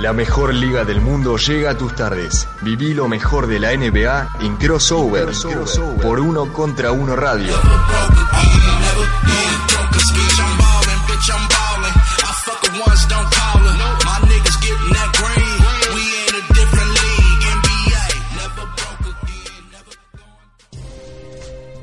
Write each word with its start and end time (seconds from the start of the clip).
La 0.00 0.14
mejor 0.14 0.54
liga 0.54 0.86
del 0.86 1.02
mundo 1.02 1.36
llega 1.36 1.72
a 1.72 1.74
tus 1.76 1.94
tardes. 1.94 2.48
Viví 2.62 2.94
lo 2.94 3.06
mejor 3.06 3.46
de 3.46 3.60
la 3.60 3.76
NBA 3.76 4.28
en 4.40 4.56
Crossover, 4.56 5.28
por 6.02 6.20
uno 6.20 6.50
contra 6.54 6.90
uno 6.90 7.14
radio. 7.16 7.52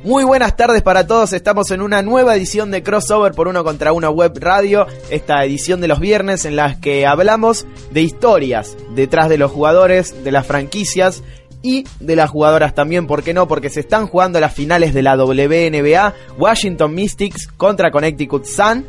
Muy 0.08 0.24
buenas 0.24 0.56
tardes 0.56 0.84
para 0.84 1.06
todos, 1.06 1.34
estamos 1.34 1.70
en 1.70 1.82
una 1.82 2.02
nueva 2.02 2.34
edición 2.34 2.72
de 2.72 2.82
Crossover 2.82 3.34
por 3.34 3.50
uno 3.50 3.66
contra 3.66 3.92
uno 3.92 4.10
web 4.10 4.38
radio, 4.40 4.88
esta 5.10 5.44
edición 5.44 5.82
de 5.82 5.90
los 5.90 6.00
viernes 6.00 6.46
en 6.46 6.56
la 6.56 6.80
que 6.80 7.06
hablamos 7.06 7.66
de 7.92 8.04
historias 8.04 8.78
detrás 8.96 9.28
de 9.28 9.38
los 9.38 9.52
jugadores, 9.52 10.24
de 10.24 10.32
las 10.32 10.48
franquicias 10.48 11.24
y 11.62 11.84
de 12.00 12.16
las 12.16 12.30
jugadoras 12.30 12.74
también, 12.74 13.06
¿por 13.06 13.22
qué 13.22 13.34
no? 13.34 13.50
Porque 13.50 13.70
se 13.70 13.82
están 13.82 14.08
jugando 14.08 14.40
las 14.40 14.54
finales 14.54 14.94
de 14.94 15.02
la 15.02 15.18
WNBA, 15.18 16.14
Washington 16.38 16.96
Mystics 16.96 17.48
contra 17.58 17.92
Connecticut 17.92 18.46
Sun 18.46 18.86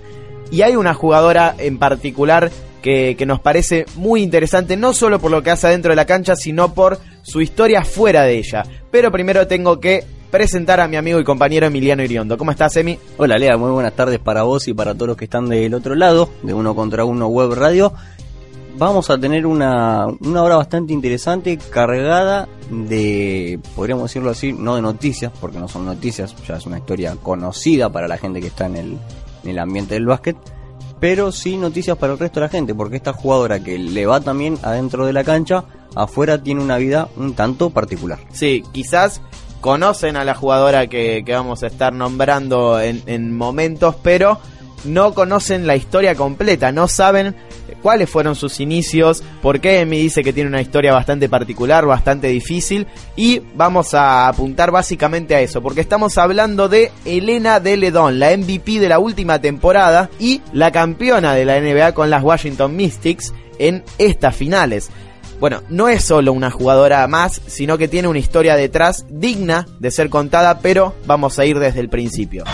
y 0.53 0.63
hay 0.63 0.77
una 0.77 0.95
jugadora 0.95 1.53
en 1.59 1.81
particular 1.81 2.53
que, 2.81 3.17
que, 3.19 3.27
nos 3.27 3.41
parece 3.41 3.87
muy 3.97 4.23
interesante, 4.23 4.77
no 4.77 4.95
solo 4.95 5.19
por 5.19 5.33
lo 5.33 5.43
que 5.43 5.51
hace 5.51 5.67
adentro 5.67 5.91
de 5.91 5.97
la 5.97 6.07
cancha, 6.07 6.37
sino 6.37 6.75
por 6.75 7.01
su 7.23 7.41
historia 7.41 7.85
fuera 7.85 8.23
de 8.23 8.39
ella. 8.39 8.63
Pero 8.93 9.11
primero 9.11 9.49
tengo 9.49 9.81
que 9.81 10.05
presentar 10.31 10.81
a 10.81 10.89
mi 10.89 10.97
amigo 10.97 11.19
y 11.19 11.25
compañero 11.25 11.67
Emiliano 11.67 12.03
Iriondo. 12.03 12.37
¿Cómo 12.37 12.51
estás, 12.51 12.77
Emi? 12.77 12.99
Hola, 13.17 13.39
Lea, 13.39 13.57
muy 13.57 13.71
buenas 13.71 13.95
tardes 13.95 14.19
para 14.19 14.43
vos 14.43 14.69
y 14.69 14.75
para 14.75 14.95
todos 14.95 15.09
los 15.09 15.17
que 15.17 15.25
están 15.25 15.49
del 15.49 15.73
otro 15.75 15.95
lado, 15.95 16.29
de 16.43 16.53
Uno 16.53 16.75
contra 16.75 17.05
Uno 17.05 17.29
Web 17.29 17.55
Radio. 17.55 17.93
Vamos 18.77 19.11
a 19.11 19.19
tener 19.19 19.47
una, 19.47 20.07
una 20.21 20.43
hora 20.43 20.57
bastante 20.57 20.93
interesante, 20.93 21.59
cargada 21.71 22.49
de, 22.71 23.59
podríamos 23.75 24.05
decirlo 24.05 24.31
así, 24.31 24.53
no 24.53 24.77
de 24.77 24.83
noticias, 24.83 25.33
porque 25.41 25.59
no 25.59 25.67
son 25.67 25.85
noticias, 25.85 26.35
ya 26.47 26.57
es 26.57 26.67
una 26.67 26.79
historia 26.79 27.17
conocida 27.21 27.91
para 27.91 28.07
la 28.07 28.19
gente 28.19 28.41
que 28.41 28.49
está 28.49 28.67
en 28.67 28.77
el, 28.77 28.99
en 29.43 29.51
el 29.51 29.59
ambiente 29.59 29.95
del 29.95 30.07
básquet, 30.07 30.37
pero 31.01 31.33
sí 31.33 31.57
noticias 31.57 31.97
para 31.97 32.13
el 32.13 32.19
resto 32.21 32.39
de 32.39 32.47
la 32.47 32.51
gente, 32.51 32.75
porque 32.75 32.97
esta 32.97 33.13
jugadora 33.13 33.59
que 33.59 33.79
le 33.79 34.07
va 34.07 34.21
también 34.21 34.59
adentro 34.63 35.07
de 35.07 35.13
la 35.13 35.25
cancha, 35.25 35.65
afuera 35.97 36.41
tiene 36.41 36.63
una 36.63 36.77
vida 36.77 37.09
un 37.17 37.35
tanto 37.35 37.71
particular. 37.71 38.21
Sí, 38.31 38.63
quizás 38.71 39.21
conocen 39.61 40.17
a 40.17 40.25
la 40.25 40.35
jugadora 40.35 40.87
que, 40.87 41.25
vamos 41.29 41.63
a 41.63 41.67
estar 41.67 41.93
nombrando 41.93 42.81
en, 42.81 43.03
en, 43.07 43.37
momentos, 43.37 43.97
pero 44.03 44.39
no 44.85 45.15
conocen 45.15 45.67
la 45.67 45.77
historia 45.77 46.15
completa, 46.15 46.73
no 46.73 46.89
saben 46.89 47.35
cuáles 47.83 48.09
fueron 48.11 48.35
sus 48.35 48.61
inicios, 48.61 49.23
por 49.43 49.61
qué 49.61 49.81
Emi 49.81 49.99
dice 49.99 50.23
que 50.23 50.33
tiene 50.33 50.49
una 50.49 50.61
historia 50.61 50.93
bastante 50.93 51.29
particular, 51.29 51.87
bastante 51.87 52.29
difícil, 52.29 52.87
y 53.17 53.41
vamos 53.55 53.95
a 53.95 54.29
apuntar 54.29 54.71
básicamente 54.71 55.35
a 55.35 55.41
eso, 55.41 55.63
porque 55.63 55.81
estamos 55.81 56.19
hablando 56.19 56.69
de 56.69 56.91
Elena 57.05 57.61
de 57.61 57.77
Ledón, 57.77 58.19
la 58.19 58.37
MVP 58.37 58.81
de 58.81 58.89
la 58.89 58.99
última 58.99 59.41
temporada 59.41 60.11
y 60.19 60.43
la 60.53 60.71
campeona 60.71 61.35
de 61.35 61.45
la 61.45 61.61
NBA 61.61 61.93
con 61.93 62.11
las 62.11 62.23
Washington 62.23 62.77
Mystics 62.77 63.33
en 63.59 63.85
estas 63.99 64.37
finales 64.37 64.91
bueno, 65.41 65.63
no 65.69 65.89
es 65.89 66.05
solo 66.05 66.33
una 66.33 66.51
jugadora 66.51 67.07
más, 67.07 67.41
sino 67.47 67.79
que 67.79 67.89
tiene 67.89 68.09
una 68.09 68.19
historia 68.19 68.57
detrás 68.57 69.05
digna 69.09 69.67
de 69.79 69.91
ser 69.91 70.11
contada, 70.11 70.59
pero 70.61 70.95
vamos 71.07 71.39
a 71.39 71.45
ir 71.45 71.59
desde 71.59 71.81
el 71.81 71.89
principio. 71.89 72.45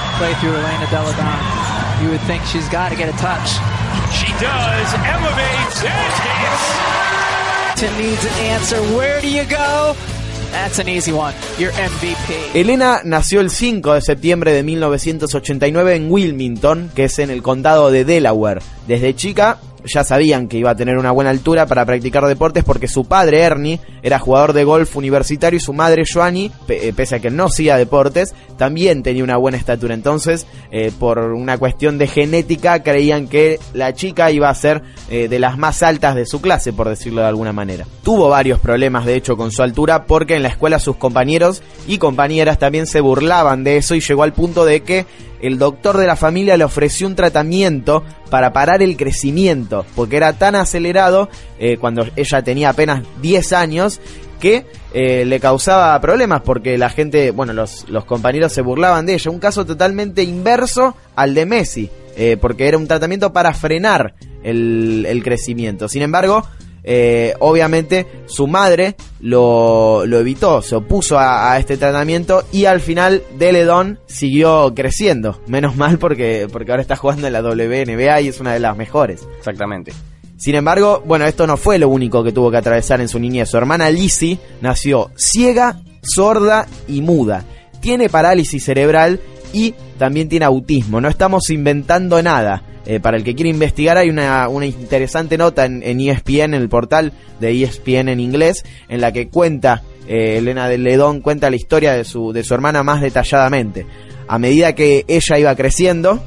Elena 12.54 13.00
nació 13.04 13.40
el 13.40 13.50
5 13.50 13.94
de 13.94 14.00
septiembre 14.00 14.52
de 14.52 14.62
1989 14.62 15.96
en 15.96 16.10
Wilmington, 16.10 16.90
que 16.94 17.04
es 17.04 17.18
en 17.18 17.30
el 17.30 17.42
condado 17.42 17.90
de 17.90 18.04
Delaware. 18.04 18.62
Desde 18.86 19.14
chica 19.16 19.58
ya 19.84 20.04
sabían 20.04 20.48
que 20.48 20.58
iba 20.58 20.70
a 20.70 20.76
tener 20.76 20.98
una 20.98 21.10
buena 21.10 21.30
altura 21.30 21.66
para 21.66 21.84
practicar 21.84 22.26
deportes 22.26 22.64
porque 22.64 22.88
su 22.88 23.04
padre 23.04 23.42
Ernie 23.42 23.80
era 24.02 24.18
jugador 24.18 24.52
de 24.52 24.64
golf 24.64 24.96
universitario 24.96 25.56
y 25.56 25.60
su 25.60 25.72
madre 25.72 26.04
Joanny, 26.10 26.50
pese 26.96 27.16
a 27.16 27.18
que 27.20 27.30
no 27.30 27.44
hacía 27.44 27.76
deportes, 27.76 28.34
también 28.56 29.02
tenía 29.02 29.24
una 29.24 29.36
buena 29.36 29.58
estatura. 29.58 29.94
Entonces, 29.94 30.46
eh, 30.70 30.92
por 30.98 31.18
una 31.18 31.58
cuestión 31.58 31.98
de 31.98 32.06
genética, 32.06 32.82
creían 32.82 33.28
que 33.28 33.58
la 33.72 33.92
chica 33.94 34.30
iba 34.30 34.48
a 34.48 34.54
ser 34.54 34.82
eh, 35.10 35.28
de 35.28 35.38
las 35.38 35.58
más 35.58 35.82
altas 35.82 36.14
de 36.14 36.26
su 36.26 36.40
clase, 36.40 36.72
por 36.72 36.88
decirlo 36.88 37.20
de 37.20 37.28
alguna 37.28 37.52
manera. 37.52 37.86
Tuvo 38.02 38.28
varios 38.28 38.60
problemas, 38.60 39.06
de 39.06 39.16
hecho, 39.16 39.36
con 39.36 39.50
su 39.50 39.62
altura 39.62 40.04
porque 40.06 40.36
en 40.36 40.42
la 40.42 40.48
escuela 40.48 40.78
sus 40.78 40.96
compañeros 40.96 41.62
y 41.86 41.98
compañeras 41.98 42.58
también 42.58 42.86
se 42.86 43.00
burlaban 43.00 43.64
de 43.64 43.76
eso 43.76 43.94
y 43.94 44.00
llegó 44.00 44.22
al 44.22 44.32
punto 44.32 44.64
de 44.64 44.82
que 44.82 45.06
el 45.46 45.58
doctor 45.58 45.98
de 45.98 46.06
la 46.06 46.16
familia 46.16 46.56
le 46.56 46.64
ofreció 46.64 47.06
un 47.06 47.14
tratamiento 47.14 48.02
para 48.30 48.52
parar 48.52 48.82
el 48.82 48.96
crecimiento, 48.96 49.84
porque 49.94 50.16
era 50.16 50.32
tan 50.32 50.54
acelerado 50.54 51.28
eh, 51.58 51.76
cuando 51.76 52.06
ella 52.16 52.42
tenía 52.42 52.70
apenas 52.70 53.02
10 53.20 53.52
años 53.52 54.00
que 54.40 54.64
eh, 54.92 55.24
le 55.24 55.40
causaba 55.40 56.00
problemas 56.00 56.42
porque 56.42 56.78
la 56.78 56.88
gente, 56.88 57.30
bueno, 57.30 57.52
los, 57.52 57.84
compañeros 58.06 58.52
se 58.52 58.62
burlaban 58.62 59.06
de 59.06 59.14
ella. 59.14 59.30
Un 59.30 59.38
caso 59.38 59.66
totalmente 59.66 60.22
inverso 60.22 60.96
al 61.14 61.34
de 61.34 61.46
Messi, 61.46 61.90
eh, 62.16 62.36
porque 62.40 62.66
era 62.66 62.78
un 62.78 62.86
tratamiento 62.86 63.32
para 63.32 63.52
frenar 63.52 64.14
el, 64.42 65.06
el 65.06 65.22
crecimiento. 65.22 65.88
Sin 65.88 66.02
embargo, 66.02 66.44
eh, 66.84 67.34
obviamente 67.40 68.06
su 68.26 68.46
madre 68.46 68.94
lo, 69.20 70.04
lo, 70.04 70.18
evitó, 70.18 70.60
se 70.60 70.76
opuso 70.76 71.18
a, 71.18 71.52
a, 71.52 71.58
este 71.58 71.78
tratamiento 71.78 72.44
y 72.52 72.66
al 72.66 72.80
final 72.80 73.22
Deledon 73.38 73.98
siguió 74.06 74.72
creciendo. 74.74 75.40
Menos 75.46 75.76
mal 75.76 75.98
porque, 75.98 76.46
porque 76.52 76.70
ahora 76.70 76.82
está 76.82 76.96
jugando 76.96 77.26
en 77.26 77.32
la 77.32 77.42
WNBA 77.42 78.20
y 78.20 78.28
es 78.28 78.40
una 78.40 78.52
de 78.52 78.60
las 78.60 78.76
mejores. 78.76 79.26
Exactamente. 79.38 79.92
Sin 80.36 80.56
embargo, 80.56 81.02
bueno, 81.06 81.24
esto 81.24 81.46
no 81.46 81.56
fue 81.56 81.78
lo 81.78 81.88
único 81.88 82.22
que 82.22 82.32
tuvo 82.32 82.50
que 82.50 82.58
atravesar 82.58 83.00
en 83.00 83.08
su 83.08 83.18
niñez. 83.18 83.48
Su 83.48 83.56
hermana 83.56 83.88
Lizzie 83.90 84.38
nació 84.60 85.10
ciega, 85.16 85.80
sorda 86.02 86.66
y 86.86 87.00
muda. 87.00 87.44
Tiene 87.80 88.10
parálisis 88.10 88.62
cerebral 88.62 89.20
y 89.54 89.74
también 89.98 90.28
tiene 90.28 90.44
autismo. 90.44 91.00
No 91.00 91.08
estamos 91.08 91.48
inventando 91.48 92.22
nada. 92.22 92.62
Eh, 92.86 93.00
para 93.00 93.16
el 93.16 93.24
que 93.24 93.34
quiere 93.34 93.50
investigar 93.50 93.96
hay 93.96 94.10
una, 94.10 94.48
interesante 94.62 95.38
nota 95.38 95.64
en, 95.64 95.82
en, 95.82 96.00
ESPN, 96.00 96.52
en 96.52 96.54
el 96.54 96.68
portal 96.68 97.12
de 97.40 97.62
ESPN 97.62 98.08
en 98.08 98.20
inglés, 98.20 98.62
en 98.88 99.00
la 99.00 99.10
que 99.12 99.28
cuenta, 99.28 99.82
eh, 100.06 100.36
Elena 100.38 100.68
de 100.68 100.78
Ledón 100.78 101.20
cuenta 101.20 101.48
la 101.48 101.56
historia 101.56 101.94
de 101.94 102.04
su, 102.04 102.32
de 102.32 102.44
su 102.44 102.52
hermana 102.52 102.82
más 102.82 103.00
detalladamente. 103.00 103.86
A 104.28 104.38
medida 104.38 104.74
que 104.74 105.04
ella 105.08 105.38
iba 105.38 105.54
creciendo, 105.54 106.22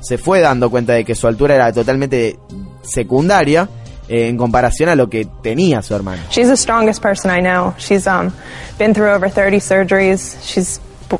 se 0.00 0.18
fue 0.18 0.40
dando 0.40 0.70
cuenta 0.70 0.92
de 0.92 1.04
que 1.04 1.14
su 1.14 1.26
altura 1.26 1.54
era 1.54 1.72
totalmente 1.72 2.36
secundaria 2.82 3.68
eh, 4.08 4.28
en 4.28 4.36
comparación 4.36 4.88
a 4.88 4.94
lo 4.94 5.08
que 5.08 5.26
tenía 5.42 5.80
su 5.80 5.94
hermana. 5.94 6.22
She's 6.30 6.48
the 6.48 6.56
strongest 6.56 7.02
person 7.02 7.30
I 7.30 7.40
know. 7.40 7.74
She's 7.78 8.06
um, 8.06 8.32
been 8.78 8.92
through 8.92 9.14
over 9.14 9.30
30 9.30 9.60
surgeries. 9.60 10.36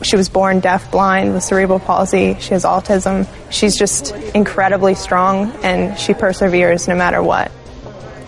She 0.03 0.16
was 0.16 0.28
born 0.28 0.60
deaf, 0.60 0.91
blind, 0.91 1.34
with 1.34 1.42
cerebral 1.42 1.78
palsy. 1.78 2.36
She 2.41 2.50
has 2.50 2.64
autism. 2.64 3.26
She's 3.50 3.76
just 3.76 4.12
incredibly 4.34 4.94
strong 4.94 5.53
and 5.62 5.98
she 5.98 6.14
perseveres 6.14 6.88
no 6.88 6.94
matter 6.94 7.22
what. 7.22 7.53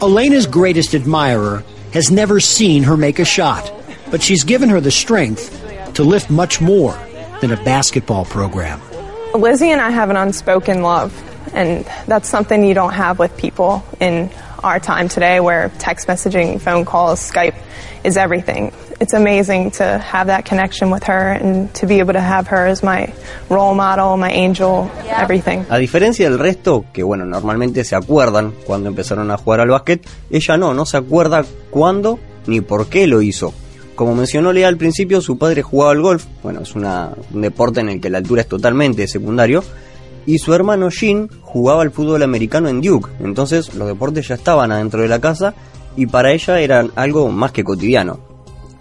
Elena's 0.01 0.47
greatest 0.47 0.95
admirer 0.95 1.65
has 1.93 2.11
never 2.11 2.41
seen 2.41 2.83
her 2.83 2.97
make 2.97 3.19
a 3.19 3.25
shot, 3.25 3.73
but 4.11 4.23
she's 4.23 4.45
given 4.45 4.69
her 4.69 4.81
the 4.81 4.91
strength 4.91 5.95
to 5.95 6.03
lift 6.03 6.31
much 6.31 6.61
more 6.61 6.99
than 7.41 7.53
a 7.53 7.57
basketball 7.65 8.25
program. 8.25 8.81
Lizzie 9.35 9.71
and 9.71 9.81
I 9.81 9.91
have 9.91 10.11
an 10.11 10.17
unspoken 10.17 10.83
love, 10.83 11.13
and 11.55 11.85
that's 12.07 12.29
something 12.29 12.65
you 12.65 12.75
don't 12.75 12.93
have 12.93 13.19
with 13.19 13.37
people 13.37 13.85
in 14.01 14.31
our 14.65 14.81
time 14.81 15.09
today 15.09 15.41
where 15.41 15.71
text 15.79 16.09
messaging, 16.09 16.61
phone 16.61 16.85
calls, 16.85 17.21
Skype 17.21 17.55
is 18.03 18.17
everything. 18.17 18.73
It's 19.01 19.13
amazing 19.13 19.73
to 19.73 19.99
have 19.99 20.29
that 20.29 20.45
connection 20.47 20.91
with 20.91 21.05
her 21.05 21.33
and 21.33 21.73
to 21.75 21.87
be 21.87 21.99
able 21.99 22.15
to 22.15 22.21
have 22.21 22.47
her 22.49 22.67
as 22.67 22.83
my 22.83 23.13
role 23.51 23.75
model, 23.75 24.17
my 24.17 24.31
angel, 24.31 24.91
everything. 25.07 25.67
A 25.69 25.79
diferencia 25.79 26.29
del 26.31 26.39
resto, 26.39 26.87
que 26.93 27.03
bueno, 27.03 27.27
normalmente 27.27 27.85
se 27.85 27.95
acuerdan 27.95 28.55
cuando 28.67 28.89
empezaron 28.89 29.31
a 29.31 29.37
jugar 29.37 29.61
al 29.61 29.69
básquet, 29.69 30.07
ella 30.31 30.57
no, 30.57 30.73
no 30.73 30.87
se 30.87 30.97
acuerda 30.97 31.45
cuándo 31.71 32.19
ni 32.47 32.61
por 32.61 32.89
qué 32.89 33.07
lo 33.07 33.21
hizo. 33.21 33.53
Como 33.95 34.15
mencionó 34.15 34.53
Lea 34.53 34.69
al 34.69 34.77
principio, 34.77 35.21
su 35.21 35.39
padre 35.39 35.63
jugaba 35.63 35.93
al 35.93 36.03
golf, 36.03 36.25
bueno, 36.43 36.63
es 36.63 36.75
una, 36.75 37.11
un 37.33 37.43
deporte 37.43 37.81
en 37.81 37.91
el 37.91 38.01
que 38.01 38.11
la 38.11 38.19
altura 38.19 38.43
es 38.43 38.49
totalmente 38.49 39.07
secundario, 39.07 39.63
y 40.27 40.39
su 40.39 40.55
hermano 40.55 40.91
Jean 40.91 41.29
jugaba 41.43 41.83
al 41.83 41.91
fútbol 41.91 42.23
americano 42.23 42.69
en 42.69 42.81
Duke, 42.81 43.11
entonces 43.21 43.75
los 43.75 43.89
deportes 43.89 44.29
ya 44.29 44.35
estaban 44.35 44.73
adentro 44.73 45.03
de 45.03 45.09
la 45.09 45.21
casa 45.21 45.55
y 45.97 46.07
para 46.07 46.33
ella 46.33 46.61
eran 46.61 46.91
algo 46.97 47.31
más 47.31 47.53
que 47.53 47.65
cotidiano. 47.65 48.21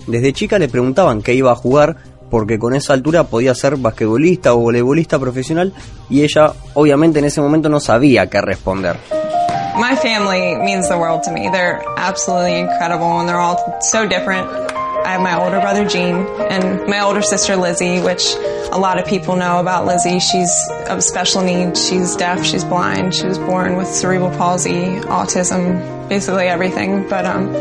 Desde 0.07 0.33
chica 0.33 0.59
le 0.59 0.67
preguntaban 0.67 1.21
qué 1.21 1.33
iba 1.33 1.51
a 1.51 1.55
jugar 1.55 1.97
porque 2.29 2.57
con 2.57 2.75
esa 2.75 2.93
altura 2.93 3.25
podía 3.25 3.53
ser 3.53 3.77
basquetbolista 3.77 4.53
o 4.53 4.57
voleibolista 4.57 5.19
profesional 5.19 5.71
y 6.09 6.23
ella 6.23 6.53
obviamente 6.73 7.19
en 7.19 7.25
ese 7.25 7.41
momento 7.41 7.69
no 7.69 7.79
sabía 7.79 8.27
qué 8.27 8.41
responder. 8.41 8.97
My 9.75 9.95
family 9.95 10.55
means 10.55 10.87
the 10.87 10.95
world 10.95 11.23
to 11.23 11.31
me. 11.31 11.49
They're 11.51 11.81
absolutely 11.97 12.59
incredible 12.59 13.19
and 13.19 13.27
they're 13.27 13.39
all 13.39 13.57
so 13.81 14.07
different. 14.07 14.72
I 15.05 15.11
have 15.11 15.21
my 15.21 15.35
older 15.35 15.59
brother 15.59 15.85
Gene 15.85 16.25
and 16.49 16.87
my 16.87 17.01
older 17.01 17.21
sister 17.21 17.57
Lizzie, 17.57 17.99
which 17.99 18.35
a 18.71 18.79
lot 18.79 18.97
of 18.97 19.05
people 19.05 19.35
know 19.35 19.59
about 19.59 19.85
Lizzie. 19.85 20.19
She's 20.19 20.51
of 20.87 21.03
special 21.03 21.41
needs. 21.41 21.85
She's 21.85 22.15
deaf. 22.15 22.43
She's 22.45 22.63
blind. 22.63 23.13
She 23.13 23.27
was 23.27 23.37
born 23.37 23.75
with 23.75 23.87
cerebral 23.87 24.31
palsy, 24.37 25.01
autism, 25.11 26.07
basically 26.07 26.47
everything. 26.47 27.05
But 27.09 27.25
um, 27.25 27.53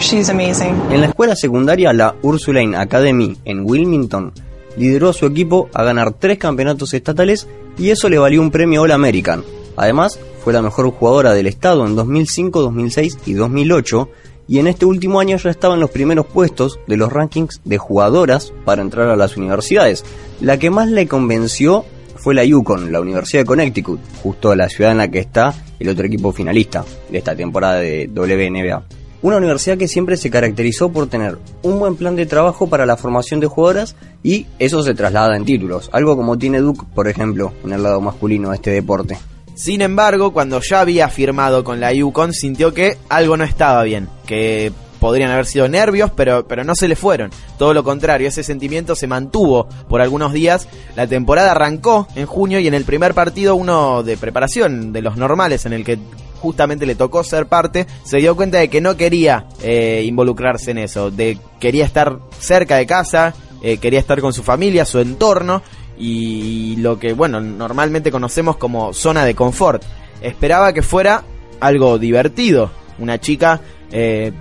she's 0.00 0.28
amazing. 0.28 0.74
En 0.90 1.00
la 1.00 1.06
escuela 1.06 1.34
secundaria, 1.34 1.94
la 1.94 2.14
Ursuline 2.20 2.76
Academy 2.76 3.38
en 3.46 3.64
Wilmington 3.64 4.32
lideró 4.76 5.08
a 5.08 5.12
su 5.14 5.24
equipo 5.24 5.70
a 5.72 5.84
ganar 5.84 6.12
tres 6.12 6.36
campeonatos 6.38 6.92
estatales 6.92 7.48
y 7.78 7.90
eso 7.90 8.10
le 8.10 8.18
valió 8.18 8.42
un 8.42 8.50
premio 8.50 8.82
All 8.82 8.90
American. 8.90 9.44
Además, 9.76 10.18
fue 10.44 10.52
la 10.52 10.60
mejor 10.60 10.90
jugadora 10.90 11.32
del 11.32 11.46
estado 11.46 11.86
en 11.86 11.96
2005, 11.96 12.60
2006 12.60 13.18
y 13.24 13.32
2008 13.32 14.08
y 14.48 14.58
en 14.58 14.66
este 14.66 14.84
último 14.84 15.20
año 15.20 15.36
ya 15.36 15.50
estaba 15.50 15.74
en 15.74 15.80
los 15.80 15.90
primeros 15.90 16.26
puestos 16.26 16.78
de 16.86 16.96
los 16.96 17.12
rankings 17.12 17.60
de 17.64 17.78
jugadoras 17.78 18.52
para 18.64 18.82
entrar 18.82 19.08
a 19.08 19.16
las 19.16 19.36
universidades. 19.36 20.04
La 20.40 20.58
que 20.58 20.70
más 20.70 20.88
le 20.88 21.06
convenció 21.06 21.84
fue 22.16 22.34
la 22.34 22.44
Yukon, 22.44 22.92
la 22.92 23.00
Universidad 23.00 23.42
de 23.42 23.46
Connecticut, 23.46 24.00
justo 24.22 24.54
la 24.54 24.68
ciudad 24.68 24.92
en 24.92 24.98
la 24.98 25.10
que 25.10 25.18
está 25.18 25.54
el 25.80 25.88
otro 25.88 26.06
equipo 26.06 26.32
finalista 26.32 26.84
de 27.10 27.18
esta 27.18 27.34
temporada 27.34 27.80
de 27.80 28.08
WNBA. 28.14 28.84
Una 29.22 29.36
universidad 29.36 29.78
que 29.78 29.86
siempre 29.86 30.16
se 30.16 30.30
caracterizó 30.30 30.90
por 30.90 31.08
tener 31.08 31.38
un 31.62 31.78
buen 31.78 31.94
plan 31.94 32.16
de 32.16 32.26
trabajo 32.26 32.68
para 32.68 32.86
la 32.86 32.96
formación 32.96 33.38
de 33.38 33.46
jugadoras 33.46 33.94
y 34.22 34.46
eso 34.58 34.82
se 34.82 34.94
traslada 34.94 35.36
en 35.36 35.44
títulos, 35.44 35.90
algo 35.92 36.16
como 36.16 36.38
tiene 36.38 36.58
Duke, 36.58 36.86
por 36.92 37.06
ejemplo, 37.06 37.52
en 37.64 37.72
el 37.72 37.82
lado 37.82 38.00
masculino 38.00 38.50
de 38.50 38.56
este 38.56 38.70
deporte. 38.70 39.18
Sin 39.62 39.80
embargo, 39.80 40.32
cuando 40.32 40.60
ya 40.60 40.80
había 40.80 41.08
firmado 41.08 41.62
con 41.62 41.78
la 41.78 41.92
Yukon, 41.92 42.32
sintió 42.32 42.74
que 42.74 42.98
algo 43.08 43.36
no 43.36 43.44
estaba 43.44 43.84
bien, 43.84 44.08
que 44.26 44.72
podrían 44.98 45.30
haber 45.30 45.46
sido 45.46 45.68
nervios, 45.68 46.10
pero, 46.16 46.48
pero 46.48 46.64
no 46.64 46.74
se 46.74 46.88
le 46.88 46.96
fueron. 46.96 47.30
Todo 47.58 47.72
lo 47.72 47.84
contrario, 47.84 48.26
ese 48.26 48.42
sentimiento 48.42 48.96
se 48.96 49.06
mantuvo 49.06 49.68
por 49.88 50.00
algunos 50.00 50.32
días. 50.32 50.66
La 50.96 51.06
temporada 51.06 51.52
arrancó 51.52 52.08
en 52.16 52.26
junio 52.26 52.58
y 52.58 52.66
en 52.66 52.74
el 52.74 52.82
primer 52.82 53.14
partido, 53.14 53.54
uno 53.54 54.02
de 54.02 54.16
preparación 54.16 54.92
de 54.92 55.00
los 55.00 55.16
normales, 55.16 55.64
en 55.64 55.74
el 55.74 55.84
que 55.84 55.96
justamente 56.40 56.84
le 56.84 56.96
tocó 56.96 57.22
ser 57.22 57.46
parte, 57.46 57.86
se 58.02 58.16
dio 58.16 58.34
cuenta 58.34 58.58
de 58.58 58.66
que 58.66 58.80
no 58.80 58.96
quería 58.96 59.46
eh, 59.62 60.02
involucrarse 60.04 60.72
en 60.72 60.78
eso, 60.78 61.12
de 61.12 61.38
quería 61.60 61.84
estar 61.84 62.18
cerca 62.40 62.78
de 62.78 62.86
casa, 62.86 63.32
eh, 63.62 63.78
quería 63.78 64.00
estar 64.00 64.20
con 64.20 64.32
su 64.32 64.42
familia, 64.42 64.84
su 64.84 64.98
entorno 64.98 65.62
y 66.04 66.74
lo 66.78 66.98
que, 66.98 67.12
bueno, 67.12 67.40
normalmente 67.40 68.10
conocemos 68.10 68.56
como 68.56 68.92
zona 68.92 69.24
de 69.24 69.36
confort. 69.36 69.84
Esperaba 70.20 70.72
que 70.72 70.82
fuera 70.82 71.22
algo 71.60 71.96
divertido, 71.96 72.72
una 72.98 73.20
chica 73.20 73.60
eh, 73.92 74.32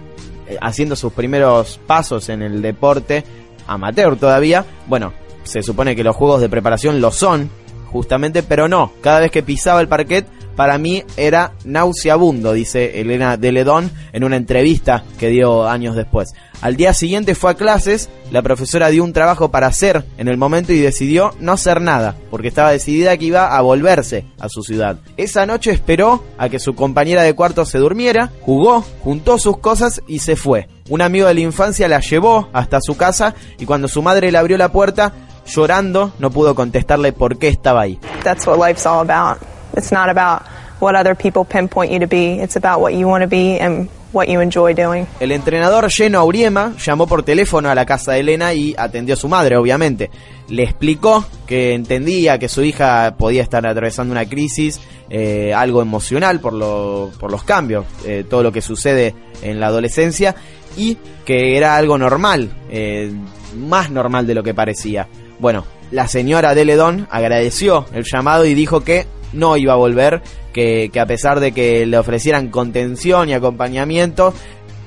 haciendo 0.60 0.96
sus 0.96 1.14
primeros 1.14 1.80
pasos 1.86 2.30
en 2.30 2.42
el 2.42 2.64
deporte 2.64 3.24
amateur 3.68 4.16
todavía. 4.16 4.66
Bueno, 4.88 5.14
se 5.44 5.62
supone 5.62 5.96
que 5.96 6.04
los 6.04 6.16
juegos 6.16 6.42
de 6.42 6.50
preparación 6.50 7.00
lo 7.00 7.12
son, 7.12 7.52
justamente, 7.92 8.42
pero 8.42 8.68
no. 8.68 8.94
Cada 9.00 9.20
vez 9.20 9.30
que 9.30 9.44
pisaba 9.44 9.82
el 9.82 9.88
parquet, 9.88 10.26
para 10.56 10.78
mí 10.78 11.04
era 11.18 11.54
nauseabundo, 11.64 12.54
dice 12.54 13.02
Elena 13.02 13.38
Deledón 13.38 13.92
en 14.14 14.24
una 14.24 14.38
entrevista 14.38 15.04
que 15.20 15.30
dio 15.30 15.68
años 15.68 15.96
después. 15.96 16.34
Al 16.62 16.76
día 16.76 16.94
siguiente 16.94 17.34
fue 17.34 17.52
a 17.52 17.56
clases, 17.56 18.10
la 18.30 18.44
profesora 18.44 18.90
dio 18.90 19.04
un 19.04 19.14
trabajo 19.14 19.50
para 19.50 19.66
hacer 19.66 20.06
en 20.20 20.28
el 20.28 20.38
momento 20.38 20.72
y 20.74 20.80
decidió 20.80 21.34
no 21.40 21.54
hacer 21.54 21.82
nada, 21.82 22.16
porque 22.30 22.50
estaba 22.50 22.72
decidida 22.72 23.18
que 23.18 23.26
iba 23.26 23.58
a 23.58 23.62
volverse 23.62 24.26
a 24.40 24.48
su 24.48 24.62
ciudad. 24.62 24.98
Esa 25.18 25.48
noche 25.48 25.72
esperó 25.72 26.24
a 26.38 26.50
que 26.50 26.60
su 26.60 26.76
compañera 26.76 27.24
de 27.24 27.34
cuarto 27.34 27.66
se 27.66 27.80
durmiera, 27.80 28.32
jugó, 28.42 28.86
juntó 29.04 29.40
sus 29.40 29.58
cosas 29.58 30.04
y 30.08 30.20
se 30.20 30.36
fue. 30.36 30.68
Un 30.90 31.02
amigo 31.02 31.28
de 31.28 31.34
la 31.34 31.40
infancia 31.40 31.88
la 31.88 32.00
llevó 32.00 32.50
hasta 32.54 32.80
su 32.80 32.96
casa 32.96 33.34
y 33.58 33.66
cuando 33.66 33.88
su 33.88 34.04
madre 34.04 34.32
le 34.32 34.38
abrió 34.38 34.58
la 34.58 34.72
puerta, 34.72 35.14
llorando, 35.48 36.14
no 36.20 36.30
pudo 36.30 36.54
contestarle 36.54 37.12
por 37.12 37.40
qué 37.40 37.48
estaba 37.48 37.82
ahí. 37.82 38.00
That's 38.24 38.46
what 38.46 38.60
life's 38.60 38.86
all 38.86 39.10
about. 39.10 39.40
It's 39.76 39.92
not 39.92 40.10
about 40.10 40.44
what 40.80 40.96
other 40.96 41.16
people 41.16 41.46
pinpoint 41.46 41.92
you 41.92 42.00
to 42.00 42.08
be. 42.08 42.40
It's 42.40 42.56
about 42.56 42.82
what 42.82 42.94
you 42.94 43.08
want 43.08 43.22
to 43.24 43.28
be 43.28 43.60
and 43.60 43.88
what 44.12 44.28
you 44.28 44.42
enjoy 44.42 44.74
doing. 44.74 45.08
El 45.20 45.32
entrenador 45.32 45.90
Lleno 45.90 46.20
Auriema 46.20 46.74
llamó 46.78 47.08
por 47.08 47.24
teléfono 47.24 47.70
a 47.70 47.76
la 47.76 47.86
casa 47.86 48.14
de 48.14 48.20
Elena 48.20 48.54
y 48.54 48.76
atendió 48.78 49.14
a 49.14 49.18
su 49.18 49.30
madre, 49.30 49.56
obviamente. 49.56 50.10
Le 50.50 50.64
explicó 50.64 51.24
que 51.46 51.74
entendía 51.74 52.38
que 52.38 52.50
su 52.50 52.64
hija 52.64 53.16
podía 53.18 53.42
estar 53.42 53.66
atravesando 53.66 54.12
una 54.12 54.28
crisis, 54.28 54.82
eh, 55.10 55.54
algo 55.54 55.82
emocional 55.82 56.40
por, 56.40 56.54
lo, 56.54 57.12
por 57.20 57.32
los 57.32 57.44
cambios, 57.44 57.86
eh, 58.06 58.26
todo 58.30 58.44
lo 58.44 58.52
que 58.52 58.62
sucede 58.62 59.16
en 59.42 59.60
la 59.60 59.68
adolescencia, 59.68 60.36
y 60.76 60.98
que 61.26 61.58
era 61.58 61.78
algo 61.78 61.98
normal, 61.98 62.50
eh, 62.70 63.12
más 63.56 63.92
normal 63.92 64.28
de 64.28 64.36
lo 64.36 64.44
que 64.44 64.54
parecía. 64.54 65.08
Bueno, 65.40 65.66
la 65.92 66.08
señora 66.08 66.56
Deledón 66.56 67.08
agradeció 67.12 67.86
el 67.94 68.04
llamado 68.04 68.46
y 68.46 68.54
dijo 68.54 68.82
que 68.82 69.06
no 69.34 69.58
iba 69.58 69.74
a 69.74 69.78
volver, 69.78 70.22
que, 70.54 70.90
que 70.92 71.00
a 71.00 71.06
pesar 71.06 71.40
de 71.40 71.52
que 71.52 71.86
le 71.86 71.98
ofrecieran 71.98 72.50
contención 72.50 73.30
y 73.30 73.34
acompañamiento, 73.34 74.34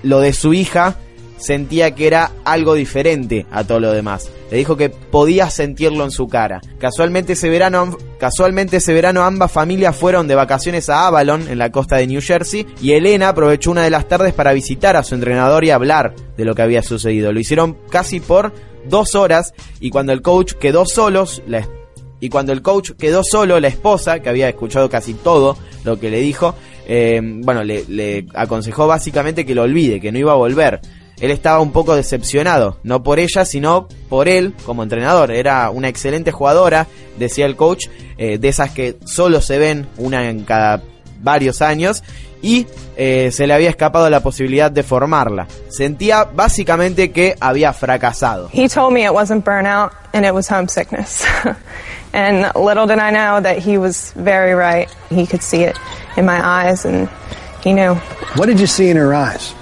lo 0.03 0.21
de 0.21 0.33
su 0.33 0.53
hija 0.53 0.97
sentía 1.37 1.95
que 1.95 2.07
era 2.07 2.31
algo 2.45 2.75
diferente 2.75 3.47
a 3.51 3.65
todo 3.65 3.81
lo 3.81 3.93
demás. 3.93 4.31
Le 4.51 4.59
dijo 4.59 4.77
que 4.77 4.89
podía 4.89 5.51
sentirlo 5.51 6.05
en 6.05 6.11
su 6.11 6.27
cara. 6.29 6.61
Casualmente 6.79 7.33
ese 7.33 7.49
verano, 7.49 7.97
casualmente 8.19 8.77
ese 8.79 8.95
verano 8.95 9.25
ambas 9.25 9.51
familias 9.51 9.97
fueron 9.97 10.29
de 10.29 10.35
vacaciones 10.35 10.89
a 10.89 11.07
Avalon, 11.07 11.49
en 11.49 11.59
la 11.59 11.71
costa 11.71 11.97
de 11.97 12.07
New 12.07 12.21
Jersey, 12.23 12.67
y 12.81 12.93
Elena 12.93 13.31
aprovechó 13.31 13.71
una 13.71 13.83
de 13.83 13.91
las 13.91 14.09
tardes 14.09 14.33
para 14.33 14.53
visitar 14.53 14.97
a 14.97 15.03
su 15.03 15.15
entrenador 15.15 15.65
y 15.65 15.71
hablar 15.71 16.15
de 16.37 16.45
lo 16.45 16.55
que 16.55 16.63
había 16.63 16.83
sucedido. 16.83 17.33
Lo 17.33 17.41
hicieron 17.41 17.77
casi 17.91 18.21
por 18.21 18.53
dos 18.89 19.15
horas 19.15 19.55
y 19.81 19.91
cuando 19.91 20.13
el 20.13 20.23
coach 20.23 20.55
quedó 20.55 20.85
solos, 20.87 21.43
y 22.21 22.29
cuando 22.29 22.53
el 22.53 22.63
coach 22.63 22.93
quedó 22.93 23.23
solo, 23.23 23.61
la 23.61 23.69
esposa, 23.69 24.21
que 24.21 24.29
había 24.29 24.49
escuchado 24.49 24.89
casi 24.89 25.15
todo 25.15 25.57
lo 25.85 25.99
que 25.99 26.11
le 26.11 26.21
dijo, 26.21 26.55
eh, 26.87 27.21
bueno, 27.23 27.63
le, 27.63 27.85
le 27.89 28.27
aconsejó 28.35 28.87
básicamente 28.87 29.45
que 29.45 29.55
lo 29.55 29.63
olvide, 29.63 30.01
que 30.01 30.13
no 30.13 30.19
iba 30.19 30.33
a 30.33 30.37
volver. 30.37 30.81
Él 31.21 31.31
estaba 31.31 31.61
un 31.61 31.71
poco 31.71 31.95
decepcionado, 31.95 32.79
no 32.83 33.03
por 33.03 33.19
ella, 33.19 33.45
sino 33.45 33.89
por 34.09 34.29
él 34.29 34.55
como 34.65 34.83
entrenador. 34.83 35.33
Era 35.33 35.71
una 35.71 35.89
excelente 35.89 36.33
jugadora, 36.33 36.87
decía 37.19 37.47
el 37.47 37.57
coach, 37.57 37.87
eh, 38.19 38.39
de 38.39 38.49
esas 38.49 38.71
que 38.71 38.97
solo 39.05 39.41
se 39.41 39.59
ven 39.59 39.87
una 39.99 40.29
en 40.29 40.45
cada 40.45 40.83
varios 41.25 41.63
años 41.63 42.03
y 42.43 42.67
eh, 42.97 43.31
se 43.33 43.47
le 43.47 43.55
había 43.55 43.71
escapado 43.71 44.09
la 44.11 44.21
posibilidad 44.21 44.71
de 44.71 44.83
formarla. 44.83 45.49
Sentía 45.69 46.25
básicamente 46.25 47.11
que 47.11 47.35
había 47.41 47.73
fracasado. 47.73 48.51
He 48.53 48.69
told 48.69 48.93
me 48.93 49.05
it 49.05 49.13
wasn't 49.13 49.45
burnout 49.45 49.93
and 50.13 50.25
it 50.27 50.33
was 50.33 50.47
homesickness. 50.49 51.25
and 52.13 52.53
little 52.55 52.87
did 52.87 52.99
I 52.99 53.11
know 53.11 53.41
that 53.41 53.59
he 53.59 53.79
was 53.79 54.13
very 54.15 54.53
right. 54.53 54.89
He 55.09 55.27
could 55.27 55.43
see 55.43 55.63
it 55.63 55.77
in 56.17 56.27
my 56.27 56.41
eyes 56.45 56.85
and 56.85 57.09
he 57.63 57.73
knew. 57.73 57.95
What 58.37 58.47
did 58.47 58.61
you 58.61 58.67
see 58.67 58.91
in 58.91 58.99
her 58.99 59.15
eyes? 59.15 59.55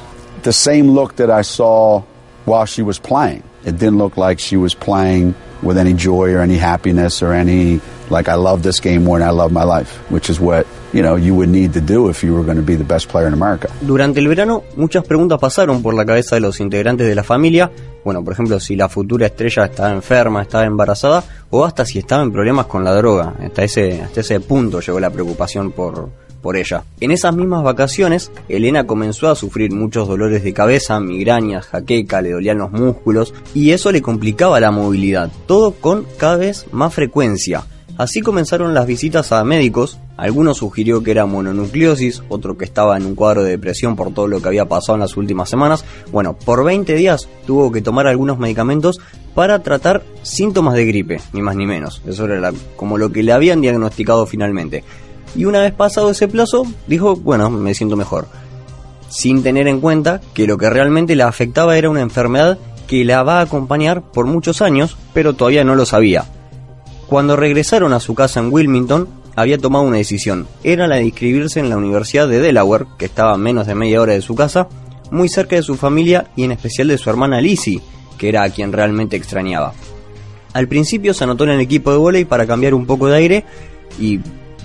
The 0.42 0.52
same 0.52 0.90
look 0.90 1.16
that 1.16 1.30
I 1.30 1.42
saw 1.42 2.02
while 2.44 2.66
she 2.66 2.82
was 2.82 2.98
playing. 2.98 3.44
It 3.64 3.78
didn't 3.78 3.98
look 3.98 4.16
like 4.16 4.40
she 4.40 4.56
was 4.56 4.74
playing 4.74 5.36
with 5.62 5.78
any 5.78 5.94
joy 5.94 6.32
or 6.32 6.40
any 6.40 6.56
happiness 6.56 7.22
or 7.22 7.32
any 7.32 7.80
like 8.12 8.30
I 8.30 8.36
love 8.36 8.62
this 8.62 8.80
game 8.80 9.02
more 9.02 9.18
than 9.18 9.28
I 9.28 9.32
love 9.32 9.50
my 9.52 9.64
life, 9.64 9.90
which 10.10 10.30
is 10.30 10.38
what 10.38 10.66
you 10.92 11.02
know 11.02 11.16
you 11.16 11.34
would 11.34 11.48
need 11.48 11.72
to 11.72 11.80
do 11.80 12.08
if 12.08 12.22
you 12.22 12.34
were 12.34 12.44
going 12.44 12.58
to 12.58 12.62
be 12.62 12.76
the 12.76 12.84
best 12.84 13.08
player 13.08 13.26
in 13.26 13.34
America. 13.34 13.68
Durante 13.80 14.20
el 14.20 14.28
verano, 14.28 14.62
muchas 14.76 15.04
preguntas 15.04 15.38
pasaron 15.40 15.82
por 15.82 15.94
la 15.94 16.04
cabeza 16.04 16.36
de 16.36 16.40
los 16.40 16.60
integrantes 16.60 17.06
de 17.06 17.14
la 17.14 17.24
familia. 17.24 17.70
Bueno, 18.04 18.22
por 18.22 18.34
ejemplo, 18.34 18.60
si 18.60 18.76
la 18.76 18.88
futura 18.88 19.26
estrella 19.26 19.64
estaba 19.64 19.90
enferma, 19.92 20.42
estaba 20.42 20.64
embarazada, 20.64 21.24
o 21.50 21.64
hasta 21.64 21.84
si 21.84 21.98
estaba 21.98 22.22
en 22.22 22.32
problemas 22.32 22.66
con 22.66 22.84
la 22.84 22.92
droga. 22.94 23.34
Hasta 23.42 23.64
ese, 23.64 24.02
hasta 24.02 24.20
ese 24.20 24.40
punto 24.40 24.80
llegó 24.80 25.00
la 25.00 25.10
preocupación 25.10 25.70
por, 25.72 26.10
por 26.42 26.56
ella. 26.56 26.82
En 27.00 27.12
esas 27.12 27.34
mismas 27.34 27.62
vacaciones, 27.62 28.30
Elena 28.48 28.86
comenzó 28.86 29.30
a 29.30 29.36
sufrir 29.36 29.72
muchos 29.72 30.08
dolores 30.08 30.42
de 30.42 30.52
cabeza, 30.52 31.00
migrañas, 31.00 31.66
jaqueca, 31.66 32.20
le 32.20 32.32
dolían 32.32 32.58
los 32.58 32.72
músculos 32.72 33.32
y 33.54 33.70
eso 33.70 33.92
le 33.92 34.02
complicaba 34.02 34.60
la 34.60 34.72
movilidad, 34.72 35.30
todo 35.46 35.72
con 35.72 36.04
cada 36.18 36.36
vez 36.36 36.66
más 36.72 36.92
frecuencia. 36.92 37.64
Así 37.98 38.22
comenzaron 38.22 38.72
las 38.72 38.86
visitas 38.86 39.32
a 39.32 39.44
médicos, 39.44 39.98
algunos 40.16 40.58
sugirió 40.58 41.02
que 41.02 41.10
era 41.10 41.26
mononucleosis, 41.26 42.22
otro 42.28 42.56
que 42.56 42.64
estaba 42.64 42.96
en 42.96 43.04
un 43.04 43.14
cuadro 43.14 43.44
de 43.44 43.50
depresión 43.50 43.96
por 43.96 44.14
todo 44.14 44.28
lo 44.28 44.40
que 44.40 44.48
había 44.48 44.66
pasado 44.66 44.94
en 44.96 45.00
las 45.00 45.16
últimas 45.16 45.50
semanas. 45.50 45.84
Bueno, 46.10 46.34
por 46.34 46.64
20 46.64 46.94
días 46.94 47.28
tuvo 47.46 47.70
que 47.70 47.82
tomar 47.82 48.06
algunos 48.06 48.38
medicamentos 48.38 48.98
para 49.34 49.62
tratar 49.62 50.02
síntomas 50.22 50.74
de 50.74 50.86
gripe, 50.86 51.20
ni 51.32 51.42
más 51.42 51.54
ni 51.54 51.66
menos. 51.66 52.02
Eso 52.06 52.24
era 52.24 52.52
como 52.76 52.96
lo 52.96 53.12
que 53.12 53.22
le 53.22 53.32
habían 53.32 53.60
diagnosticado 53.60 54.24
finalmente. 54.26 54.84
Y 55.34 55.44
una 55.44 55.60
vez 55.60 55.72
pasado 55.72 56.10
ese 56.10 56.28
plazo, 56.28 56.66
dijo, 56.86 57.16
bueno, 57.16 57.50
me 57.50 57.74
siento 57.74 57.96
mejor. 57.96 58.26
Sin 59.08 59.42
tener 59.42 59.68
en 59.68 59.80
cuenta 59.80 60.20
que 60.32 60.46
lo 60.46 60.56
que 60.56 60.70
realmente 60.70 61.14
la 61.14 61.28
afectaba 61.28 61.76
era 61.76 61.90
una 61.90 62.00
enfermedad 62.00 62.58
que 62.86 63.04
la 63.04 63.22
va 63.22 63.38
a 63.38 63.42
acompañar 63.42 64.02
por 64.02 64.26
muchos 64.26 64.62
años, 64.62 64.96
pero 65.12 65.34
todavía 65.34 65.64
no 65.64 65.74
lo 65.74 65.84
sabía. 65.84 66.24
Cuando 67.12 67.36
regresaron 67.36 67.92
a 67.92 68.00
su 68.00 68.14
casa 68.14 68.40
en 68.40 68.50
Wilmington, 68.50 69.06
había 69.36 69.58
tomado 69.58 69.84
una 69.84 69.98
decisión. 69.98 70.46
Era 70.64 70.86
la 70.86 70.96
de 70.96 71.04
inscribirse 71.04 71.60
en 71.60 71.68
la 71.68 71.76
Universidad 71.76 72.26
de 72.26 72.40
Delaware, 72.40 72.86
que 72.96 73.04
estaba 73.04 73.34
a 73.34 73.36
menos 73.36 73.66
de 73.66 73.74
media 73.74 74.00
hora 74.00 74.14
de 74.14 74.22
su 74.22 74.34
casa, 74.34 74.66
muy 75.10 75.28
cerca 75.28 75.54
de 75.54 75.62
su 75.62 75.76
familia 75.76 76.28
y 76.36 76.44
en 76.44 76.52
especial 76.52 76.88
de 76.88 76.96
su 76.96 77.10
hermana 77.10 77.42
Lizzie, 77.42 77.82
que 78.16 78.30
era 78.30 78.44
a 78.44 78.48
quien 78.48 78.72
realmente 78.72 79.14
extrañaba. 79.14 79.74
Al 80.54 80.68
principio 80.68 81.12
se 81.12 81.24
anotó 81.24 81.44
en 81.44 81.50
el 81.50 81.60
equipo 81.60 81.90
de 81.90 81.98
volei 81.98 82.24
para 82.24 82.46
cambiar 82.46 82.72
un 82.72 82.86
poco 82.86 83.08
de 83.08 83.16
aire 83.18 83.44
y 84.00 84.18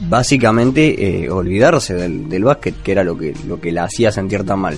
básicamente 0.08 1.26
eh, 1.26 1.30
olvidarse 1.30 1.96
del, 1.96 2.30
del 2.30 2.46
básquet, 2.46 2.82
que 2.82 2.94
era 2.94 3.04
lo 3.04 3.18
que, 3.18 3.34
lo 3.46 3.60
que 3.60 3.74
la 3.74 3.84
hacía 3.84 4.10
sentir 4.10 4.46
tan 4.46 4.60
mal. 4.60 4.78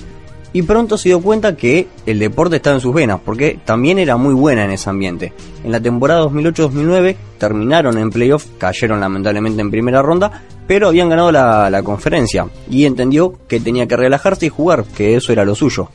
Y 0.51 0.63
pronto 0.63 0.97
se 0.97 1.09
dio 1.09 1.21
cuenta 1.21 1.55
que 1.55 1.87
el 2.05 2.17
deporte 2.17 2.55
estaba 2.55 2.75
en 2.75 2.81
sus 2.81 2.93
venas, 2.93 3.19
porque 3.23 3.59
también 3.65 3.99
era 3.99 4.17
muy 4.17 4.33
buena 4.33 4.65
en 4.65 4.71
ese 4.71 4.89
ambiente. 4.89 5.33
En 5.63 5.71
la 5.71 5.79
temporada 5.79 6.23
2008-2009 6.23 7.15
terminaron 7.37 7.97
en 7.97 8.09
playoff, 8.09 8.47
cayeron 8.57 8.99
lamentablemente 8.99 9.61
en 9.61 9.69
primera 9.69 10.01
ronda, 10.01 10.43
pero 10.65 10.87
habían 10.87 11.09
ganado 11.09 11.31
la, 11.31 11.69
la 11.69 11.83
conferencia 11.83 12.47
y 12.69 12.85
entendió 12.85 13.33
que 13.47 13.59
tenía 13.59 13.87
que 13.87 13.97
relajarse 13.97 14.47
y 14.47 14.49
jugar, 14.49 14.85
que 14.85 15.15
eso 15.15 15.31
era 15.31 15.45
lo 15.45 15.53
suyo. 15.53 15.89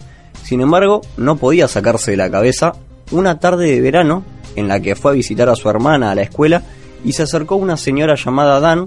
Sin 0.44 0.60
embargo, 0.60 1.00
no 1.16 1.36
podía 1.36 1.66
sacarse 1.66 2.12
de 2.12 2.16
la 2.16 2.30
cabeza 2.30 2.74
una 3.10 3.40
tarde 3.40 3.70
de 3.70 3.80
verano 3.80 4.24
en 4.56 4.68
la 4.68 4.80
que 4.80 4.94
fue 4.94 5.12
a 5.12 5.14
visitar 5.14 5.48
a 5.48 5.56
su 5.56 5.68
hermana 5.68 6.10
a 6.10 6.14
la 6.14 6.22
escuela 6.22 6.62
y 7.04 7.12
se 7.12 7.24
acercó 7.24 7.56
una 7.56 7.76
señora 7.76 8.14
llamada 8.14 8.60
Dan 8.60 8.86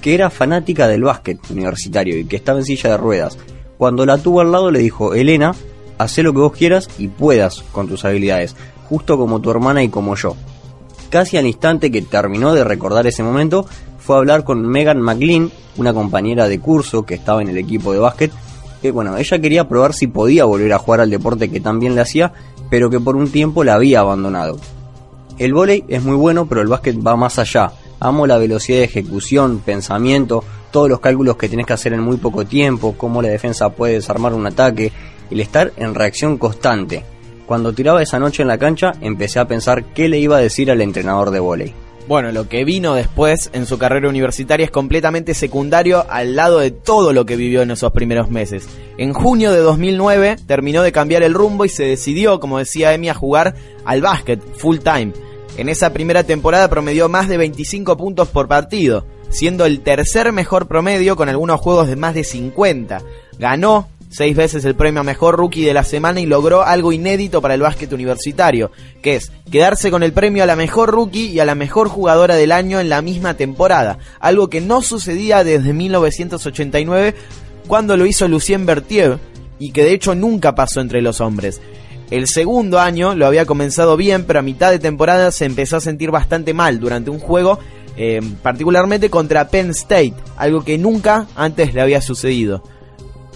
que 0.00 0.14
era 0.14 0.30
fanática 0.30 0.88
del 0.88 1.04
básquet 1.04 1.38
universitario 1.50 2.18
y 2.18 2.24
que 2.24 2.36
estaba 2.36 2.58
en 2.58 2.64
silla 2.64 2.90
de 2.90 2.96
ruedas. 2.96 3.38
Cuando 3.82 4.06
la 4.06 4.16
tuvo 4.16 4.40
al 4.40 4.52
lado 4.52 4.70
le 4.70 4.78
dijo, 4.78 5.12
Elena, 5.12 5.56
haz 5.98 6.16
lo 6.18 6.32
que 6.32 6.38
vos 6.38 6.52
quieras 6.52 6.88
y 6.98 7.08
puedas 7.08 7.64
con 7.72 7.88
tus 7.88 8.04
habilidades, 8.04 8.54
justo 8.88 9.18
como 9.18 9.40
tu 9.40 9.50
hermana 9.50 9.82
y 9.82 9.88
como 9.88 10.14
yo. 10.14 10.36
Casi 11.10 11.36
al 11.36 11.48
instante 11.48 11.90
que 11.90 12.00
terminó 12.00 12.54
de 12.54 12.62
recordar 12.62 13.08
ese 13.08 13.24
momento, 13.24 13.66
fue 13.98 14.14
a 14.14 14.18
hablar 14.20 14.44
con 14.44 14.64
Megan 14.64 15.00
McLean, 15.00 15.50
una 15.78 15.92
compañera 15.92 16.46
de 16.46 16.60
curso 16.60 17.02
que 17.02 17.14
estaba 17.14 17.42
en 17.42 17.48
el 17.48 17.58
equipo 17.58 17.92
de 17.92 17.98
básquet, 17.98 18.30
que 18.80 18.92
bueno, 18.92 19.16
ella 19.16 19.40
quería 19.40 19.68
probar 19.68 19.94
si 19.94 20.06
podía 20.06 20.44
volver 20.44 20.72
a 20.74 20.78
jugar 20.78 21.00
al 21.00 21.10
deporte 21.10 21.50
que 21.50 21.58
también 21.58 21.96
le 21.96 22.02
hacía, 22.02 22.32
pero 22.70 22.88
que 22.88 23.00
por 23.00 23.16
un 23.16 23.32
tiempo 23.32 23.64
la 23.64 23.74
había 23.74 23.98
abandonado. 23.98 24.60
El 25.38 25.54
vóley 25.54 25.82
es 25.88 26.04
muy 26.04 26.14
bueno, 26.14 26.46
pero 26.46 26.60
el 26.60 26.68
básquet 26.68 27.04
va 27.04 27.16
más 27.16 27.40
allá. 27.40 27.72
Amo 27.98 28.28
la 28.28 28.38
velocidad 28.38 28.78
de 28.78 28.84
ejecución, 28.84 29.58
pensamiento, 29.58 30.44
todos 30.72 30.88
los 30.88 30.98
cálculos 30.98 31.36
que 31.36 31.48
tenés 31.48 31.66
que 31.66 31.74
hacer 31.74 31.92
en 31.92 32.00
muy 32.00 32.16
poco 32.16 32.44
tiempo, 32.44 32.94
cómo 32.96 33.22
la 33.22 33.28
defensa 33.28 33.68
puede 33.68 33.94
desarmar 33.94 34.34
un 34.34 34.46
ataque, 34.46 34.90
el 35.30 35.38
estar 35.38 35.72
en 35.76 35.94
reacción 35.94 36.38
constante. 36.38 37.04
Cuando 37.46 37.72
tiraba 37.72 38.02
esa 38.02 38.18
noche 38.18 38.42
en 38.42 38.48
la 38.48 38.58
cancha, 38.58 38.92
empecé 39.00 39.38
a 39.38 39.46
pensar 39.46 39.84
qué 39.94 40.08
le 40.08 40.18
iba 40.18 40.38
a 40.38 40.40
decir 40.40 40.70
al 40.70 40.80
entrenador 40.80 41.30
de 41.30 41.40
vóley. 41.40 41.74
Bueno, 42.08 42.32
lo 42.32 42.48
que 42.48 42.64
vino 42.64 42.94
después 42.94 43.50
en 43.52 43.64
su 43.64 43.78
carrera 43.78 44.08
universitaria 44.08 44.64
es 44.64 44.72
completamente 44.72 45.34
secundario 45.34 46.04
al 46.08 46.34
lado 46.34 46.58
de 46.58 46.72
todo 46.72 47.12
lo 47.12 47.24
que 47.24 47.36
vivió 47.36 47.62
en 47.62 47.70
esos 47.70 47.92
primeros 47.92 48.28
meses. 48.28 48.66
En 48.98 49.12
junio 49.12 49.52
de 49.52 49.60
2009 49.60 50.36
terminó 50.46 50.82
de 50.82 50.90
cambiar 50.90 51.22
el 51.22 51.32
rumbo 51.32 51.64
y 51.64 51.68
se 51.68 51.84
decidió, 51.84 52.40
como 52.40 52.58
decía 52.58 52.92
Emi, 52.92 53.08
a 53.08 53.14
jugar 53.14 53.54
al 53.84 54.00
básquet 54.00 54.40
full 54.56 54.78
time. 54.78 55.12
En 55.56 55.68
esa 55.68 55.92
primera 55.92 56.24
temporada 56.24 56.68
promedió 56.68 57.08
más 57.08 57.28
de 57.28 57.36
25 57.36 57.96
puntos 57.96 58.28
por 58.28 58.48
partido, 58.48 59.06
siendo 59.32 59.66
el 59.66 59.80
tercer 59.80 60.30
mejor 60.30 60.68
promedio 60.68 61.16
con 61.16 61.28
algunos 61.28 61.60
juegos 61.60 61.88
de 61.88 61.96
más 61.96 62.14
de 62.14 62.22
50. 62.22 63.02
Ganó 63.38 63.88
seis 64.12 64.36
veces 64.36 64.64
el 64.66 64.74
premio 64.74 65.00
a 65.00 65.04
mejor 65.04 65.36
rookie 65.36 65.64
de 65.64 65.72
la 65.72 65.84
semana 65.84 66.20
y 66.20 66.26
logró 66.26 66.62
algo 66.62 66.92
inédito 66.92 67.40
para 67.40 67.54
el 67.54 67.62
básquet 67.62 67.92
universitario, 67.92 68.70
que 69.00 69.16
es 69.16 69.32
quedarse 69.50 69.90
con 69.90 70.02
el 70.02 70.12
premio 70.12 70.42
a 70.42 70.46
la 70.46 70.54
mejor 70.54 70.90
rookie 70.90 71.30
y 71.30 71.40
a 71.40 71.46
la 71.46 71.54
mejor 71.54 71.88
jugadora 71.88 72.36
del 72.36 72.52
año 72.52 72.78
en 72.78 72.90
la 72.90 73.00
misma 73.00 73.34
temporada, 73.34 73.98
algo 74.20 74.48
que 74.48 74.60
no 74.60 74.82
sucedía 74.82 75.44
desde 75.44 75.72
1989 75.72 77.14
cuando 77.66 77.96
lo 77.96 78.04
hizo 78.04 78.28
Lucien 78.28 78.66
Berthier 78.66 79.18
y 79.58 79.72
que 79.72 79.84
de 79.84 79.94
hecho 79.94 80.14
nunca 80.14 80.54
pasó 80.54 80.80
entre 80.80 81.00
los 81.00 81.20
hombres. 81.22 81.60
El 82.10 82.26
segundo 82.26 82.78
año 82.78 83.14
lo 83.14 83.26
había 83.26 83.46
comenzado 83.46 83.96
bien, 83.96 84.24
pero 84.26 84.40
a 84.40 84.42
mitad 84.42 84.70
de 84.70 84.78
temporada 84.78 85.30
se 85.30 85.46
empezó 85.46 85.78
a 85.78 85.80
sentir 85.80 86.10
bastante 86.10 86.52
mal 86.52 86.78
durante 86.78 87.08
un 87.08 87.18
juego, 87.18 87.58
eh, 87.96 88.20
particularmente 88.42 89.10
contra 89.10 89.48
Penn 89.48 89.70
State, 89.70 90.14
algo 90.36 90.64
que 90.64 90.78
nunca 90.78 91.26
antes 91.36 91.74
le 91.74 91.80
había 91.80 92.00
sucedido. 92.00 92.62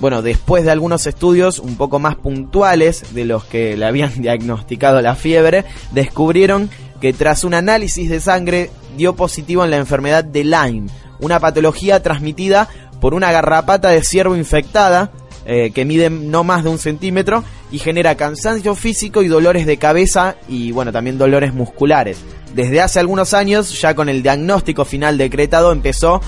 Bueno, 0.01 0.21
después 0.21 0.65
de 0.65 0.71
algunos 0.71 1.07
estudios 1.07 1.59
un 1.59 1.77
poco 1.77 1.99
más 1.99 2.17
puntuales 2.17 3.15
de 3.15 3.25
los 3.25 3.45
que 3.45 3.77
le 3.77 3.87
habían 3.87 4.13
diagnosticado 4.23 5.01
la 5.01 5.15
fiebre, 5.15 5.65
descubrieron 5.93 6.71
que 7.01 7.13
tras 7.13 7.45
un 7.45 7.55
análisis 7.55 8.09
de 8.09 8.21
sangre 8.21 8.71
dio 8.97 9.15
positivo 9.17 9.65
en 9.65 9.71
la 9.71 9.77
enfermedad 9.77 10.25
de 10.25 10.45
Lyme, 10.45 10.89
una 11.21 11.41
patología 11.41 12.03
transmitida 12.03 12.69
por 13.01 13.15
una 13.15 13.33
garrapata 13.33 13.91
de 13.91 14.03
ciervo 14.03 14.37
infectada 14.37 15.13
eh, 15.45 15.71
que 15.73 15.85
mide 15.85 16.11
no 16.11 16.45
más 16.45 16.65
de 16.65 16.71
un 16.71 16.79
centímetro 16.79 17.45
y 17.71 17.79
genera 17.79 18.17
cansancio 18.17 18.75
físico 18.75 19.23
y 19.23 19.29
dolores 19.29 19.67
de 19.67 19.77
cabeza 19.77 20.37
y 20.49 20.73
bueno, 20.73 20.93
también 20.93 21.19
dolores 21.19 21.55
musculares. 21.55 22.19
Desde 22.57 22.81
hace 22.81 23.01
algunos 23.01 23.35
años, 23.35 23.79
ya 23.79 23.95
con 23.95 24.09
el 24.09 24.23
diagnóstico 24.23 24.87
final 24.87 25.19
decretado, 25.19 25.73
empezó 25.73 26.23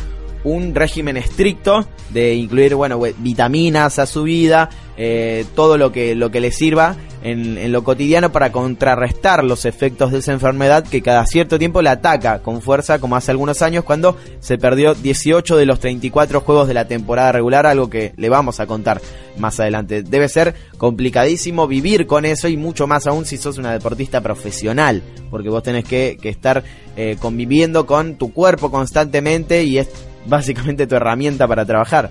un 0.45 0.75
régimen 0.75 1.17
estricto 1.17 1.89
de 2.11 2.35
incluir 2.35 2.75
bueno 2.75 3.01
vitaminas 3.17 3.99
a 3.99 4.05
su 4.05 4.25
vida 4.25 4.69
eh, 5.01 5.45
todo 5.55 5.79
lo 5.79 5.93
que 5.93 6.17
lo 6.17 6.33
que 6.33 6.41
le 6.41 6.51
sirva 6.51 6.97
en, 7.23 7.71
lo 7.71 7.85
cotidiano 7.85 8.33
para 8.33 8.51
contrarrestar 8.51 9.45
los 9.45 9.65
efectos 9.65 10.11
de 10.11 10.19
esa 10.19 10.33
enfermedad 10.33 10.85
que 10.85 11.03
cada 11.03 11.25
cierto 11.25 11.57
tiempo 11.57 11.83
le 11.83 11.91
ataca 11.91 12.41
con 12.41 12.63
fuerza 12.63 12.99
como 12.99 13.15
hace 13.15 13.31
algunos 13.31 13.63
años 13.63 13.85
cuando 13.85 14.17
se 14.41 14.59
perdió 14.59 14.95
18 14.95 15.57
de 15.57 15.67
los 15.67 15.79
34 15.79 16.41
juegos 16.41 16.67
de 16.67 16.75
la 16.75 16.89
temporada 16.89 17.31
regular 17.31 17.65
algo 17.65 17.89
que 17.89 18.13
le 18.17 18.29
vamos 18.29 18.59
a 18.59 18.67
contar 18.67 19.01
más 19.37 19.61
adelante 19.61 20.03
debe 20.03 20.29
ser 20.29 20.55
complicadísimo 20.79 21.69
vivir 21.69 22.09
con 22.09 22.25
eso 22.25 22.49
y 22.49 22.57
mucho 22.57 22.89
más 22.89 23.07
aún 23.07 23.25
si 23.25 23.37
sos 23.37 23.57
una 23.57 23.73
deportista 23.73 24.21
profesional 24.21 25.03
porque 25.31 25.49
vos 25.49 25.63
tenés 25.63 25.85
que, 25.85 26.19
que 26.21 26.29
estar 26.29 26.65
eh, 26.97 27.17
conviviendo 27.21 27.87
con 27.87 28.17
tu 28.17 28.33
cuerpo 28.33 28.73
constantemente 28.73 29.63
y 29.63 29.79
es 29.79 29.89
básicamente 30.27 30.87
tu 30.87 30.97
herramienta 30.97 31.47
para 31.49 31.65
trabajar. 31.65 32.11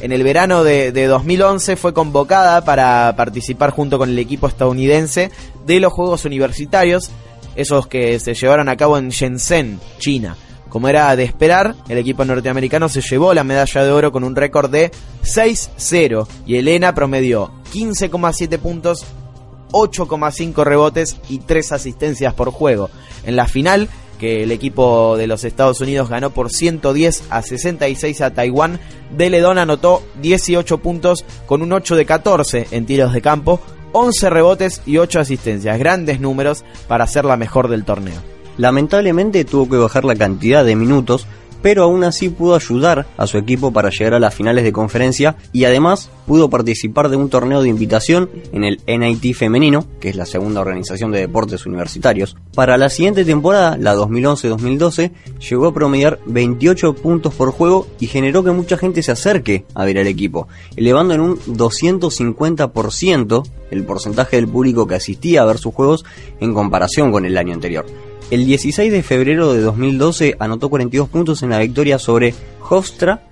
En 0.00 0.12
el 0.12 0.22
verano 0.22 0.64
de, 0.64 0.92
de, 0.92 1.06
2011 1.06 1.76
fue 1.76 1.94
convocada 1.94 2.64
para 2.64 3.14
participar 3.16 3.70
junto 3.70 3.98
con 3.98 4.10
el 4.10 4.18
equipo 4.18 4.46
estadounidense 4.46 5.30
de 5.66 5.80
los 5.80 5.92
Juegos 5.92 6.24
Universitarios, 6.24 7.10
esos 7.56 7.86
que 7.86 8.18
se 8.18 8.34
llevaron 8.34 8.68
a 8.68 8.76
cabo 8.76 8.98
en 8.98 9.10
Shenzhen, 9.10 9.80
China. 9.98 10.36
Como 10.74 10.88
era 10.88 11.14
de 11.14 11.22
esperar, 11.22 11.76
el 11.88 11.98
equipo 11.98 12.24
norteamericano 12.24 12.88
se 12.88 13.00
llevó 13.00 13.32
la 13.32 13.44
medalla 13.44 13.84
de 13.84 13.92
oro 13.92 14.10
con 14.10 14.24
un 14.24 14.34
récord 14.34 14.68
de 14.68 14.90
6-0 15.22 16.26
y 16.46 16.56
Elena 16.56 16.96
promedió 16.96 17.52
15,7 17.72 18.58
puntos, 18.58 19.04
8,5 19.70 20.64
rebotes 20.64 21.16
y 21.28 21.38
3 21.38 21.70
asistencias 21.70 22.34
por 22.34 22.50
juego. 22.50 22.90
En 23.24 23.36
la 23.36 23.46
final 23.46 23.88
que 24.18 24.42
el 24.42 24.52
equipo 24.52 25.16
de 25.16 25.26
los 25.26 25.44
Estados 25.44 25.80
Unidos 25.80 26.08
ganó 26.08 26.30
por 26.30 26.50
110 26.50 27.24
a 27.30 27.42
66 27.42 28.20
a 28.20 28.32
Taiwán. 28.32 28.80
Deledón 29.16 29.58
anotó 29.58 30.02
18 30.22 30.78
puntos 30.78 31.24
con 31.46 31.62
un 31.62 31.72
8 31.72 31.96
de 31.96 32.06
14 32.06 32.68
en 32.70 32.86
tiros 32.86 33.12
de 33.12 33.22
campo, 33.22 33.60
11 33.92 34.30
rebotes 34.30 34.82
y 34.86 34.98
8 34.98 35.20
asistencias. 35.20 35.78
Grandes 35.78 36.20
números 36.20 36.64
para 36.88 37.06
ser 37.06 37.24
la 37.24 37.36
mejor 37.36 37.68
del 37.68 37.84
torneo. 37.84 38.20
Lamentablemente 38.56 39.44
tuvo 39.44 39.68
que 39.68 39.76
bajar 39.76 40.04
la 40.04 40.14
cantidad 40.14 40.64
de 40.64 40.76
minutos 40.76 41.26
pero 41.64 41.82
aún 41.84 42.04
así 42.04 42.28
pudo 42.28 42.54
ayudar 42.54 43.06
a 43.16 43.26
su 43.26 43.38
equipo 43.38 43.72
para 43.72 43.88
llegar 43.88 44.12
a 44.12 44.20
las 44.20 44.34
finales 44.34 44.64
de 44.64 44.72
conferencia 44.72 45.36
y 45.50 45.64
además 45.64 46.10
pudo 46.26 46.50
participar 46.50 47.08
de 47.08 47.16
un 47.16 47.30
torneo 47.30 47.62
de 47.62 47.70
invitación 47.70 48.28
en 48.52 48.64
el 48.64 48.82
NIT 48.86 49.34
femenino, 49.34 49.86
que 49.98 50.10
es 50.10 50.16
la 50.16 50.26
segunda 50.26 50.60
organización 50.60 51.10
de 51.10 51.20
deportes 51.20 51.64
universitarios. 51.64 52.36
Para 52.54 52.76
la 52.76 52.90
siguiente 52.90 53.24
temporada, 53.24 53.78
la 53.78 53.96
2011-2012, 53.96 55.12
llegó 55.48 55.68
a 55.68 55.72
promediar 55.72 56.18
28 56.26 56.96
puntos 56.96 57.32
por 57.32 57.50
juego 57.50 57.86
y 57.98 58.08
generó 58.08 58.44
que 58.44 58.50
mucha 58.50 58.76
gente 58.76 59.02
se 59.02 59.12
acerque 59.12 59.64
a 59.74 59.86
ver 59.86 59.98
al 59.98 60.06
equipo, 60.06 60.48
elevando 60.76 61.14
en 61.14 61.22
un 61.22 61.38
250% 61.38 63.42
el 63.70 63.84
porcentaje 63.84 64.36
del 64.36 64.48
público 64.48 64.86
que 64.86 64.96
asistía 64.96 65.40
a 65.40 65.46
ver 65.46 65.56
sus 65.56 65.72
juegos 65.72 66.04
en 66.40 66.52
comparación 66.52 67.10
con 67.10 67.24
el 67.24 67.38
año 67.38 67.54
anterior. 67.54 67.86
El 68.30 68.46
16 68.46 68.90
de 68.90 69.02
febrero 69.02 69.52
de 69.52 69.60
2012 69.60 70.36
anotó 70.38 70.70
42 70.70 71.08
puntos 71.08 71.42
en 71.42 71.50
la 71.50 71.58
victoria 71.58 71.98
sobre 71.98 72.34
Hofstra 72.68 73.22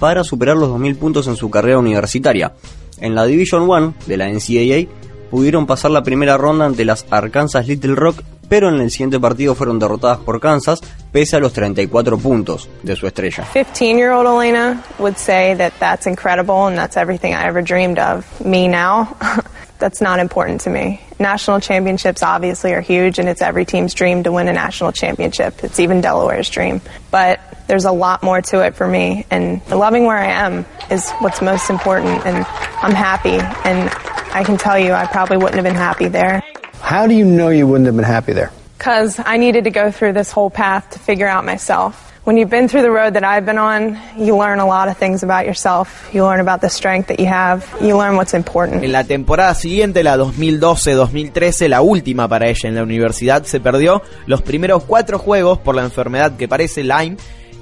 para 0.00 0.24
superar 0.24 0.56
los 0.56 0.70
2.000 0.70 0.96
puntos 0.96 1.26
en 1.26 1.36
su 1.36 1.50
carrera 1.50 1.78
universitaria. 1.78 2.54
En 3.00 3.14
la 3.14 3.26
Division 3.26 3.62
1 3.62 3.94
de 4.06 4.16
la 4.16 4.28
NCAA 4.28 4.88
pudieron 5.30 5.66
pasar 5.66 5.90
la 5.90 6.02
primera 6.02 6.36
ronda 6.36 6.66
ante 6.66 6.84
las 6.84 7.06
Arkansas 7.10 7.66
Little 7.66 7.94
Rock, 7.94 8.22
pero 8.48 8.68
en 8.68 8.80
el 8.80 8.90
siguiente 8.90 9.20
partido 9.20 9.54
fueron 9.54 9.78
derrotadas 9.78 10.18
por 10.18 10.40
Kansas 10.40 10.80
pese 11.12 11.36
a 11.36 11.40
los 11.40 11.52
34 11.52 12.18
puntos 12.18 12.68
de 12.82 12.96
su 12.96 13.06
estrella. 13.06 13.46
15-year-old 13.52 14.26
Elena 14.26 14.82
would 14.98 15.16
say 15.16 15.54
that 15.54 15.72
that's 15.78 16.06
incredible 16.06 16.66
and 16.66 16.76
that's 16.76 16.96
everything 16.96 17.34
I 17.34 17.46
ever 17.46 17.62
dreamed 17.62 17.98
of. 17.98 18.24
Me 18.44 18.68
now 18.68 19.16
that's 19.78 20.00
not 20.00 20.18
important 20.18 20.62
to 20.62 20.70
me. 20.70 21.00
National 21.18 21.60
championships 21.60 22.22
obviously 22.22 22.72
are 22.74 22.80
huge, 22.80 23.18
and 23.18 23.28
it's 23.28 23.42
every 23.42 23.64
team's 23.64 23.94
dream 23.94 24.22
to 24.24 24.32
win 24.32 24.48
a 24.48 24.52
national 24.52 24.92
championship. 24.92 25.64
It's 25.64 25.80
even 25.80 26.00
Delaware's 26.00 26.50
dream. 26.50 26.80
But 27.10 27.40
there's 27.66 27.84
a 27.84 27.92
lot 27.92 28.22
more 28.22 28.40
to 28.42 28.64
it 28.64 28.74
for 28.74 28.86
me, 28.86 29.26
and 29.30 29.60
loving 29.70 30.04
where 30.04 30.16
I 30.16 30.30
am 30.46 30.64
is 30.90 31.10
what's 31.20 31.42
most 31.42 31.70
important, 31.70 32.24
and 32.24 32.46
I'm 32.82 32.94
happy, 32.94 33.38
and 33.64 33.90
I 34.32 34.44
can 34.44 34.56
tell 34.58 34.78
you 34.78 34.92
I 34.92 35.06
probably 35.06 35.36
wouldn't 35.36 35.54
have 35.54 35.64
been 35.64 35.74
happy 35.74 36.08
there. 36.08 36.42
How 36.80 37.06
do 37.06 37.14
you 37.14 37.24
know 37.24 37.48
you 37.48 37.66
wouldn't 37.66 37.86
have 37.86 37.96
been 37.96 38.04
happy 38.04 38.32
there? 38.32 38.50
Because 38.76 39.18
I 39.18 39.36
needed 39.36 39.64
to 39.64 39.70
go 39.70 39.90
through 39.90 40.12
this 40.12 40.30
whole 40.30 40.50
path 40.50 40.90
to 40.90 40.98
figure 40.98 41.26
out 41.26 41.44
myself. 41.44 42.04
When 42.28 42.36
you've 42.36 42.50
been 42.50 42.68
through 42.68 42.82
the 42.82 42.90
road 42.90 43.14
that 43.14 43.24
I've 43.24 43.46
been 43.46 43.56
on, 43.56 43.98
you 44.18 44.36
learn 44.36 44.58
a 44.58 44.66
lot 44.66 44.88
of 44.88 44.98
things 44.98 45.22
about 45.22 45.46
yourself. 45.46 46.10
You 46.12 46.24
learn 46.24 46.40
about 46.40 46.60
the 46.60 46.68
strength 46.68 47.08
that 47.08 47.18
you 47.18 47.24
have. 47.24 47.64
You 47.80 47.96
learn 47.96 48.16
what's 48.16 48.34
important. 48.34 48.84
En 48.84 48.92
la 48.92 49.04
temporada 49.04 49.54
siguiente, 49.54 50.02
la 50.02 50.18
2012-2013, 50.18 51.68
la 51.68 51.80
última 51.80 52.28
para 52.28 52.48
ella 52.48 52.68
en 52.68 52.74
la 52.74 52.82
universidad, 52.82 53.44
se 53.44 53.60
perdió 53.60 54.02
los 54.26 54.42
primeros 54.42 54.84
cuatro 54.84 55.18
juegos 55.18 55.58
por 55.58 55.74
la 55.74 55.84
enfermedad 55.84 56.36
que 56.36 56.46
parece 56.46 56.84
Lyme 56.84 57.16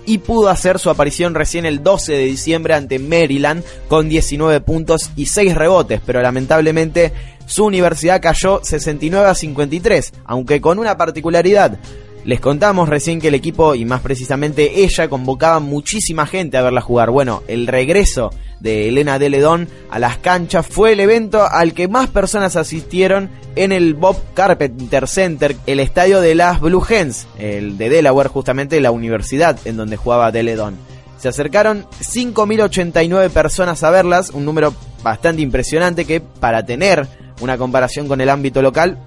y 0.06 0.18
pudo 0.18 0.48
hacer 0.48 0.78
su 0.78 0.88
aparición 0.88 1.34
recién 1.34 1.66
el 1.66 1.82
12 1.82 2.12
de 2.12 2.24
diciembre 2.24 2.74
ante 2.74 2.98
Maryland 2.98 3.64
con 3.88 4.08
19 4.08 4.60
puntos 4.60 5.10
y 5.16 5.26
6 5.26 5.54
rebotes, 5.54 6.00
pero 6.06 6.22
lamentablemente 6.22 7.12
su 7.46 7.64
universidad 7.64 8.22
cayó 8.22 8.60
69 8.62 9.28
a 9.28 9.34
53, 9.34 10.12
aunque 10.24 10.60
con 10.60 10.78
una 10.78 10.96
particularidad. 10.96 11.78
Les 12.24 12.40
contamos 12.40 12.88
recién 12.88 13.20
que 13.20 13.28
el 13.28 13.34
equipo 13.34 13.76
y 13.76 13.84
más 13.84 14.00
precisamente 14.00 14.82
ella 14.82 15.08
convocaba 15.08 15.60
muchísima 15.60 16.26
gente 16.26 16.56
a 16.56 16.62
verla 16.62 16.80
jugar. 16.80 17.10
Bueno, 17.10 17.44
el 17.46 17.68
regreso 17.68 18.30
de 18.60 18.88
Elena 18.88 19.18
de 19.18 19.30
Ledón 19.30 19.68
a 19.90 19.98
las 19.98 20.18
canchas 20.18 20.66
fue 20.66 20.92
el 20.92 21.00
evento 21.00 21.46
al 21.48 21.74
que 21.74 21.88
más 21.88 22.08
personas 22.08 22.56
asistieron 22.56 23.30
en 23.54 23.72
el 23.72 23.94
Bob 23.94 24.16
Carpenter 24.34 25.08
Center, 25.08 25.56
el 25.66 25.80
estadio 25.80 26.20
de 26.20 26.34
las 26.34 26.60
Blue 26.60 26.84
Hens, 26.88 27.26
el 27.38 27.78
de 27.78 27.88
Delaware, 27.88 28.28
justamente 28.28 28.80
la 28.80 28.90
universidad 28.90 29.58
en 29.64 29.76
donde 29.76 29.96
jugaba 29.96 30.32
de 30.32 30.42
Ledón. 30.42 30.76
Se 31.18 31.28
acercaron 31.28 31.86
5.089 32.00 33.30
personas 33.30 33.82
a 33.82 33.90
verlas, 33.90 34.30
un 34.30 34.44
número 34.44 34.74
bastante 35.02 35.42
impresionante 35.42 36.04
que 36.04 36.20
para 36.20 36.64
tener 36.66 37.06
una 37.40 37.56
comparación 37.56 38.08
con 38.08 38.20
el 38.20 38.28
ámbito 38.28 38.60
local 38.62 38.98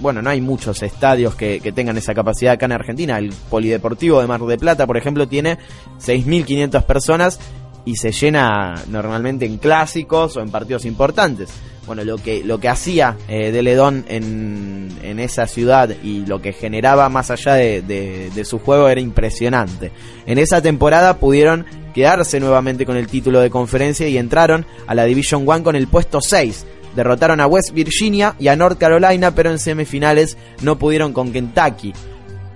bueno, 0.00 0.22
no 0.22 0.30
hay 0.30 0.40
muchos 0.40 0.82
estadios 0.82 1.34
que, 1.34 1.60
tengan 1.74 1.96
esa 1.96 2.14
capacidad 2.14 2.54
acá 2.54 2.66
en 2.66 2.72
Argentina. 2.72 3.18
El 3.18 3.32
Polideportivo 3.50 4.20
de 4.20 4.26
Mar 4.26 4.40
de 4.40 4.58
Plata, 4.58 4.86
por 4.86 4.96
ejemplo, 4.96 5.26
tiene 5.26 5.58
6.500 6.00 6.82
personas 6.84 7.40
y 7.84 7.96
se 7.96 8.12
llena 8.12 8.74
normalmente 8.88 9.44
en 9.44 9.58
clásicos 9.58 10.36
o 10.36 10.40
en 10.40 10.50
partidos 10.50 10.84
importantes. 10.84 11.50
Bueno, 11.86 12.02
lo 12.02 12.16
que, 12.16 12.42
lo 12.42 12.58
que 12.58 12.68
hacía 12.68 13.16
eh, 13.28 13.52
de 13.52 13.62
Ledón 13.62 14.06
en, 14.08 14.88
en, 15.02 15.18
esa 15.18 15.46
ciudad 15.46 15.90
y 16.02 16.24
lo 16.24 16.40
que 16.40 16.54
generaba 16.54 17.10
más 17.10 17.30
allá 17.30 17.54
de, 17.54 17.82
de 17.82 18.44
su 18.46 18.58
juego 18.58 18.88
era 18.88 19.02
impresionante. 19.02 19.92
En 20.24 20.38
esa 20.38 20.62
temporada 20.62 21.18
pudieron 21.18 21.66
quedarse 21.92 22.40
nuevamente 22.40 22.86
con 22.86 22.96
el 22.96 23.06
título 23.06 23.40
de 23.40 23.50
conferencia 23.50 24.08
y 24.08 24.16
entraron 24.16 24.64
a 24.86 24.94
la 24.94 25.04
Division 25.04 25.46
One 25.46 25.62
con 25.62 25.76
el 25.76 25.86
puesto 25.86 26.22
6 26.22 26.64
derrotaron 26.94 27.40
a 27.40 27.46
West 27.46 27.72
Virginia 27.72 28.34
y 28.38 28.48
a 28.48 28.56
North 28.56 28.78
Carolina, 28.78 29.34
pero 29.34 29.50
en 29.50 29.58
semifinales 29.58 30.36
no 30.62 30.78
pudieron 30.78 31.12
con 31.12 31.32
Kentucky. 31.32 31.92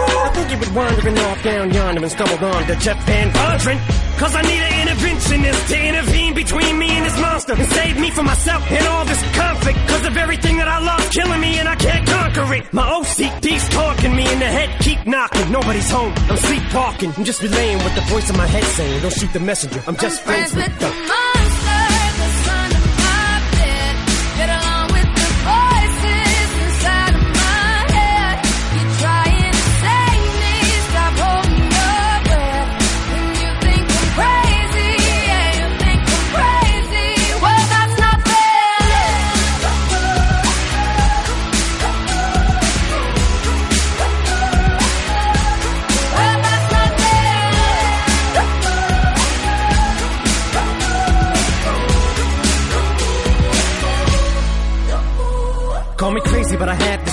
think 0.41 0.61
you 0.61 0.65
been 0.65 0.75
wandering 0.75 1.17
off 1.19 1.43
down 1.43 1.73
yonder 1.73 2.01
and 2.01 2.11
stumbled 2.11 2.43
on 2.43 2.65
to 2.67 2.75
Jeff 2.77 2.97
Van 3.05 3.29
Vondren. 3.31 3.77
Cause 4.17 4.35
I 4.35 4.41
need 4.41 4.61
an 4.61 4.87
interventionist 4.87 5.67
to 5.69 5.87
intervene 5.87 6.33
between 6.33 6.77
me 6.77 6.89
and 6.89 7.05
this 7.05 7.19
monster 7.19 7.53
and 7.53 7.71
save 7.71 7.99
me 7.99 8.11
from 8.11 8.25
myself 8.25 8.63
and 8.71 8.87
all 8.87 9.05
this 9.05 9.21
conflict. 9.35 9.79
Cause 9.87 10.05
of 10.05 10.17
everything 10.17 10.57
that 10.57 10.67
I 10.67 10.79
love 10.79 11.09
killing 11.11 11.41
me 11.41 11.59
and 11.59 11.67
I 11.67 11.75
can't 11.75 12.07
conquer 12.07 12.53
it. 12.53 12.73
My 12.73 12.83
OCD's 12.83 13.67
talking 13.69 14.15
me 14.15 14.31
in 14.31 14.39
the 14.39 14.45
head, 14.45 14.79
keep 14.79 15.05
knocking. 15.05 15.51
Nobody's 15.51 15.89
home, 15.89 16.13
I'm 16.29 16.37
sleepwalking. 16.37 17.13
I'm 17.17 17.23
just 17.23 17.41
relaying 17.41 17.77
what 17.79 17.95
the 17.95 18.01
voice 18.01 18.29
in 18.29 18.37
my 18.37 18.47
head 18.47 18.63
saying. 18.63 19.01
Don't 19.01 19.13
shoot 19.13 19.33
the 19.33 19.39
messenger, 19.39 19.81
I'm 19.87 19.97
just 19.97 20.21
friends, 20.21 20.55
with 20.55 20.79
the 20.79 20.87
monster 20.87 21.40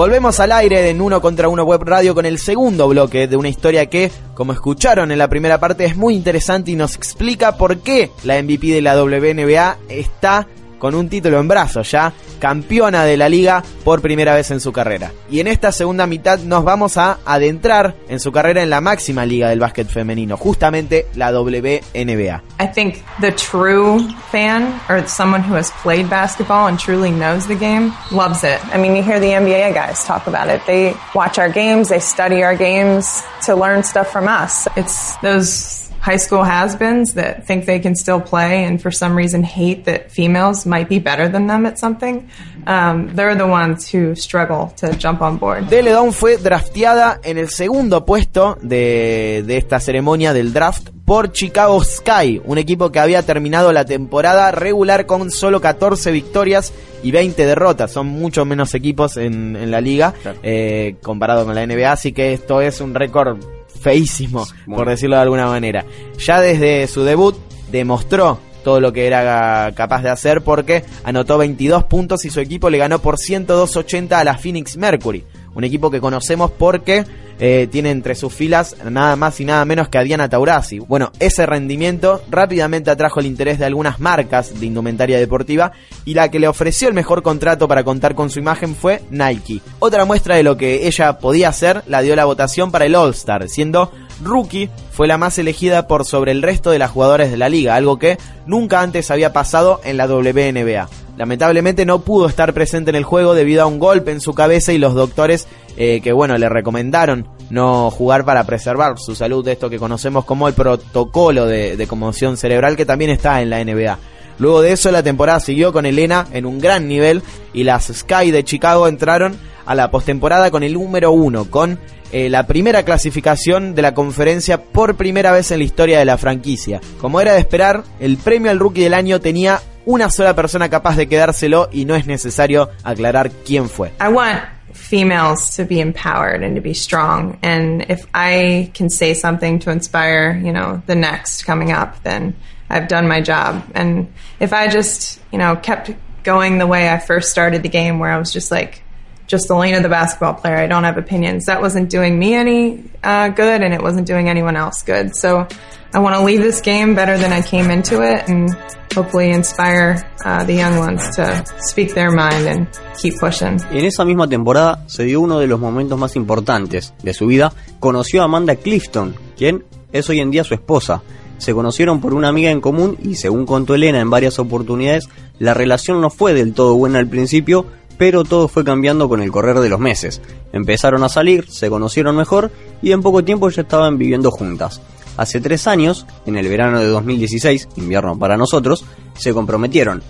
Volvemos 0.00 0.40
al 0.40 0.52
aire 0.52 0.88
en 0.88 1.02
Uno 1.02 1.20
contra 1.20 1.50
Uno 1.50 1.62
Web 1.64 1.82
Radio 1.82 2.14
con 2.14 2.24
el 2.24 2.38
segundo 2.38 2.88
bloque 2.88 3.28
de 3.28 3.36
una 3.36 3.50
historia 3.50 3.84
que, 3.90 4.10
como 4.32 4.54
escucharon 4.54 5.12
en 5.12 5.18
la 5.18 5.28
primera 5.28 5.60
parte, 5.60 5.84
es 5.84 5.94
muy 5.94 6.14
interesante 6.14 6.70
y 6.70 6.74
nos 6.74 6.96
explica 6.96 7.58
por 7.58 7.80
qué 7.80 8.10
la 8.24 8.42
MVP 8.42 8.68
de 8.68 8.80
la 8.80 8.96
WNBA 8.96 9.76
está 9.90 10.46
con 10.80 10.96
un 10.96 11.08
título 11.08 11.38
en 11.38 11.46
brazos 11.46 11.88
ya, 11.88 12.12
campeona 12.40 13.04
de 13.04 13.16
la 13.16 13.28
liga 13.28 13.62
por 13.84 14.00
primera 14.00 14.34
vez 14.34 14.50
en 14.50 14.58
su 14.58 14.72
carrera. 14.72 15.12
Y 15.30 15.38
en 15.38 15.46
esta 15.46 15.70
segunda 15.70 16.08
mitad 16.08 16.40
nos 16.40 16.64
vamos 16.64 16.96
a 16.96 17.18
adentrar 17.24 17.94
en 18.08 18.18
su 18.18 18.32
carrera 18.32 18.62
en 18.62 18.70
la 18.70 18.80
máxima 18.80 19.24
liga 19.24 19.50
del 19.50 19.60
básquet 19.60 19.86
femenino, 19.86 20.36
justamente 20.36 21.06
la 21.14 21.30
WNBA. 21.30 22.42
I 22.58 22.66
think 22.66 22.96
the 23.20 23.30
true 23.30 24.00
fan 24.32 24.80
or 24.88 25.06
someone 25.06 25.42
who 25.42 25.54
has 25.54 25.70
played 25.82 26.08
basketball 26.10 26.66
and 26.66 26.78
truly 26.78 27.10
knows 27.10 27.46
the 27.46 27.54
game 27.54 27.92
loves 28.10 28.42
it. 28.42 28.58
I 28.74 28.78
mean, 28.78 28.96
you 28.96 29.02
hear 29.02 29.20
the 29.20 29.32
NBA 29.32 29.74
guys 29.74 30.02
talk 30.04 30.26
about 30.26 30.48
it. 30.48 30.64
They 30.66 30.94
watch 31.14 31.38
our 31.38 31.50
games, 31.50 31.90
they 31.90 32.00
study 32.00 32.42
our 32.42 32.56
games 32.56 33.22
to 33.44 33.54
learn 33.54 33.82
stuff 33.82 34.10
from 34.10 34.26
us. 34.26 34.66
It's 34.76 35.16
those 35.16 35.79
high 36.00 36.16
school 36.16 36.42
has-beens 36.42 37.14
that 37.14 37.46
think 37.46 37.66
they 37.66 37.78
can 37.78 37.94
still 37.94 38.20
play 38.20 38.64
and 38.64 38.80
for 38.80 38.90
some 38.90 39.14
reason 39.14 39.42
hate 39.42 39.84
that 39.84 40.10
females 40.10 40.66
might 40.66 40.88
be 40.88 40.98
better 40.98 41.28
than 41.28 41.46
them 41.46 41.66
at 41.66 41.78
something. 41.78 42.28
Um, 42.66 43.14
they're 43.14 43.34
the 43.34 43.46
ones 43.46 43.90
who 43.90 44.14
struggle 44.14 44.72
to 44.76 44.96
jump 44.96 45.20
on 45.20 45.38
board. 45.38 45.68
Dele 45.68 45.90
Dawn 45.90 46.12
fue 46.12 46.36
drafteada 46.36 47.20
en 47.22 47.38
el 47.38 47.48
segundo 47.50 48.04
puesto 48.04 48.58
de, 48.62 49.44
de 49.46 49.56
esta 49.56 49.80
ceremonia 49.80 50.32
del 50.32 50.52
draft 50.52 50.90
por 51.04 51.32
Chicago 51.32 51.82
Sky, 51.82 52.40
un 52.44 52.58
equipo 52.58 52.92
que 52.92 53.00
había 53.00 53.22
terminado 53.22 53.72
la 53.72 53.84
temporada 53.84 54.52
regular 54.52 55.06
con 55.06 55.30
solo 55.30 55.60
14 55.60 56.12
victorias 56.12 56.72
y 57.02 57.10
20 57.10 57.46
derrotas. 57.46 57.90
Son 57.90 58.06
mucho 58.06 58.44
menos 58.44 58.74
equipos 58.74 59.16
en, 59.16 59.56
en 59.56 59.70
la 59.70 59.80
liga 59.80 60.14
eh, 60.42 60.96
comparado 61.02 61.44
con 61.44 61.54
la 61.54 61.66
NBA, 61.66 61.90
así 61.90 62.12
que 62.12 62.32
esto 62.32 62.60
es 62.60 62.80
un 62.80 62.94
récord 62.94 63.38
feísimo, 63.80 64.46
por 64.66 64.88
decirlo 64.88 65.16
de 65.16 65.22
alguna 65.22 65.46
manera. 65.46 65.84
Ya 66.18 66.40
desde 66.40 66.86
su 66.86 67.02
debut 67.02 67.36
demostró 67.70 68.38
todo 68.62 68.80
lo 68.80 68.92
que 68.92 69.06
era 69.06 69.72
capaz 69.74 70.02
de 70.02 70.10
hacer 70.10 70.42
porque 70.42 70.84
anotó 71.02 71.38
22 71.38 71.84
puntos 71.84 72.24
y 72.24 72.30
su 72.30 72.40
equipo 72.40 72.70
le 72.70 72.78
ganó 72.78 73.00
por 73.00 73.16
102-80 73.16 74.12
a 74.12 74.24
la 74.24 74.38
Phoenix 74.38 74.76
Mercury. 74.76 75.24
Un 75.54 75.64
equipo 75.64 75.90
que 75.90 76.00
conocemos 76.00 76.50
porque 76.50 77.04
eh, 77.40 77.68
tiene 77.70 77.90
entre 77.90 78.14
sus 78.14 78.34
filas 78.34 78.76
nada 78.84 79.16
más 79.16 79.40
y 79.40 79.46
nada 79.46 79.64
menos 79.64 79.88
que 79.88 79.98
a 79.98 80.02
Diana 80.02 80.28
Taurasi. 80.28 80.78
Bueno, 80.78 81.10
ese 81.18 81.46
rendimiento 81.46 82.22
rápidamente 82.30 82.90
atrajo 82.90 83.20
el 83.20 83.26
interés 83.26 83.58
de 83.58 83.64
algunas 83.64 83.98
marcas 83.98 84.60
de 84.60 84.66
indumentaria 84.66 85.18
deportiva 85.18 85.72
y 86.04 86.14
la 86.14 86.30
que 86.30 86.38
le 86.38 86.48
ofreció 86.48 86.88
el 86.88 86.94
mejor 86.94 87.22
contrato 87.22 87.66
para 87.66 87.82
contar 87.82 88.14
con 88.14 88.28
su 88.28 88.38
imagen 88.38 88.74
fue 88.74 89.02
Nike. 89.10 89.62
Otra 89.78 90.04
muestra 90.04 90.36
de 90.36 90.42
lo 90.42 90.56
que 90.56 90.86
ella 90.86 91.18
podía 91.18 91.48
hacer 91.48 91.82
la 91.86 92.02
dio 92.02 92.14
la 92.14 92.26
votación 92.26 92.70
para 92.70 92.84
el 92.84 92.94
All 92.94 93.10
Star, 93.10 93.48
siendo 93.48 93.90
rookie 94.22 94.68
fue 94.92 95.06
la 95.06 95.16
más 95.16 95.38
elegida 95.38 95.86
por 95.86 96.04
sobre 96.04 96.32
el 96.32 96.42
resto 96.42 96.70
de 96.70 96.78
las 96.78 96.90
jugadoras 96.90 97.30
de 97.30 97.38
la 97.38 97.48
liga, 97.48 97.74
algo 97.74 97.98
que 97.98 98.18
nunca 98.44 98.82
antes 98.82 99.10
había 99.10 99.32
pasado 99.32 99.80
en 99.84 99.96
la 99.96 100.06
WNBA. 100.06 100.88
Lamentablemente 101.20 101.84
no 101.84 101.98
pudo 101.98 102.28
estar 102.28 102.54
presente 102.54 102.88
en 102.88 102.96
el 102.96 103.04
juego 103.04 103.34
debido 103.34 103.62
a 103.62 103.66
un 103.66 103.78
golpe 103.78 104.10
en 104.10 104.22
su 104.22 104.32
cabeza 104.32 104.72
y 104.72 104.78
los 104.78 104.94
doctores 104.94 105.46
eh, 105.76 106.00
que 106.02 106.12
bueno 106.12 106.38
le 106.38 106.48
recomendaron 106.48 107.28
no 107.50 107.90
jugar 107.90 108.24
para 108.24 108.44
preservar 108.44 108.98
su 108.98 109.14
salud, 109.14 109.46
esto 109.46 109.68
que 109.68 109.78
conocemos 109.78 110.24
como 110.24 110.48
el 110.48 110.54
protocolo 110.54 111.44
de, 111.44 111.76
de 111.76 111.86
conmoción 111.86 112.38
cerebral 112.38 112.74
que 112.74 112.86
también 112.86 113.10
está 113.10 113.42
en 113.42 113.50
la 113.50 113.62
NBA. 113.62 113.98
Luego 114.38 114.62
de 114.62 114.72
eso 114.72 114.90
la 114.90 115.02
temporada 115.02 115.40
siguió 115.40 115.74
con 115.74 115.84
Elena 115.84 116.26
en 116.32 116.46
un 116.46 116.58
gran 116.58 116.88
nivel 116.88 117.22
y 117.52 117.64
las 117.64 117.92
Sky 117.92 118.30
de 118.30 118.42
Chicago 118.42 118.88
entraron 118.88 119.36
a 119.66 119.74
la 119.74 119.90
postemporada 119.90 120.50
con 120.50 120.62
el 120.62 120.72
número 120.72 121.12
uno, 121.12 121.50
con 121.50 121.78
eh, 122.12 122.30
la 122.30 122.46
primera 122.46 122.82
clasificación 122.82 123.74
de 123.74 123.82
la 123.82 123.92
conferencia 123.92 124.62
por 124.62 124.96
primera 124.96 125.32
vez 125.32 125.50
en 125.50 125.58
la 125.58 125.64
historia 125.64 125.98
de 125.98 126.06
la 126.06 126.16
franquicia. 126.16 126.80
Como 126.98 127.20
era 127.20 127.34
de 127.34 127.40
esperar, 127.40 127.84
el 128.00 128.16
premio 128.16 128.50
al 128.50 128.58
rookie 128.58 128.82
del 128.82 128.94
año 128.94 129.20
tenía 129.20 129.60
una 129.86 130.10
sola 130.10 130.34
persona 130.34 130.68
capaz 130.68 130.96
de 130.96 131.08
quedárselo 131.08 131.68
y 131.72 131.84
no 131.84 131.94
es 131.94 132.06
necesario 132.06 132.70
aclarar 132.84 133.30
quién 133.44 133.68
fue. 133.68 133.92
I 134.00 134.08
want 134.08 134.42
females 134.72 135.56
to 135.56 135.64
be 135.64 135.80
empowered 135.80 136.42
and 136.42 136.56
to 136.56 136.60
be 136.60 136.74
strong. 136.74 137.38
And 137.42 137.82
if 137.88 138.06
I 138.14 138.70
can 138.74 138.90
say 138.90 139.14
something 139.14 139.58
to 139.60 139.70
inspire, 139.70 140.40
you 140.42 140.52
know, 140.52 140.82
the 140.86 140.94
next 140.94 141.44
coming 141.44 141.72
up, 141.72 142.02
then 142.02 142.34
I've 142.68 142.88
done 142.88 143.08
my 143.08 143.20
job. 143.20 143.64
And 143.74 144.12
if 144.38 144.52
I 144.52 144.68
just, 144.68 145.20
you 145.32 145.38
know, 145.38 145.56
kept 145.56 145.90
going 146.22 146.58
the 146.58 146.66
way 146.66 146.88
I 146.88 146.98
first 146.98 147.30
started 147.30 147.62
the 147.62 147.68
game, 147.68 147.98
where 147.98 148.10
I 148.10 148.18
was 148.18 148.32
just 148.32 148.50
like, 148.50 148.82
just 149.30 149.46
the 149.46 149.54
lane 149.54 149.74
of 149.74 149.82
the 149.84 149.88
basketball 149.88 150.34
player, 150.34 150.56
I 150.56 150.66
don't 150.66 150.82
have 150.82 150.98
opinions, 150.98 151.46
that 151.46 151.60
wasn't 151.60 151.88
doing 151.88 152.18
me 152.18 152.34
any 152.34 152.82
uh, 153.04 153.28
good 153.28 153.62
and 153.62 153.72
it 153.72 153.80
wasn't 153.80 154.08
doing 154.08 154.28
anyone 154.28 154.56
else 154.56 154.82
good. 154.82 155.14
So 155.14 155.46
I 155.94 156.00
want 156.00 156.16
to 156.16 156.24
leave 156.24 156.42
this 156.42 156.60
game 156.60 156.96
better 156.96 157.16
than 157.16 157.32
I 157.32 157.40
came 157.40 157.70
into 157.70 158.02
it 158.02 158.28
and 158.28 158.50
hopefully 158.92 159.30
inspire 159.30 160.02
uh, 160.24 160.42
the 160.44 160.54
young 160.54 160.78
ones 160.78 161.14
to 161.14 161.44
speak 161.58 161.94
their 161.94 162.10
mind 162.10 162.48
and 162.48 162.66
keep 163.00 163.14
pushing. 163.20 163.60
En 163.70 163.84
esa 163.84 164.04
misma 164.04 164.28
temporada 164.28 164.82
se 164.86 165.04
dio 165.04 165.20
uno 165.20 165.38
de 165.38 165.46
los 165.46 165.60
momentos 165.60 165.96
más 165.96 166.16
importantes 166.16 166.92
de 167.00 167.14
su 167.14 167.26
vida. 167.26 167.52
Conoció 167.78 168.22
a 168.22 168.24
Amanda 168.24 168.56
Clifton, 168.56 169.14
quien 169.36 169.64
es 169.92 170.10
hoy 170.10 170.18
en 170.18 170.32
día 170.32 170.42
su 170.42 170.54
esposa. 170.54 171.02
Se 171.38 171.54
conocieron 171.54 172.00
por 172.00 172.14
una 172.14 172.28
amiga 172.28 172.50
en 172.50 172.60
común 172.60 172.98
y 173.02 173.14
según 173.14 173.46
contó 173.46 173.74
Elena 173.74 174.00
en 174.00 174.10
varias 174.10 174.38
oportunidades, 174.40 175.08
la 175.38 175.54
relación 175.54 176.00
no 176.00 176.10
fue 176.10 176.34
del 176.34 176.52
todo 176.52 176.74
buena 176.74 176.98
al 176.98 177.06
principio, 177.06 177.64
pero 178.00 178.24
todo 178.24 178.48
fue 178.48 178.64
cambiando 178.64 179.10
con 179.10 179.20
el 179.20 179.30
correr 179.30 179.58
de 179.58 179.68
los 179.68 179.78
meses. 179.78 180.22
Empezaron 180.54 181.04
a 181.04 181.10
salir, 181.10 181.50
se 181.50 181.68
conocieron 181.68 182.16
mejor 182.16 182.50
y 182.80 182.92
en 182.92 183.02
poco 183.02 183.22
tiempo 183.22 183.50
ya 183.50 183.60
estaban 183.60 183.98
viviendo 183.98 184.30
juntas. 184.30 184.80
Hace 185.18 185.38
tres 185.38 185.66
años, 185.66 186.06
en 186.24 186.38
el 186.38 186.48
verano 186.48 186.80
de 186.80 186.86
2016, 186.86 187.68
invierno 187.76 188.18
para 188.18 188.38
nosotros, 188.38 188.86
se 189.18 189.34
comprometieron. 189.34 190.02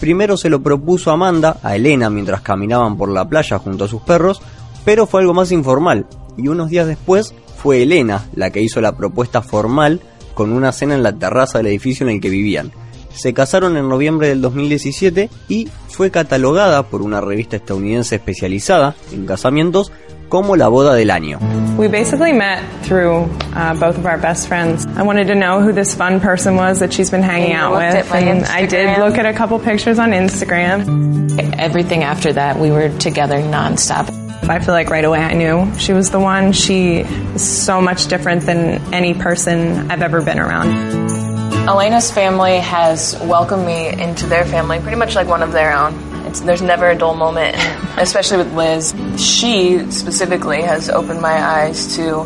Primero 0.00 0.36
se 0.36 0.50
lo 0.50 0.60
propuso 0.60 1.12
Amanda 1.12 1.60
a 1.62 1.76
Elena 1.76 2.10
mientras 2.10 2.40
caminaban 2.40 2.96
por 2.96 3.10
la 3.10 3.28
playa 3.28 3.60
junto 3.60 3.84
a 3.84 3.88
sus 3.88 4.02
perros, 4.02 4.42
pero 4.84 5.06
fue 5.06 5.20
algo 5.20 5.32
más 5.32 5.52
informal, 5.52 6.08
y 6.36 6.48
unos 6.48 6.68
días 6.68 6.88
después 6.88 7.32
fue 7.62 7.80
Elena 7.80 8.26
la 8.34 8.50
que 8.50 8.60
hizo 8.60 8.80
la 8.80 8.96
propuesta 8.96 9.40
formal 9.40 10.00
con 10.34 10.50
una 10.50 10.72
cena 10.72 10.96
en 10.96 11.04
la 11.04 11.16
terraza 11.16 11.58
del 11.58 11.68
edificio 11.68 12.08
en 12.08 12.14
el 12.16 12.20
que 12.20 12.28
vivían. 12.28 12.72
Se 13.16 13.32
casaron 13.32 13.76
en 13.76 13.88
noviembre 13.88 14.28
del 14.28 14.42
2017 14.42 15.30
y 15.48 15.68
fue 15.88 16.10
catalogada 16.10 16.84
por 16.84 17.00
una 17.00 17.20
revista 17.20 17.56
estadounidense 17.56 18.16
especializada 18.16 18.94
en 19.10 19.24
casamientos 19.24 19.90
como 20.28 20.56
la 20.56 20.68
boda 20.68 20.94
del 20.94 21.10
año. 21.10 21.38
We 21.78 21.88
basically 21.88 22.32
met 22.32 22.62
through 22.82 23.24
uh, 23.54 23.74
both 23.74 23.96
of 23.96 24.04
our 24.04 24.18
best 24.18 24.48
friends. 24.48 24.86
I 24.96 25.02
wanted 25.02 25.28
to 25.28 25.34
know 25.34 25.60
who 25.60 25.72
this 25.72 25.94
fun 25.94 26.20
person 26.20 26.56
was 26.56 26.80
that 26.80 26.92
she's 26.92 27.10
been 27.10 27.22
hanging 27.22 27.52
out 27.52 27.72
with, 27.72 28.12
and 28.12 28.44
I 28.44 28.66
did 28.66 28.86
Instagram? 28.86 28.98
look 28.98 29.18
at 29.18 29.26
a 29.26 29.32
couple 29.32 29.58
pictures 29.58 29.98
on 29.98 30.10
Instagram. 30.10 31.56
Everything 31.58 32.02
after 32.02 32.32
that, 32.32 32.58
we 32.58 32.70
were 32.70 32.90
together 32.98 33.38
nonstop. 33.38 34.10
I 34.48 34.58
feel 34.60 34.74
like 34.74 34.90
right 34.90 35.04
away 35.04 35.20
I 35.20 35.34
knew 35.34 35.72
she 35.78 35.92
was 35.92 36.10
the 36.10 36.20
one. 36.20 36.52
She 36.52 36.98
is 36.98 37.64
so 37.64 37.80
much 37.80 38.06
different 38.08 38.42
than 38.42 38.94
any 38.94 39.14
person 39.14 39.90
I've 39.90 40.02
ever 40.02 40.22
been 40.22 40.38
around. 40.38 41.35
Mm. 41.66 41.70
Elena's 41.70 42.12
family 42.12 42.58
has 42.58 43.18
welcomed 43.22 43.66
me 43.66 43.88
into 43.88 44.26
their 44.26 44.44
family 44.44 44.78
pretty 44.78 44.96
much 44.96 45.16
like 45.16 45.26
one 45.26 45.42
of 45.42 45.50
their 45.50 45.76
own. 45.76 45.94
It's, 46.26 46.40
there's 46.40 46.62
never 46.62 46.88
a 46.88 46.94
dull 46.96 47.16
moment, 47.16 47.56
especially 47.98 48.38
with 48.38 48.54
Liz. 48.54 48.94
She 49.18 49.90
specifically 49.90 50.62
has 50.62 50.88
opened 50.88 51.20
my 51.20 51.32
eyes 51.32 51.96
to 51.96 52.20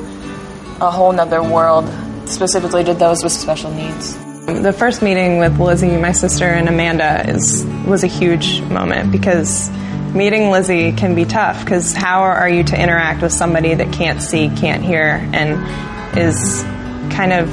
a 0.83 0.91
whole 0.91 1.13
nother 1.13 1.43
world, 1.43 1.89
specifically 2.29 2.85
to 2.85 2.93
those 2.93 3.23
with 3.23 3.33
special 3.33 3.71
needs. 3.73 4.15
The 4.45 4.75
first 4.77 5.01
meeting 5.01 5.39
with 5.39 5.59
Lizzie, 5.59 5.97
my 5.97 6.13
sister, 6.13 6.45
and 6.45 6.69
Amanda 6.69 7.29
is 7.31 7.65
was 7.87 8.05
a 8.05 8.09
huge 8.09 8.61
moment 8.63 9.11
because 9.13 9.71
meeting 10.15 10.51
Lizzie 10.51 10.93
can 10.93 11.15
be 11.15 11.25
tough. 11.25 11.65
Because 11.65 11.95
how 11.95 12.23
are 12.23 12.49
you 12.49 12.65
to 12.65 12.79
interact 12.79 13.23
with 13.23 13.33
somebody 13.33 13.75
that 13.75 13.93
can't 13.93 14.21
see, 14.21 14.49
can't 14.49 14.83
hear, 14.83 15.27
and 15.33 16.19
is 16.19 16.63
kind 17.15 17.33
of 17.33 17.49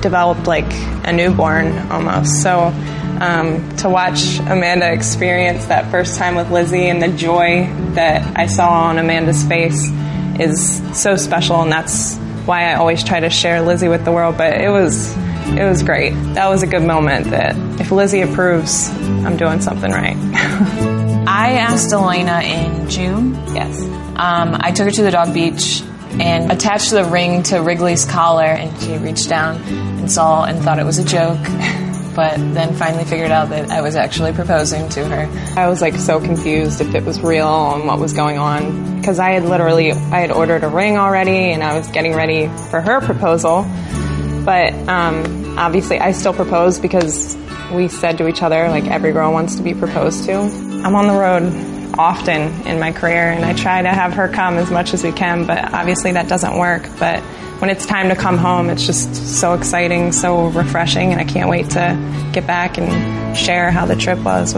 developed 0.00 0.46
like 0.46 0.70
a 1.04 1.12
newborn 1.12 1.76
almost? 1.90 2.42
So 2.42 2.72
um, 3.20 3.76
to 3.78 3.88
watch 3.88 4.38
Amanda 4.40 4.92
experience 4.92 5.66
that 5.66 5.90
first 5.90 6.18
time 6.18 6.34
with 6.34 6.50
Lizzie 6.50 6.88
and 6.88 7.02
the 7.02 7.08
joy 7.08 7.68
that 7.94 8.38
I 8.38 8.46
saw 8.46 8.84
on 8.84 8.98
Amanda's 8.98 9.44
face 9.44 9.90
is 10.38 10.80
so 11.00 11.16
special, 11.16 11.60
and 11.62 11.72
that's 11.72 12.16
why 12.46 12.70
I 12.70 12.74
always 12.74 13.02
try 13.02 13.20
to 13.20 13.30
share 13.30 13.60
Lizzie 13.60 13.88
with 13.88 14.04
the 14.04 14.12
world. 14.12 14.38
But 14.38 14.60
it 14.60 14.70
was 14.70 15.16
it 15.56 15.64
was 15.64 15.82
great. 15.82 16.10
That 16.34 16.48
was 16.48 16.62
a 16.62 16.66
good 16.66 16.82
moment. 16.82 17.30
That 17.30 17.56
if 17.80 17.90
Lizzie 17.90 18.20
approves, 18.20 18.88
I'm 18.90 19.36
doing 19.36 19.60
something 19.60 19.90
right. 19.90 20.16
I 21.26 21.52
asked 21.58 21.92
Elena 21.92 22.40
in 22.40 22.88
June. 22.88 23.34
Yes. 23.54 23.82
Um, 24.16 24.56
I 24.60 24.70
took 24.70 24.86
her 24.86 24.90
to 24.90 25.02
the 25.02 25.10
dog 25.10 25.34
beach 25.34 25.82
and 26.20 26.50
attached 26.50 26.90
the 26.90 27.04
ring 27.04 27.42
to 27.44 27.58
Wrigley's 27.58 28.04
collar, 28.04 28.44
and 28.44 28.80
she 28.82 28.96
reached 28.96 29.28
down 29.28 29.56
and 29.62 30.10
saw 30.10 30.44
and 30.44 30.62
thought 30.62 30.78
it 30.78 30.84
was 30.84 30.98
a 30.98 31.04
joke, 31.04 31.38
but 32.16 32.36
then 32.36 32.74
finally 32.74 33.04
figured 33.04 33.30
out 33.30 33.50
that 33.50 33.70
I 33.70 33.80
was 33.80 33.94
actually 33.94 34.32
proposing 34.32 34.88
to 34.90 35.08
her. 35.08 35.28
I 35.56 35.68
was 35.68 35.80
like 35.80 35.94
so 35.94 36.20
confused 36.20 36.80
if 36.80 36.94
it 36.94 37.04
was 37.04 37.20
real 37.20 37.74
and 37.74 37.86
what 37.86 37.98
was 37.98 38.12
going 38.12 38.38
on 38.38 38.96
because 38.96 39.18
I 39.18 39.30
had 39.30 39.44
literally 39.44 39.92
I 39.92 40.20
had 40.20 40.30
ordered 40.30 40.64
a 40.64 40.68
ring 40.68 40.96
already 40.96 41.52
and 41.52 41.62
I 41.62 41.78
was 41.78 41.88
getting 41.88 42.14
ready 42.14 42.48
for 42.70 42.80
her 42.80 43.00
proposal, 43.00 43.62
but 44.44 44.74
um, 44.88 45.56
obviously 45.58 45.98
I 45.98 46.12
still 46.12 46.34
proposed 46.34 46.82
because 46.82 47.36
we 47.72 47.88
said 47.88 48.18
to 48.18 48.28
each 48.28 48.42
other 48.42 48.68
like 48.68 48.86
every 48.86 49.12
girl 49.12 49.32
wants 49.32 49.56
to 49.56 49.62
be 49.62 49.74
proposed 49.74 50.24
to. 50.24 50.34
I'm 50.34 50.94
on 50.94 51.06
the 51.06 51.14
road 51.14 51.77
often 51.98 52.66
in 52.66 52.78
my 52.78 52.92
career 52.92 53.30
and 53.30 53.44
I 53.44 53.52
try 53.52 53.82
to 53.82 53.88
have 53.88 54.14
her 54.14 54.28
come 54.28 54.56
as 54.56 54.70
much 54.70 54.94
as 54.94 55.02
we 55.02 55.12
can, 55.12 55.46
but 55.46 55.72
obviously 55.74 56.12
that 56.12 56.28
doesn't 56.28 56.56
work. 56.56 56.88
But 56.98 57.20
when 57.60 57.70
it's 57.70 57.86
time 57.86 58.08
to 58.08 58.14
come 58.14 58.38
home, 58.38 58.70
it's 58.70 58.86
just 58.86 59.14
so 59.14 59.54
exciting, 59.54 60.12
so 60.12 60.46
refreshing, 60.50 61.10
and 61.10 61.20
I 61.20 61.24
can't 61.24 61.50
wait 61.50 61.68
to 61.70 61.98
get 62.32 62.46
back 62.46 62.78
and 62.78 63.36
share 63.36 63.72
how 63.72 63.84
the 63.84 63.96
trip 63.96 64.18
was. 64.24 64.54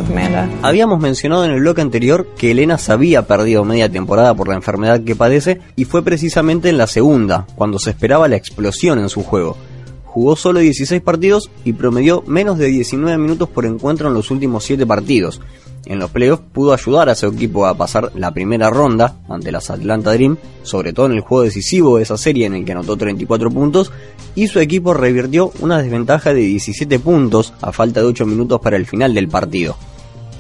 Habíamos 0.63 1.01
mencionado 1.01 1.45
en 1.47 1.53
el 1.53 1.61
bloque 1.61 1.81
anterior 1.81 2.27
que 2.37 2.51
Elena 2.51 2.77
se 2.77 2.93
había 2.93 3.27
perdido 3.27 3.65
media 3.65 3.89
temporada 3.89 4.35
por 4.35 4.49
la 4.49 4.55
enfermedad 4.55 5.03
que 5.03 5.17
padece 5.17 5.61
y 5.77 5.85
fue 5.85 6.03
precisamente 6.05 6.69
en 6.69 6.77
la 6.77 6.87
segunda, 6.87 7.47
cuando 7.57 7.79
se 7.79 7.91
esperaba 7.91 8.29
la 8.29 8.37
explosión 8.37 8.99
en 8.99 9.09
su 9.09 9.23
juego. 9.23 9.57
Jugó 10.13 10.35
solo 10.35 10.59
16 10.59 11.03
partidos 11.03 11.53
y 11.65 11.73
promedió 11.73 12.25
menos 12.27 12.59
de 12.59 12.67
19 12.67 13.17
minutos 13.17 13.49
por 13.49 13.65
encuentro 13.65 14.09
en 14.09 14.15
los 14.15 14.33
últimos 14.33 14.65
7 14.65 14.85
partidos. 14.85 15.41
En 15.87 16.01
los 16.01 16.11
playoffs 16.11 16.43
pudo 16.53 16.73
ayudar 16.73 17.09
a 17.09 17.15
su 17.15 17.27
equipo 17.27 17.65
a 17.65 17.75
pasar 17.75 18.11
la 18.17 18.35
primera 18.35 18.71
ronda 18.71 19.21
ante 19.29 19.53
las 19.53 19.71
Atlanta 19.71 20.13
Dream, 20.13 20.37
sobre 20.65 20.93
todo 20.93 21.07
en 21.07 21.13
el 21.13 21.21
juego 21.21 21.45
decisivo 21.45 21.97
de 21.97 22.03
esa 22.03 22.19
serie 22.19 22.47
en 22.47 22.55
el 22.55 22.65
que 22.65 22.73
anotó 22.73 22.97
34 22.97 23.53
puntos, 23.53 23.93
y 24.35 24.49
su 24.49 24.59
equipo 24.59 24.95
revirtió 24.95 25.53
una 25.61 25.81
desventaja 25.81 26.35
de 26.35 26.41
17 26.41 26.99
puntos 26.99 27.55
a 27.63 27.71
falta 27.71 28.01
de 28.01 28.07
8 28.07 28.27
minutos 28.27 28.61
para 28.61 28.77
el 28.77 28.87
final 28.87 29.15
del 29.15 29.29
partido. 29.29 29.77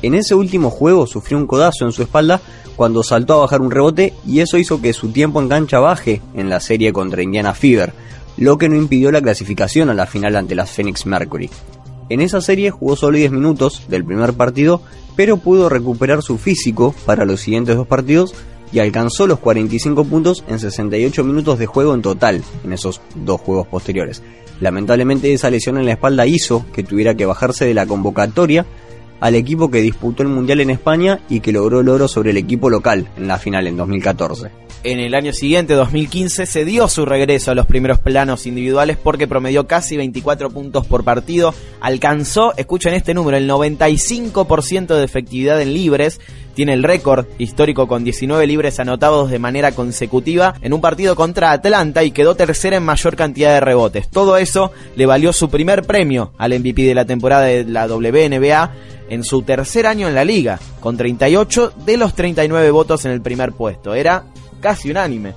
En 0.02 0.14
ese 0.14 0.34
último 0.34 0.70
juego 0.70 1.06
sufrió 1.06 1.38
un 1.38 1.46
codazo 1.46 1.84
en 1.84 1.92
su 1.92 2.02
espalda 2.02 2.40
cuando 2.74 3.04
saltó 3.04 3.34
a 3.34 3.40
bajar 3.42 3.60
un 3.60 3.70
rebote 3.70 4.14
y 4.26 4.40
eso 4.40 4.58
hizo 4.58 4.80
que 4.80 4.94
su 4.94 5.10
tiempo 5.10 5.40
en 5.40 5.48
cancha 5.48 5.78
baje 5.78 6.22
en 6.34 6.48
la 6.48 6.58
serie 6.58 6.92
contra 6.92 7.22
Indiana 7.22 7.54
Fever, 7.54 7.92
lo 8.40 8.58
que 8.58 8.68
no 8.68 8.74
impidió 8.74 9.12
la 9.12 9.20
clasificación 9.20 9.90
a 9.90 9.94
la 9.94 10.06
final 10.06 10.34
ante 10.34 10.56
las 10.56 10.70
Phoenix 10.70 11.06
Mercury. 11.06 11.50
En 12.08 12.20
esa 12.20 12.40
serie 12.40 12.70
jugó 12.70 12.96
solo 12.96 13.18
10 13.18 13.30
minutos 13.30 13.84
del 13.88 14.04
primer 14.04 14.32
partido, 14.32 14.82
pero 15.14 15.36
pudo 15.36 15.68
recuperar 15.68 16.22
su 16.22 16.38
físico 16.38 16.92
para 17.04 17.24
los 17.24 17.40
siguientes 17.42 17.76
dos 17.76 17.86
partidos 17.86 18.34
y 18.72 18.78
alcanzó 18.78 19.26
los 19.26 19.38
45 19.40 20.04
puntos 20.04 20.42
en 20.48 20.58
68 20.58 21.22
minutos 21.22 21.58
de 21.58 21.66
juego 21.66 21.94
en 21.94 22.02
total 22.02 22.42
en 22.64 22.72
esos 22.72 23.00
dos 23.14 23.40
juegos 23.42 23.66
posteriores. 23.68 24.22
Lamentablemente 24.60 25.32
esa 25.32 25.50
lesión 25.50 25.76
en 25.78 25.86
la 25.86 25.92
espalda 25.92 26.26
hizo 26.26 26.64
que 26.72 26.82
tuviera 26.82 27.14
que 27.14 27.26
bajarse 27.26 27.66
de 27.66 27.74
la 27.74 27.86
convocatoria 27.86 28.66
al 29.20 29.34
equipo 29.34 29.70
que 29.70 29.82
disputó 29.82 30.22
el 30.22 30.30
Mundial 30.30 30.60
en 30.60 30.70
España 30.70 31.20
y 31.28 31.40
que 31.40 31.52
logró 31.52 31.80
el 31.80 31.88
oro 31.90 32.08
sobre 32.08 32.30
el 32.30 32.38
equipo 32.38 32.70
local 32.70 33.06
en 33.18 33.28
la 33.28 33.38
final 33.38 33.66
en 33.66 33.76
2014. 33.76 34.69
En 34.82 34.98
el 34.98 35.14
año 35.14 35.32
siguiente, 35.32 35.74
2015, 35.74 36.46
se 36.46 36.64
dio 36.64 36.88
su 36.88 37.04
regreso 37.04 37.50
a 37.50 37.54
los 37.54 37.66
primeros 37.66 37.98
planos 37.98 38.46
individuales 38.46 38.96
porque 38.96 39.28
promedió 39.28 39.66
casi 39.66 39.96
24 39.96 40.50
puntos 40.50 40.86
por 40.86 41.04
partido. 41.04 41.54
Alcanzó, 41.80 42.54
escuchen 42.56 42.94
este 42.94 43.12
número, 43.12 43.36
el 43.36 43.48
95% 43.48 44.94
de 44.94 45.04
efectividad 45.04 45.60
en 45.60 45.74
libres. 45.74 46.20
Tiene 46.54 46.72
el 46.72 46.82
récord 46.82 47.26
histórico 47.38 47.88
con 47.88 48.04
19 48.04 48.46
libres 48.46 48.80
anotados 48.80 49.30
de 49.30 49.38
manera 49.38 49.72
consecutiva 49.72 50.54
en 50.62 50.72
un 50.72 50.80
partido 50.80 51.14
contra 51.14 51.52
Atlanta 51.52 52.02
y 52.02 52.10
quedó 52.10 52.34
tercera 52.34 52.76
en 52.76 52.82
mayor 52.82 53.16
cantidad 53.16 53.54
de 53.54 53.60
rebotes. 53.60 54.08
Todo 54.08 54.36
eso 54.36 54.72
le 54.96 55.06
valió 55.06 55.32
su 55.32 55.48
primer 55.48 55.82
premio 55.82 56.32
al 56.38 56.58
MVP 56.58 56.82
de 56.82 56.94
la 56.94 57.04
temporada 57.04 57.44
de 57.44 57.64
la 57.64 57.86
WNBA 57.86 58.72
en 59.10 59.24
su 59.24 59.42
tercer 59.42 59.86
año 59.86 60.08
en 60.08 60.14
la 60.14 60.24
liga, 60.24 60.58
con 60.80 60.96
38 60.96 61.74
de 61.84 61.96
los 61.96 62.14
39 62.14 62.70
votos 62.70 63.04
en 63.04 63.12
el 63.12 63.20
primer 63.20 63.52
puesto. 63.52 63.94
Era 63.94 64.24
casi 64.60 64.90
unánime. 64.90 65.34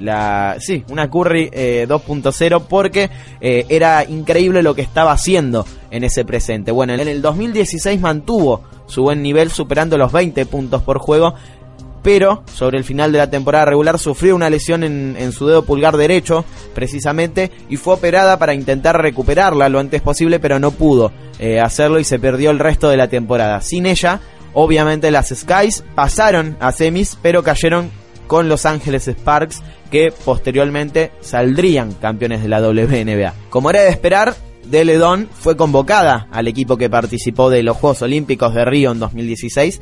La, 0.00 0.56
sí, 0.58 0.84
una 0.90 1.08
Curry 1.08 1.50
eh, 1.52 1.86
2.0 1.88 2.64
porque 2.68 3.10
eh, 3.40 3.64
era 3.68 4.04
increíble 4.04 4.62
lo 4.62 4.74
que 4.74 4.82
estaba 4.82 5.12
haciendo 5.12 5.64
en 5.90 6.04
ese 6.04 6.24
presente. 6.24 6.72
Bueno, 6.72 6.94
en 6.94 7.06
el 7.06 7.22
2016 7.22 8.00
mantuvo 8.00 8.62
su 8.86 9.02
buen 9.02 9.22
nivel 9.22 9.50
superando 9.50 9.96
los 9.96 10.10
20 10.12 10.46
puntos 10.46 10.82
por 10.82 10.98
juego 10.98 11.34
pero 12.04 12.42
sobre 12.52 12.76
el 12.76 12.84
final 12.84 13.10
de 13.10 13.18
la 13.18 13.30
temporada 13.30 13.64
regular 13.64 13.98
sufrió 13.98 14.36
una 14.36 14.50
lesión 14.50 14.84
en, 14.84 15.16
en 15.18 15.32
su 15.32 15.46
dedo 15.46 15.64
pulgar 15.64 15.96
derecho, 15.96 16.44
precisamente, 16.74 17.50
y 17.70 17.78
fue 17.78 17.94
operada 17.94 18.38
para 18.38 18.52
intentar 18.52 19.00
recuperarla 19.00 19.70
lo 19.70 19.80
antes 19.80 20.02
posible, 20.02 20.38
pero 20.38 20.60
no 20.60 20.70
pudo 20.70 21.12
eh, 21.38 21.60
hacerlo 21.60 21.98
y 21.98 22.04
se 22.04 22.18
perdió 22.18 22.50
el 22.50 22.58
resto 22.58 22.90
de 22.90 22.98
la 22.98 23.08
temporada. 23.08 23.62
Sin 23.62 23.86
ella, 23.86 24.20
obviamente 24.52 25.10
las 25.10 25.30
Skies 25.30 25.82
pasaron 25.94 26.58
a 26.60 26.72
semis, 26.72 27.18
pero 27.22 27.42
cayeron 27.42 27.90
con 28.26 28.48
Los 28.48 28.66
Ángeles 28.66 29.08
Sparks, 29.08 29.62
que 29.90 30.12
posteriormente 30.24 31.12
saldrían 31.20 31.92
campeones 31.92 32.42
de 32.42 32.48
la 32.48 32.60
WNBA. 32.60 33.34
Como 33.50 33.70
era 33.70 33.82
de 33.82 33.90
esperar, 33.90 34.34
Deledon 34.64 35.28
fue 35.32 35.56
convocada 35.56 36.28
al 36.30 36.48
equipo 36.48 36.76
que 36.76 36.90
participó 36.90 37.50
de 37.50 37.62
los 37.62 37.76
Juegos 37.76 38.02
Olímpicos 38.02 38.54
de 38.54 38.64
Río 38.64 38.92
en 38.92 38.98
2016 38.98 39.80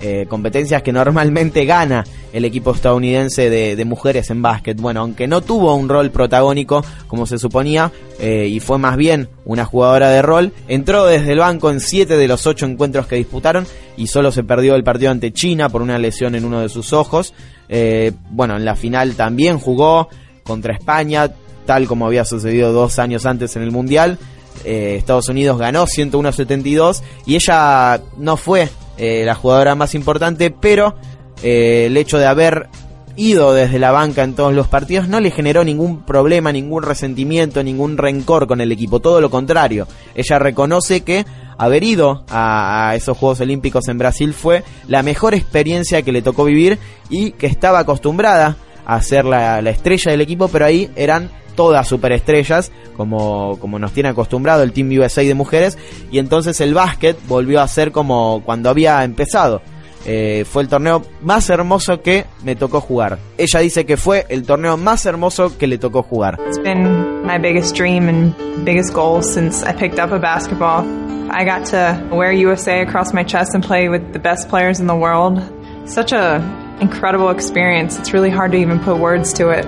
eh, 0.00 0.26
competencias 0.28 0.82
que 0.82 0.92
normalmente 0.92 1.64
gana 1.64 2.04
el 2.32 2.44
equipo 2.44 2.72
estadounidense 2.72 3.48
de, 3.48 3.84
mujeres 3.84 4.28
en 4.28 4.42
básquet. 4.42 4.78
Bueno, 4.78 5.00
aunque 5.00 5.26
no 5.26 5.40
tuvo 5.40 5.74
un 5.74 5.88
rol 5.88 6.10
protagónico 6.10 6.84
como 7.06 7.26
se 7.26 7.38
suponía 7.38 7.92
eh, 8.18 8.48
y 8.48 8.60
fue 8.60 8.76
más 8.76 8.96
bien 8.96 9.28
una 9.44 9.64
jugadora 9.64 10.10
de 10.10 10.20
rol, 10.20 10.52
entró 10.68 11.06
desde 11.06 11.32
el 11.32 11.38
banco 11.38 11.70
en 11.70 11.80
7 11.80 12.18
de 12.18 12.28
los 12.28 12.46
8 12.46 12.66
encuentros 12.66 13.06
que 13.06 13.16
disputaron 13.16 13.66
y 13.96 14.08
solo 14.08 14.32
se 14.32 14.42
perdió 14.42 14.74
el 14.74 14.84
partido 14.84 15.10
ante 15.10 15.32
China 15.32 15.68
por 15.68 15.80
una 15.80 15.98
lesión 15.98 16.34
en 16.34 16.44
uno 16.44 16.60
de 16.60 16.68
sus 16.68 16.92
ojos. 16.92 17.32
Eh, 17.68 18.12
bueno, 18.30 18.56
en 18.56 18.64
la 18.64 18.76
final 18.76 19.14
también 19.14 19.58
jugó 19.58 20.08
contra 20.42 20.74
España, 20.74 21.30
tal 21.66 21.86
como 21.86 22.06
había 22.06 22.24
sucedido 22.24 22.72
dos 22.72 22.98
años 22.98 23.26
antes 23.26 23.56
en 23.56 23.62
el 23.62 23.70
Mundial. 23.70 24.18
Eh, 24.64 24.96
Estados 24.98 25.28
Unidos 25.28 25.58
ganó 25.58 25.86
101-72 25.86 27.02
y 27.26 27.34
ella 27.34 28.00
no 28.18 28.36
fue 28.36 28.68
eh, 28.96 29.24
la 29.24 29.34
jugadora 29.34 29.74
más 29.74 29.94
importante, 29.94 30.50
pero 30.50 30.94
eh, 31.42 31.86
el 31.86 31.96
hecho 31.96 32.18
de 32.18 32.26
haber 32.26 32.68
ido 33.16 33.52
desde 33.52 33.78
la 33.78 33.92
banca 33.92 34.24
en 34.24 34.34
todos 34.34 34.52
los 34.52 34.66
partidos 34.66 35.08
no 35.08 35.20
le 35.20 35.30
generó 35.30 35.64
ningún 35.64 36.04
problema, 36.04 36.52
ningún 36.52 36.82
resentimiento, 36.82 37.62
ningún 37.62 37.96
rencor 37.96 38.46
con 38.46 38.60
el 38.60 38.72
equipo, 38.72 39.00
todo 39.00 39.20
lo 39.20 39.30
contrario. 39.30 39.86
Ella 40.14 40.38
reconoce 40.38 41.02
que 41.02 41.24
haber 41.58 41.84
ido 41.84 42.24
a, 42.28 42.90
a, 42.90 42.94
esos 42.94 43.16
Juegos 43.16 43.40
Olímpicos 43.40 43.88
en 43.88 43.98
Brasil 43.98 44.32
fue 44.34 44.64
la 44.88 45.02
mejor 45.02 45.34
experiencia 45.34 46.02
que 46.02 46.12
le 46.12 46.22
tocó 46.22 46.44
vivir 46.44 46.78
y 47.08 47.32
que 47.32 47.46
estaba 47.46 47.80
acostumbrada 47.80 48.56
a 48.86 49.00
ser 49.02 49.24
la, 49.24 49.62
la 49.62 49.70
estrella 49.70 50.10
del 50.10 50.20
equipo, 50.20 50.48
pero 50.48 50.66
ahí 50.66 50.90
eran 50.96 51.30
todas 51.54 51.86
superestrellas, 51.88 52.72
como, 52.96 53.58
como 53.60 53.78
nos 53.78 53.92
tiene 53.92 54.10
acostumbrado 54.10 54.62
el 54.62 54.72
Team 54.72 54.90
USA 54.98 55.22
de 55.22 55.34
mujeres, 55.34 55.78
y 56.10 56.18
entonces 56.18 56.60
el 56.60 56.74
básquet 56.74 57.16
volvió 57.26 57.60
a 57.60 57.68
ser 57.68 57.92
como 57.92 58.42
cuando 58.44 58.70
había 58.70 59.02
empezado. 59.04 59.62
Eh, 60.06 60.44
fue 60.46 60.62
el 60.62 60.68
torneo 60.68 61.02
más 61.22 61.48
hermoso 61.48 62.02
que 62.02 62.26
me 62.42 62.56
tocó 62.56 62.80
jugar. 62.82 63.18
Ella 63.38 63.60
dice 63.60 63.86
que 63.86 63.96
fue 63.96 64.26
el 64.28 64.44
torneo 64.44 64.76
más 64.76 65.06
hermoso 65.06 65.56
que 65.56 65.66
le 65.66 65.78
tocó 65.78 66.02
jugar. 66.02 66.38
It's 66.46 66.58
been 66.58 67.22
my 67.22 67.38
biggest 67.38 67.74
dream 67.74 68.08
and 68.08 68.34
biggest 68.66 68.92
goal 68.92 69.22
since 69.22 69.64
I 69.64 69.72
picked 69.72 69.98
up 69.98 70.12
a 70.12 70.18
basketball. 70.18 70.84
I 71.30 71.44
got 71.44 71.66
to 71.66 72.08
wear 72.12 72.30
USA 72.32 72.82
across 72.82 73.12
my 73.12 73.24
chest 73.24 73.54
and 73.54 73.64
play 73.64 73.88
with 73.88 74.12
the 74.12 74.18
best 74.18 74.48
players 74.48 74.80
in 74.80 74.86
the 74.86 74.94
world. 74.96 75.42
Such 75.86 76.12
a 76.12 76.76
incredible 76.80 77.30
experience. 77.30 77.98
It's 77.98 78.12
really 78.12 78.30
hard 78.30 78.52
to 78.52 78.58
even 78.58 78.80
put 78.80 78.98
words 78.98 79.32
to 79.34 79.50
it. 79.50 79.64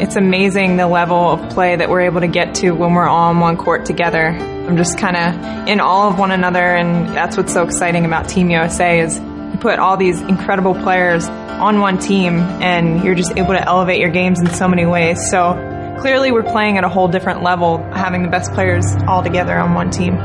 It's 0.00 0.16
amazing 0.16 0.76
the 0.76 0.86
level 0.86 1.16
of 1.16 1.50
play 1.50 1.74
that 1.74 1.88
we're 1.90 2.02
able 2.02 2.20
to 2.20 2.28
get 2.28 2.54
to 2.56 2.70
when 2.72 2.94
we're 2.94 3.08
all 3.08 3.30
on 3.30 3.40
one 3.40 3.56
court 3.56 3.84
together. 3.84 4.28
I'm 4.28 4.76
just 4.76 4.98
kind 4.98 5.16
of 5.16 5.68
in 5.68 5.80
awe 5.80 6.08
of 6.08 6.18
one 6.18 6.30
another, 6.30 6.64
and 6.64 7.08
that's 7.08 7.36
what's 7.36 7.52
so 7.52 7.64
exciting 7.64 8.04
about 8.04 8.28
Team 8.28 8.50
USA 8.50 9.00
is 9.00 9.18
you 9.18 9.58
put 9.60 9.78
all 9.78 9.96
these 9.96 10.20
incredible 10.20 10.74
players 10.74 11.26
on 11.28 11.80
one 11.80 11.98
team, 11.98 12.38
and 12.38 13.02
you're 13.02 13.16
just 13.16 13.36
able 13.36 13.54
to 13.54 13.66
elevate 13.66 13.98
your 13.98 14.10
games 14.10 14.40
in 14.40 14.46
so 14.50 14.68
many 14.68 14.86
ways. 14.86 15.30
So 15.30 15.54
clearly, 16.00 16.30
we're 16.30 16.44
playing 16.44 16.78
at 16.78 16.84
a 16.84 16.88
whole 16.88 17.08
different 17.08 17.42
level, 17.42 17.78
having 17.92 18.22
the 18.22 18.28
best 18.28 18.52
players 18.52 18.84
all 19.08 19.22
together 19.22 19.56
on 19.56 19.74
one 19.74 19.90
team. 19.90 20.16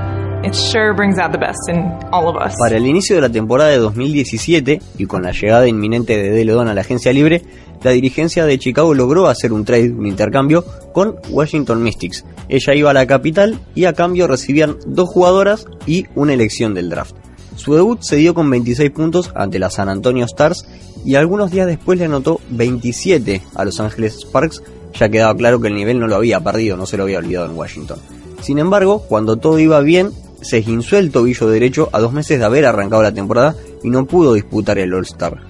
Para 2.60 2.76
el 2.76 2.86
inicio 2.86 3.16
de 3.16 3.22
la 3.22 3.30
temporada 3.30 3.70
de 3.70 3.78
2017 3.78 4.82
y 4.98 5.06
con 5.06 5.24
la 5.24 5.32
llegada 5.32 5.70
inminente 5.70 6.18
de 6.18 6.32
Deledon 6.32 6.68
a 6.68 6.74
la 6.74 6.82
agencia 6.82 7.14
libre, 7.14 7.44
la 7.82 7.92
dirigencia 7.92 8.46
de 8.46 8.60
Chicago 8.60 8.94
logró 8.94 9.28
hacer 9.28 9.54
un 9.54 9.64
trade, 9.64 9.92
un 9.92 10.06
intercambio 10.06 10.66
con 10.92 11.16
Washington 11.30 11.82
Mystics. 11.82 12.26
Ella 12.50 12.76
iba 12.76 12.90
a 12.92 12.94
la 12.94 13.08
capital 13.08 13.58
y 13.74 13.86
a 13.86 13.94
cambio 13.94 14.28
recibían 14.28 14.76
dos 14.86 15.08
jugadoras 15.08 15.66
y 15.88 16.08
una 16.14 16.34
elección 16.34 16.74
del 16.74 16.90
draft. 16.90 17.16
Su 17.56 17.76
debut 17.76 18.02
se 18.02 18.18
dio 18.18 18.34
con 18.34 18.50
26 18.50 18.92
puntos 18.92 19.32
ante 19.36 19.60
la 19.60 19.70
San 19.70 19.88
Antonio 19.88 20.26
Stars 20.26 20.68
y 21.06 21.16
algunos 21.16 21.52
días 21.52 21.68
después 21.68 21.98
le 21.98 22.06
anotó 22.06 22.42
27 22.50 23.42
a 23.56 23.64
Los 23.64 23.80
Angeles 23.80 24.20
Sparks, 24.20 24.62
ya 24.94 25.08
quedaba 25.08 25.36
claro 25.38 25.62
que 25.62 25.70
el 25.70 25.76
nivel 25.76 26.02
no 26.02 26.08
lo 26.08 26.18
había 26.18 26.42
perdido, 26.42 26.76
no 26.76 26.86
se 26.86 26.98
lo 26.98 27.04
había 27.04 27.20
olvidado 27.20 27.46
en 27.46 27.58
Washington. 27.58 28.00
Sin 28.42 28.60
embargo, 28.60 29.04
cuando 29.08 29.38
todo 29.38 29.58
iba 29.58 29.80
bien, 29.80 30.12
se 30.44 30.60
esguinzó 30.60 30.98
el 30.98 31.12
tobillo 31.12 31.48
derecho 31.48 31.90
a 31.92 32.00
dos 32.00 32.14
meses 32.14 32.40
de 32.40 32.46
haber 32.46 32.66
arrancado 32.66 33.02
la 33.02 33.14
temporada 33.14 33.56
y 33.84 33.90
no 33.90 34.06
pudo 34.06 34.34
disputar 34.34 34.78
el 34.78 34.94
All-Star. 34.94 35.42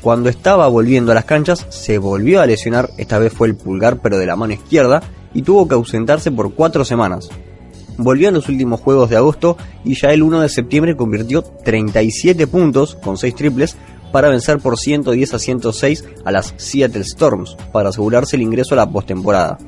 Cuando 0.00 0.28
estaba 0.28 0.66
volviendo 0.68 1.12
a 1.12 1.14
las 1.14 1.26
canchas, 1.26 1.66
se 1.68 1.98
volvió 1.98 2.40
a 2.40 2.46
lesionar, 2.46 2.90
esta 2.96 3.18
vez 3.18 3.32
fue 3.32 3.48
el 3.48 3.56
pulgar 3.56 4.00
pero 4.00 4.18
de 4.18 4.26
la 4.26 4.36
mano 4.36 4.54
izquierda, 4.54 5.02
y 5.34 5.42
tuvo 5.42 5.68
que 5.68 5.74
ausentarse 5.74 6.30
por 6.30 6.54
cuatro 6.54 6.84
semanas. 6.84 7.28
Volvió 7.96 8.28
en 8.28 8.34
los 8.34 8.48
últimos 8.48 8.80
juegos 8.80 9.10
de 9.10 9.16
agosto 9.16 9.58
y 9.84 9.94
ya 9.94 10.12
el 10.12 10.22
1 10.22 10.40
de 10.40 10.48
septiembre 10.48 10.96
convirtió 10.96 11.42
37 11.42 12.46
puntos 12.46 12.94
con 12.94 13.18
6 13.18 13.34
triples 13.34 13.76
para 14.10 14.30
vencer 14.30 14.58
por 14.58 14.78
110 14.78 15.34
a 15.34 15.38
106 15.38 16.04
a 16.24 16.32
las 16.32 16.54
Seattle 16.56 17.02
Storms 17.02 17.56
para 17.72 17.90
asegurarse 17.90 18.36
el 18.36 18.42
ingreso 18.42 18.74
a 18.74 18.78
la 18.78 18.90
postemporada. 18.90 19.58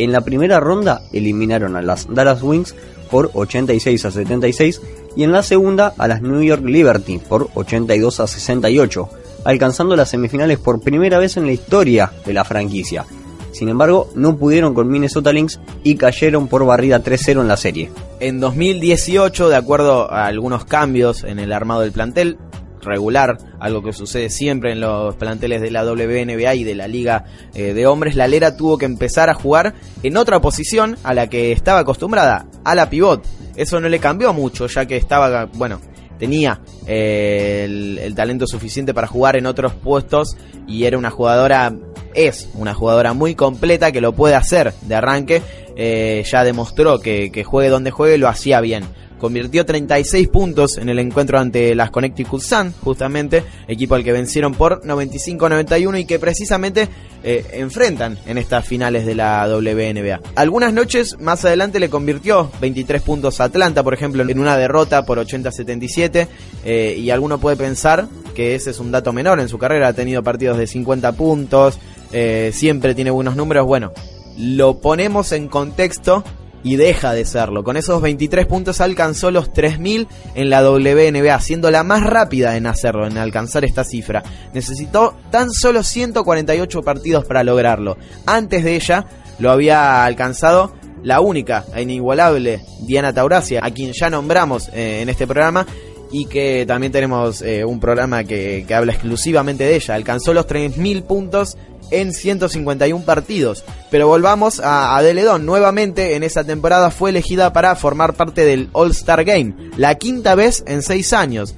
En 0.00 0.12
la 0.12 0.22
primera 0.22 0.60
ronda 0.60 1.02
eliminaron 1.12 1.76
a 1.76 1.82
las 1.82 2.08
Dallas 2.08 2.42
Wings 2.42 2.74
por 3.10 3.30
86 3.34 4.02
a 4.06 4.10
76 4.10 4.80
y 5.14 5.24
en 5.24 5.32
la 5.32 5.42
segunda 5.42 5.92
a 5.98 6.08
las 6.08 6.22
New 6.22 6.40
York 6.40 6.64
Liberty 6.64 7.18
por 7.18 7.50
82 7.54 8.20
a 8.20 8.26
68, 8.26 9.10
alcanzando 9.44 9.96
las 9.96 10.08
semifinales 10.08 10.58
por 10.58 10.80
primera 10.80 11.18
vez 11.18 11.36
en 11.36 11.44
la 11.44 11.52
historia 11.52 12.10
de 12.24 12.32
la 12.32 12.44
franquicia. 12.44 13.04
Sin 13.52 13.68
embargo, 13.68 14.08
no 14.14 14.38
pudieron 14.38 14.72
con 14.72 14.88
Minnesota 14.88 15.34
Lynx 15.34 15.60
y 15.84 15.96
cayeron 15.96 16.48
por 16.48 16.64
barrida 16.64 17.04
3-0 17.04 17.42
en 17.42 17.48
la 17.48 17.58
serie. 17.58 17.92
En 18.20 18.40
2018, 18.40 19.50
de 19.50 19.56
acuerdo 19.56 20.10
a 20.10 20.24
algunos 20.24 20.64
cambios 20.64 21.24
en 21.24 21.38
el 21.38 21.52
armado 21.52 21.82
del 21.82 21.92
plantel, 21.92 22.38
regular, 22.82 23.38
algo 23.58 23.82
que 23.82 23.92
sucede 23.92 24.30
siempre 24.30 24.72
en 24.72 24.80
los 24.80 25.14
planteles 25.16 25.60
de 25.60 25.70
la 25.70 25.84
WNBA 25.84 26.54
y 26.54 26.64
de 26.64 26.74
la 26.74 26.88
Liga 26.88 27.24
eh, 27.54 27.72
de 27.72 27.86
Hombres, 27.86 28.16
la 28.16 28.28
Lera 28.28 28.56
tuvo 28.56 28.78
que 28.78 28.86
empezar 28.86 29.30
a 29.30 29.34
jugar 29.34 29.74
en 30.02 30.16
otra 30.16 30.40
posición 30.40 30.96
a 31.02 31.14
la 31.14 31.28
que 31.28 31.52
estaba 31.52 31.80
acostumbrada, 31.80 32.46
a 32.64 32.74
la 32.74 32.90
pivot. 32.90 33.24
Eso 33.56 33.80
no 33.80 33.88
le 33.88 33.98
cambió 33.98 34.32
mucho, 34.32 34.66
ya 34.66 34.86
que 34.86 34.96
estaba, 34.96 35.46
bueno, 35.46 35.80
tenía 36.18 36.60
eh, 36.86 37.64
el, 38.02 38.14
talento 38.14 38.46
suficiente 38.46 38.94
para 38.94 39.06
jugar 39.06 39.36
en 39.36 39.46
otros 39.46 39.72
puestos 39.72 40.36
y 40.66 40.84
era 40.84 40.98
una 40.98 41.10
jugadora, 41.10 41.74
es 42.14 42.50
una 42.54 42.74
jugadora 42.74 43.12
muy 43.14 43.34
completa 43.34 43.90
que 43.90 44.00
lo 44.00 44.12
puede 44.12 44.34
hacer 44.34 44.72
de 44.82 44.94
arranque. 44.94 45.42
Eh, 45.76 46.24
ya 46.30 46.44
demostró 46.44 47.00
que, 47.00 47.32
que 47.32 47.42
juegue 47.42 47.70
donde 47.70 47.90
juegue 47.90 48.18
lo 48.18 48.28
hacía 48.28 48.60
bien 48.60 48.84
convirtió 49.20 49.64
36 49.64 50.28
puntos 50.28 50.78
en 50.78 50.88
el 50.88 50.98
encuentro 50.98 51.38
ante 51.38 51.74
las 51.74 51.90
Connecticut 51.90 52.40
Sun, 52.40 52.72
justamente, 52.80 53.44
equipo 53.68 53.94
al 53.94 54.02
que 54.02 54.12
vencieron 54.12 54.54
por 54.54 54.82
95-91 54.82 56.00
y 56.00 56.04
que 56.06 56.18
precisamente 56.18 56.88
eh, 57.22 57.44
enfrentan 57.52 58.18
en 58.26 58.38
estas 58.38 58.66
finales 58.66 59.04
de 59.04 59.14
la 59.14 59.46
WNBA. 59.46 60.20
Algunas 60.34 60.72
noches 60.72 61.18
más 61.20 61.44
adelante 61.44 61.78
le 61.78 61.90
convirtió 61.90 62.50
23 62.60 63.02
puntos 63.02 63.40
a 63.40 63.44
Atlanta, 63.44 63.82
por 63.82 63.94
ejemplo, 63.94 64.22
en 64.22 64.40
una 64.40 64.56
derrota 64.56 65.04
por 65.04 65.18
80-77, 65.18 66.26
eh, 66.64 66.96
y 66.98 67.10
alguno 67.10 67.38
puede 67.38 67.56
pensar 67.56 68.08
que 68.34 68.54
ese 68.54 68.70
es 68.70 68.80
un 68.80 68.90
dato 68.90 69.12
menor 69.12 69.38
en 69.38 69.48
su 69.48 69.58
carrera, 69.58 69.88
ha 69.88 69.92
tenido 69.92 70.22
partidos 70.22 70.56
de 70.56 70.66
50 70.66 71.12
puntos, 71.12 71.78
eh, 72.12 72.50
siempre 72.54 72.94
tiene 72.94 73.10
buenos 73.10 73.36
números, 73.36 73.66
bueno, 73.66 73.92
lo 74.38 74.78
ponemos 74.78 75.32
en 75.32 75.48
contexto 75.48 76.24
y 76.62 76.76
deja 76.76 77.12
de 77.12 77.24
serlo. 77.24 77.64
Con 77.64 77.76
esos 77.76 78.00
23 78.02 78.46
puntos 78.46 78.80
alcanzó 78.80 79.30
los 79.30 79.52
3000 79.52 80.08
en 80.34 80.50
la 80.50 80.62
WNBA, 80.62 81.40
siendo 81.40 81.70
la 81.70 81.84
más 81.84 82.04
rápida 82.04 82.56
en 82.56 82.66
hacerlo, 82.66 83.06
en 83.06 83.18
alcanzar 83.18 83.64
esta 83.64 83.84
cifra. 83.84 84.22
Necesitó 84.52 85.14
tan 85.30 85.50
solo 85.50 85.82
148 85.82 86.80
partidos 86.82 87.24
para 87.24 87.44
lograrlo. 87.44 87.96
Antes 88.26 88.64
de 88.64 88.76
ella 88.76 89.06
lo 89.38 89.50
había 89.50 90.04
alcanzado 90.04 90.74
la 91.02 91.20
única 91.20 91.64
e 91.74 91.82
inigualable 91.82 92.60
Diana 92.82 93.12
Taurasia, 93.12 93.60
a 93.62 93.70
quien 93.70 93.92
ya 93.92 94.10
nombramos 94.10 94.68
eh, 94.74 95.00
en 95.00 95.08
este 95.08 95.26
programa 95.26 95.66
y 96.12 96.26
que 96.26 96.64
también 96.66 96.92
tenemos 96.92 97.40
eh, 97.40 97.64
un 97.64 97.80
programa 97.80 98.24
que, 98.24 98.64
que 98.66 98.74
habla 98.74 98.92
exclusivamente 98.92 99.64
de 99.64 99.76
ella. 99.76 99.94
Alcanzó 99.94 100.34
los 100.34 100.46
3000 100.46 101.04
puntos 101.04 101.56
en 101.90 102.12
151 102.12 103.04
partidos. 103.04 103.64
Pero 103.90 104.08
volvamos 104.08 104.60
a, 104.60 104.96
a 104.96 105.02
Deledón. 105.02 105.46
Nuevamente 105.46 106.14
en 106.14 106.22
esa 106.22 106.44
temporada 106.44 106.90
fue 106.90 107.10
elegida 107.10 107.52
para 107.52 107.74
formar 107.76 108.14
parte 108.14 108.44
del 108.44 108.68
All-Star 108.72 109.24
Game. 109.24 109.54
La 109.76 109.96
quinta 109.96 110.34
vez 110.34 110.62
en 110.66 110.82
6 110.82 111.12
años. 111.12 111.54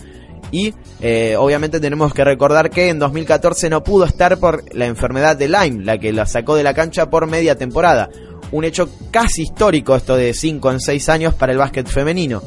Y 0.53 0.75
eh, 1.01 1.35
obviamente 1.39 1.81
tenemos 1.81 2.13
que 2.13 2.25
recordar 2.25 2.71
que 2.71 2.91
en 2.91 2.99
2014 2.99 3.71
no 3.71 3.83
pudo 3.83 4.05
estar 4.05 4.39
por 4.39 4.63
la 4.75 4.87
enfermedad 4.87 5.35
de 5.35 5.49
Lyme, 5.49 5.83
la 5.83 5.99
que 5.99 6.13
la 6.13 6.27
sacó 6.27 6.55
de 6.55 6.63
la 6.63 6.75
cancha 6.75 7.09
por 7.09 7.27
media 7.27 7.57
temporada. 7.57 8.11
Un 8.53 8.65
hecho 8.65 8.89
casi 9.11 9.43
histórico 9.43 9.97
esto 9.97 10.15
de 10.15 10.35
5 10.35 10.71
en 10.71 10.81
6 10.81 11.09
años 11.09 11.35
para 11.35 11.53
el 11.53 11.59
básquet 11.59 11.89
femenino. 11.89 12.43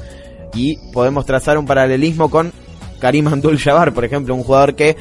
Y 0.53 0.77
podemos 0.93 1.25
trazar 1.25 1.57
un 1.57 1.65
paralelismo 1.65 2.29
con 2.29 2.53
Karim 2.99 3.27
Abdul-Jabbar, 3.27 3.91
por 3.91 4.05
ejemplo, 4.05 4.35
un 4.35 4.43
jugador 4.43 4.75
que 4.75 4.95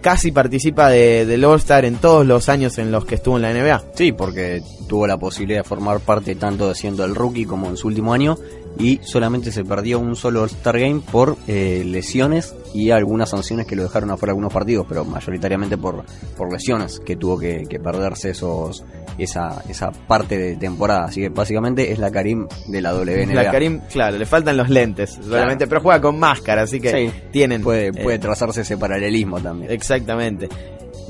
casi 0.00 0.32
participa 0.32 0.88
de, 0.88 1.26
del 1.26 1.44
All-Star 1.44 1.84
en 1.84 1.96
todos 1.96 2.26
los 2.26 2.48
años 2.48 2.78
en 2.78 2.90
los 2.90 3.04
que 3.04 3.16
estuvo 3.16 3.36
en 3.36 3.42
la 3.42 3.52
NBA. 3.52 3.82
Sí, 3.94 4.12
porque 4.12 4.62
tuvo 4.88 5.06
la 5.06 5.18
posibilidad 5.18 5.60
de 5.60 5.68
formar 5.68 6.00
parte 6.00 6.34
tanto 6.34 6.68
de 6.68 6.74
siendo 6.74 7.04
el 7.04 7.14
rookie 7.14 7.44
como 7.44 7.68
en 7.68 7.76
su 7.76 7.88
último 7.88 8.12
año 8.12 8.36
y 8.78 9.00
solamente 9.02 9.52
se 9.52 9.64
perdió 9.64 9.98
un 9.98 10.16
solo 10.16 10.42
All-Star 10.42 10.78
Game 10.78 11.02
por 11.10 11.36
eh, 11.46 11.82
lesiones 11.84 12.54
y 12.72 12.90
algunas 12.90 13.28
sanciones 13.30 13.66
que 13.66 13.76
lo 13.76 13.82
dejaron 13.82 14.10
afuera 14.10 14.30
de 14.30 14.34
algunos 14.36 14.52
partidos, 14.52 14.86
pero 14.88 15.04
mayoritariamente 15.04 15.76
por, 15.76 16.04
por 16.36 16.52
lesiones 16.52 17.00
que 17.00 17.16
tuvo 17.16 17.38
que, 17.38 17.64
que 17.68 17.80
perderse 17.80 18.30
esos 18.30 18.84
esa, 19.18 19.62
esa 19.68 19.90
parte 19.90 20.38
de 20.38 20.56
temporada. 20.56 21.04
Así 21.06 21.20
que 21.20 21.28
básicamente 21.28 21.90
es 21.92 21.98
la 21.98 22.10
Karim 22.10 22.46
de 22.68 22.80
la 22.80 22.94
WNBA. 22.94 23.34
La 23.34 23.50
Karim, 23.50 23.80
claro, 23.92 24.16
le 24.16 24.24
faltan 24.24 24.56
los 24.56 24.70
lentes, 24.70 25.18
solamente, 25.22 25.66
pero 25.66 25.80
juega 25.82 26.00
con 26.00 26.18
máscara, 26.18 26.62
así 26.62 26.80
que 26.80 26.90
Sí. 26.90 27.12
tienen. 27.32 27.62
Puede, 27.62 27.88
eh, 27.88 27.92
puede 27.92 28.18
trazarse 28.18 28.62
ese 28.62 28.78
paralelismo 28.78 29.40
también. 29.40 29.70
Exactamente. 29.72 30.48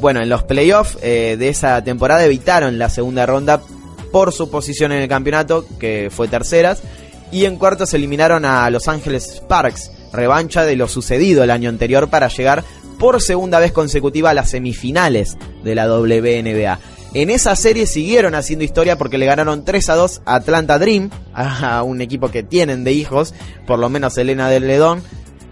Bueno, 0.01 0.21
en 0.23 0.29
los 0.31 0.43
playoffs 0.45 0.99
eh, 1.03 1.37
de 1.39 1.49
esa 1.51 1.85
temporada 1.85 2.25
evitaron 2.25 2.79
la 2.79 2.89
segunda 2.89 3.27
ronda 3.27 3.61
por 4.11 4.33
su 4.33 4.51
posición 4.51 4.93
en 4.93 5.03
el 5.03 5.09
campeonato, 5.09 5.65
que 5.79 6.09
fue 6.11 6.27
terceras, 6.27 6.83
y 7.33 7.45
en 7.45 7.57
cuartos 7.57 7.95
eliminaron 7.95 8.45
a 8.45 8.69
Los 8.71 8.89
Ángeles 8.89 9.37
Sparks, 9.37 9.91
revancha 10.13 10.65
de 10.65 10.77
lo 10.77 10.89
sucedido 10.89 11.45
el 11.45 11.51
año 11.51 11.69
anterior 11.69 12.09
para 12.09 12.29
llegar 12.29 12.65
por 12.99 13.23
segunda 13.23 13.59
vez 13.59 13.73
consecutiva 13.73 14.31
a 14.31 14.35
las 14.35 14.51
semifinales 14.51 15.37
de 15.65 15.75
la 15.75 15.87
WNBA. 15.87 16.79
En 17.13 17.31
esa 17.31 17.57
serie 17.57 17.87
siguieron 17.87 18.35
haciendo 18.35 18.65
historia 18.65 18.97
porque 18.97 19.19
le 19.19 19.27
ganaron 19.27 19.65
3 19.65 19.89
a 19.89 19.95
2 19.97 20.23
a 20.27 20.35
Atlanta 20.37 20.79
Dream, 20.79 21.11
a 21.35 21.83
un 21.83 22.01
equipo 22.01 22.31
que 22.31 22.43
tienen 22.43 22.85
de 22.85 22.93
hijos, 22.93 23.35
por 23.67 23.79
lo 23.79 23.89
menos 23.89 24.17
Elena 24.17 24.49
del 24.49 24.69
Ledón, 24.69 25.03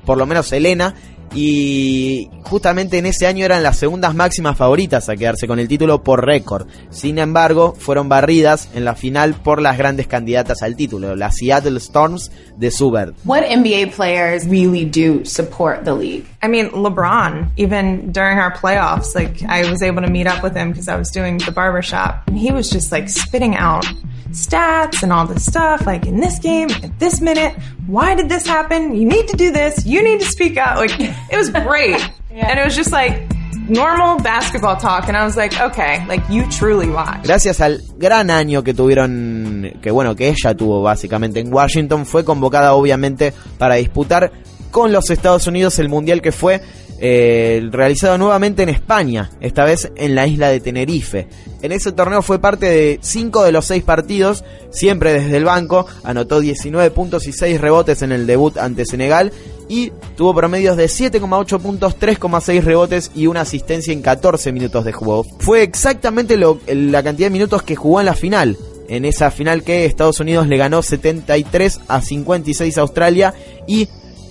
por 0.05 0.18
lo 0.18 0.26
menos 0.26 0.53
Elena, 0.53 0.95
y 1.35 2.31
justamente 2.43 2.99
en 2.99 3.07
ese 3.07 3.26
año 3.26 3.45
eran 3.45 3.62
las 3.62 3.76
segundas 3.76 4.14
máximas 4.14 4.57
favoritas 4.57 5.09
a 5.09 5.16
quedarse 5.16 5.47
con 5.47 5.59
el 5.59 5.68
título 5.68 6.03
por 6.03 6.24
récord. 6.24 6.66
Sin 6.91 7.18
embargo, 7.18 7.74
fueron 7.79 8.09
barridas 8.09 8.68
en 8.74 8.85
la 8.85 8.95
final 8.95 9.35
por 9.35 9.61
las 9.61 9.79
grandes 9.79 10.07
candidatas 10.07 10.62
al 10.62 10.76
título, 10.76 11.16
las 11.16 11.37
Seattle 11.37 11.79
Storms 11.79 12.31
de 12.57 12.70
Subert. 12.70 13.16
What 13.24 13.43
NBA 13.45 13.93
players 13.95 14.47
really 14.47 14.85
do 14.85 15.24
support 15.24 15.85
the 15.85 15.95
league? 15.95 16.24
I 16.43 16.49
mean, 16.49 16.70
LeBron, 16.70 17.51
even 17.57 18.12
during 18.12 18.39
our 18.39 18.53
playoffs, 18.53 19.14
like 19.14 19.43
I 19.49 19.68
was 19.70 19.83
able 19.83 20.03
to 20.03 20.11
meet 20.11 20.26
up 20.26 20.43
with 20.43 20.55
him 20.55 20.70
because 20.70 20.89
I 20.89 20.97
was 20.97 21.11
doing 21.11 21.39
the 21.39 21.53
barbershop, 21.53 22.29
and 22.29 22.39
he 22.39 22.53
was 22.53 22.70
just 22.70 22.93
like 22.93 23.09
spitting 23.09 23.57
out 23.57 23.85
stats 24.31 25.03
and 25.03 25.12
all 25.12 25.26
this 25.26 25.47
stuff, 25.47 25.87
like 25.87 26.07
in 26.07 26.20
this 26.20 26.39
game, 26.39 26.70
at 26.70 26.99
this 26.99 27.20
minute, 27.20 27.55
why 27.87 28.14
did 28.14 28.29
this 28.29 28.47
happen? 28.47 28.95
You 28.95 29.07
need 29.07 29.29
to 29.29 29.37
do 29.37 29.51
this, 29.51 29.87
you 29.87 30.03
need 30.03 30.20
to 30.20 30.26
speak 30.26 30.57
out. 30.57 30.76
Like, 30.76 30.91
it 31.30 31.36
was 31.36 31.50
great. 31.50 32.00
And 32.30 32.58
it 32.58 32.64
was 32.64 32.76
just 32.76 32.92
like 32.92 33.28
normal 33.68 34.18
basketball 34.18 34.76
talk, 34.76 35.08
and 35.08 35.16
I 35.16 35.24
was 35.24 35.36
like, 35.36 35.58
okay, 35.60 36.04
like 36.06 36.22
you 36.30 36.48
truly 36.48 36.88
watch. 36.88 37.24
Gracias 37.24 37.60
al 37.60 37.82
gran 37.98 38.30
año 38.30 38.62
que 38.62 38.74
tuvieron, 38.74 39.78
que 39.82 39.90
bueno, 39.90 40.14
que 40.14 40.28
ella 40.28 40.54
tuvo 40.54 40.82
básicamente 40.82 41.40
en 41.40 41.52
Washington, 41.52 42.06
fue 42.06 42.24
convocada 42.24 42.74
obviamente 42.74 43.32
para 43.58 43.76
disputar 43.76 44.32
con 44.70 44.92
los 44.92 45.10
Estados 45.10 45.46
Unidos 45.46 45.78
el 45.78 45.88
mundial 45.88 46.20
que 46.20 46.32
fue 46.32 46.60
eh, 47.00 47.68
realizado 47.70 48.18
nuevamente 48.18 48.62
en 48.62 48.70
España, 48.70 49.30
esta 49.40 49.64
vez 49.64 49.90
en 49.96 50.14
la 50.14 50.26
isla 50.26 50.48
de 50.48 50.60
Tenerife. 50.60 51.28
En 51.62 51.72
ese 51.72 51.92
torneo 51.92 52.22
fue 52.22 52.40
parte 52.40 52.66
de 52.66 52.98
5 53.00 53.44
de 53.44 53.52
los 53.52 53.66
6 53.66 53.84
partidos, 53.84 54.44
siempre 54.70 55.12
desde 55.12 55.36
el 55.36 55.44
banco, 55.44 55.86
anotó 56.02 56.40
19 56.40 56.90
puntos 56.90 57.26
y 57.26 57.32
6 57.32 57.60
rebotes 57.60 58.02
en 58.02 58.12
el 58.12 58.26
debut 58.26 58.56
ante 58.58 58.84
Senegal 58.84 59.32
y 59.68 59.92
tuvo 60.16 60.34
promedios 60.34 60.76
de 60.76 60.86
7,8 60.86 61.58
puntos, 61.60 61.96
3,6 61.98 62.62
rebotes 62.62 63.10
y 63.14 63.26
una 63.26 63.42
asistencia 63.42 63.92
en 63.92 64.02
14 64.02 64.52
minutos 64.52 64.84
de 64.84 64.92
juego. 64.92 65.24
Fue 65.40 65.62
exactamente 65.62 66.36
lo- 66.36 66.58
la 66.66 67.02
cantidad 67.02 67.26
de 67.26 67.32
minutos 67.32 67.62
que 67.62 67.76
jugó 67.76 68.00
en 68.00 68.06
la 68.06 68.14
final. 68.14 68.56
En 68.88 69.04
esa 69.04 69.30
final 69.30 69.62
que 69.62 69.84
Estados 69.84 70.18
Unidos 70.20 70.46
le 70.48 70.56
ganó 70.56 70.80
73 70.82 71.80
a 71.88 72.00
56 72.00 72.78
a 72.78 72.80
Australia 72.80 73.34
y 73.66 73.88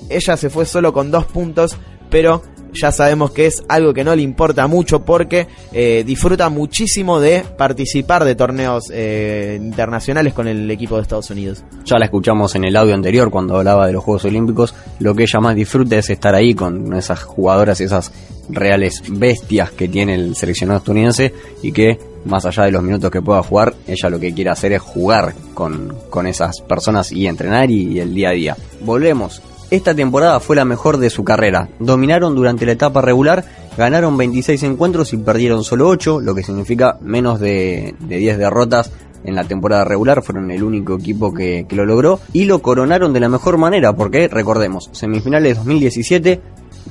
ella 0.10 0.36
se 0.38 0.50
fue 0.50 0.66
solo 0.66 0.94
con 0.94 1.12
dos 1.12 1.26
puntos, 1.26 1.78
pero 2.10 2.42
ya 2.74 2.92
sabemos 2.92 3.32
que 3.32 3.48
es 3.48 3.64
algo 3.68 3.94
que 3.94 4.04
no 4.04 4.16
le 4.16 4.22
importa 4.22 4.68
mucho 4.68 5.04
porque 5.04 5.48
eh, 5.72 6.04
disfruta 6.06 6.50
muchísimo 6.50 7.20
de 7.20 7.44
participar 7.58 8.24
de 8.26 8.36
torneos 8.36 8.86
eh, 8.92 9.58
internacionales 9.62 10.34
con 10.34 10.48
el 10.48 10.70
equipo 10.70 10.96
de 10.96 11.04
Estados 11.04 11.30
Unidos. 11.30 11.64
Ya 11.86 11.98
la 11.98 12.06
escuchamos 12.06 12.56
en 12.56 12.66
el 12.66 12.76
audio 12.76 12.94
anterior 12.94 13.30
cuando 13.30 13.58
hablaba 13.58 13.88
de 13.88 13.94
los 13.94 14.04
Juegos 14.04 14.26
Olímpicos. 14.26 14.76
Lo 15.00 15.16
que 15.16 15.24
ella 15.24 15.40
más 15.40 15.56
disfruta 15.56 15.98
es 15.98 16.10
estar 16.10 16.36
ahí 16.36 16.54
con 16.54 16.94
esas 16.94 17.24
jugadoras, 17.24 17.82
esas 17.82 18.12
reales 18.50 19.04
bestias 19.10 19.72
que 19.72 19.88
tiene 19.88 20.16
el 20.16 20.36
seleccionado 20.36 20.80
estadounidense 20.80 21.34
y 21.62 21.72
que 21.72 21.98
más 22.26 22.46
allá 22.46 22.64
de 22.64 22.72
los 22.72 22.84
minutos 22.84 23.12
que 23.12 23.22
pueda 23.22 23.44
jugar, 23.44 23.74
ella 23.88 24.10
lo 24.10 24.20
que 24.20 24.34
quiere 24.34 24.50
hacer 24.50 24.74
es 24.74 24.82
jugar 24.82 25.34
con, 25.54 25.96
con 26.10 26.28
esas 26.28 26.62
personas 26.62 27.12
y 27.12 27.28
entrenar 27.28 27.72
y, 27.72 27.94
y 27.94 28.00
el 28.00 28.14
día 28.14 28.30
a 28.30 28.34
día. 28.34 28.58
Volvemos. 28.82 29.42
Esta 29.70 29.94
temporada 29.94 30.40
fue 30.40 30.56
la 30.56 30.64
mejor 30.64 30.98
de 30.98 31.10
su 31.10 31.24
carrera. 31.24 31.68
Dominaron 31.80 32.36
durante 32.36 32.66
la 32.66 32.72
etapa 32.72 33.02
regular, 33.02 33.44
ganaron 33.78 34.16
26 34.16 34.64
encuentros 34.64 35.12
y 35.12 35.18
perdieron 35.18 35.64
solo 35.64 35.90
8, 35.90 36.22
lo 36.22 36.34
que 36.34 36.44
significa 36.44 36.98
menos 37.02 37.40
de, 37.40 37.96
de 38.00 38.18
10 38.18 38.38
derrotas 38.38 38.92
en 39.24 39.36
la 39.36 39.44
temporada 39.44 39.84
regular, 39.84 40.24
fueron 40.24 40.50
el 40.52 40.64
único 40.64 40.96
equipo 40.96 41.34
que, 41.34 41.66
lo 41.70 41.86
logró 41.86 42.20
y 42.34 42.46
lo 42.46 42.60
coronaron 42.62 43.14
de 43.14 43.20
la 43.20 43.30
mejor 43.30 43.58
manera, 43.58 43.94
porque 43.94 44.28
recordemos, 44.28 44.90
semifinales 44.94 45.58
2017, 45.58 46.42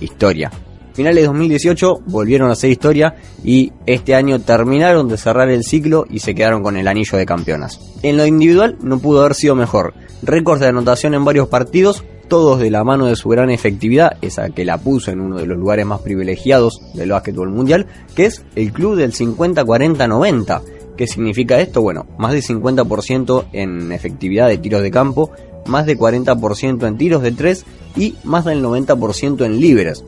historia. 0.01 0.51
Finales 0.93 1.27
2018 1.27 2.03
volvieron 2.07 2.51
a 2.51 2.55
ser 2.55 2.71
historia 2.71 3.17
y 3.45 3.73
este 3.85 4.15
año 4.15 4.41
terminaron 4.41 5.09
de 5.09 5.19
cerrar 5.19 5.51
el 5.51 5.63
ciclo 5.63 6.07
y 6.09 6.21
se 6.21 6.35
quedaron 6.35 6.63
con 6.63 6.77
el 6.77 6.89
anillo 6.89 7.19
de 7.19 7.27
campeonas. 7.27 7.81
En 8.03 8.17
lo 8.17 8.25
individual 8.25 8.79
no 8.81 8.99
pudo 8.99 9.21
haber 9.21 9.35
sido 9.35 9.55
mejor. 9.55 9.93
Récords 10.23 10.61
de 10.61 10.69
anotación 10.69 11.13
en 11.13 11.25
varios 11.25 11.49
partidos, 11.49 12.03
todos 12.29 12.61
de 12.61 12.71
la 12.71 12.85
mano 12.85 13.07
de 13.07 13.17
su 13.17 13.29
gran 13.29 13.51
efectividad, 13.51 14.17
esa 14.23 14.51
que 14.51 14.65
la 14.65 14.79
puso 14.79 15.11
en 15.11 15.21
uno 15.21 15.37
de 15.39 15.47
los 15.47 15.59
lugares 15.59 15.87
más 15.87 16.01
privilegiados 16.01 16.81
del 16.95 17.11
básquetbol 17.11 17.51
mundial, 17.51 17.87
que 18.15 18.27
es 18.27 18.45
el 18.55 18.73
club 18.73 18.97
del 18.97 19.13
50-40-90. 19.13 20.63
¿Qué 20.97 21.07
significa 21.07 21.61
esto? 21.61 21.83
Bueno, 21.83 22.07
más 22.19 22.33
de 22.33 22.41
50% 22.41 23.47
en 23.53 23.93
efectividad 23.93 24.49
de 24.49 24.59
tiros 24.59 24.83
de 24.83 24.91
campo, 24.91 25.31
más 25.67 25.87
de 25.87 25.99
40% 25.99 26.87
en 26.87 26.97
tiros 26.97 27.23
de 27.23 27.33
3 27.33 27.65
y 27.97 28.15
más 28.25 28.45
del 28.45 28.63
90% 28.63 29.45
en 29.45 29.61
libres. 29.61 30.05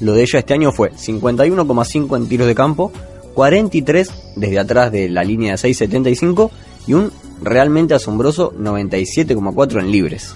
Lo 0.00 0.14
de 0.14 0.22
ella 0.22 0.40
este 0.40 0.54
año 0.54 0.72
fue 0.72 0.90
51,5 0.92 2.16
en 2.16 2.28
tiros 2.28 2.46
de 2.46 2.54
campo, 2.54 2.90
43 3.34 4.34
desde 4.36 4.58
atrás 4.58 4.92
de 4.92 5.08
la 5.08 5.24
línea 5.24 5.52
de 5.52 5.58
6,75 5.58 6.50
y 6.86 6.94
un 6.94 7.12
realmente 7.42 7.94
asombroso 7.94 8.52
97,4 8.52 9.80
en 9.80 9.90
libres. 9.90 10.34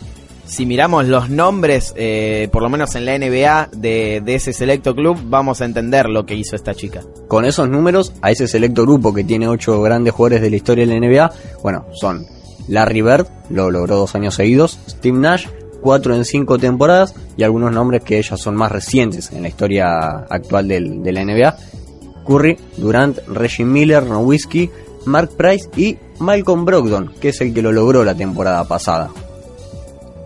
Si 0.49 0.65
miramos 0.65 1.07
los 1.07 1.29
nombres, 1.29 1.93
eh, 1.97 2.49
por 2.51 2.63
lo 2.63 2.71
menos 2.71 2.95
en 2.95 3.05
la 3.05 3.19
NBA, 3.19 3.69
de, 3.77 4.23
de 4.25 4.35
ese 4.35 4.55
selecto 4.55 4.95
club, 4.95 5.19
vamos 5.25 5.61
a 5.61 5.67
entender 5.67 6.09
lo 6.09 6.25
que 6.25 6.35
hizo 6.35 6.57
esta 6.57 6.75
chica. 6.75 7.03
Con 7.29 7.45
esos 7.45 7.69
números, 7.69 8.15
a 8.23 8.31
ese 8.31 8.49
selecto 8.49 8.83
grupo 8.83 9.13
que 9.13 9.25
tiene 9.25 9.47
8 9.47 9.83
grandes 9.83 10.15
jugadores 10.15 10.41
de 10.41 10.49
la 10.51 10.57
historia 10.57 10.87
de 10.87 10.99
la 10.99 11.07
NBA, 11.07 11.31
bueno, 11.63 11.85
son 11.93 12.25
Larry 12.67 13.03
Bird, 13.03 13.27
lo 13.51 13.71
logró 13.71 13.97
dos 13.97 14.15
años 14.15 14.37
seguidos, 14.37 14.79
Steve 14.89 15.19
Nash, 15.19 15.47
4 15.83 16.15
en 16.17 16.25
5 16.25 16.59
temporadas, 16.59 17.15
y 17.37 17.43
algunos 17.43 17.71
nombres 17.71 18.03
que 18.03 18.17
ellos 18.19 18.41
son 18.41 18.57
más 18.57 18.73
recientes 18.73 19.31
en 19.33 19.43
la 19.43 19.49
historia 19.49 20.09
actual 20.31 20.67
del- 20.67 21.03
de 21.03 21.13
la 21.13 21.21
NBA, 21.25 21.57
Curry, 22.27 22.57
Durant, 22.79 23.19
Reggie 23.29 23.65
Miller, 23.67 24.03
Nowitzki, 24.05 24.71
Mark 25.05 25.31
Price 25.37 25.69
y 25.77 25.99
Malcolm 26.21 26.65
Brogdon, 26.65 27.13
que 27.21 27.29
es 27.29 27.41
el 27.43 27.53
que 27.53 27.61
lo 27.63 27.71
logró 27.71 28.03
la 28.03 28.15
temporada 28.15 28.67
pasada. 28.67 29.11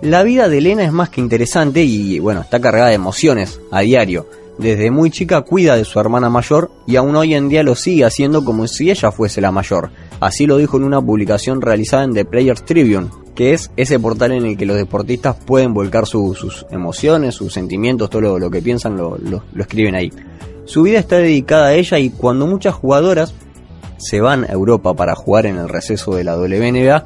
La 0.02 0.22
vida 0.24 0.48
de 0.48 0.58
Elena 0.58 0.82
es 0.84 0.92
más 0.92 1.10
que 1.10 1.20
interesante 1.20 1.82
y 1.84 2.18
bueno, 2.18 2.40
está 2.40 2.60
cargada 2.60 2.88
de 2.88 2.94
emociones 2.94 3.60
a 3.70 3.80
diario. 3.80 4.26
Desde 4.58 4.90
muy 4.90 5.10
chica 5.10 5.40
cuida 5.42 5.76
de 5.76 5.84
su 5.84 5.98
hermana 5.98 6.28
mayor 6.28 6.70
y 6.86 6.96
aún 6.96 7.16
hoy 7.16 7.34
en 7.34 7.48
día 7.48 7.62
lo 7.62 7.74
sigue 7.74 8.04
haciendo 8.04 8.44
como 8.44 8.66
si 8.66 8.90
ella 8.90 9.10
fuese 9.12 9.40
la 9.40 9.50
mayor. 9.52 9.90
Así 10.20 10.46
lo 10.46 10.56
dijo 10.58 10.76
en 10.76 10.84
una 10.84 11.00
publicación 11.00 11.60
realizada 11.62 12.04
en 12.04 12.12
The 12.14 12.24
Players 12.24 12.64
Tribune, 12.64 13.08
que 13.34 13.54
es 13.54 13.70
ese 13.76 13.98
portal 13.98 14.32
en 14.32 14.44
el 14.44 14.56
que 14.56 14.66
los 14.66 14.76
deportistas 14.76 15.36
pueden 15.36 15.72
volcar 15.72 16.06
su- 16.06 16.34
sus 16.34 16.66
emociones, 16.70 17.34
sus 17.36 17.52
sentimientos, 17.52 18.10
todo 18.10 18.38
lo, 18.38 18.50
que 18.50 18.60
piensan 18.60 18.96
lo, 18.96 19.16
lo- 19.18 19.44
lo 19.52 19.62
escriben 19.62 19.94
ahí. 19.94 20.12
Su 20.64 20.82
vida 20.82 20.98
está 20.98 21.16
dedicada 21.18 21.68
a 21.68 21.74
ella 21.74 21.98
y 21.98 22.10
cuando 22.10 22.46
muchas 22.46 22.74
jugadoras 22.74 23.34
se 23.98 24.20
van 24.20 24.44
a 24.44 24.48
Europa 24.52 24.94
para 24.94 25.14
jugar 25.14 25.46
en 25.46 25.56
el 25.56 25.68
receso 25.68 26.14
de 26.14 26.24
la 26.24 26.36
WNBA 26.36 27.04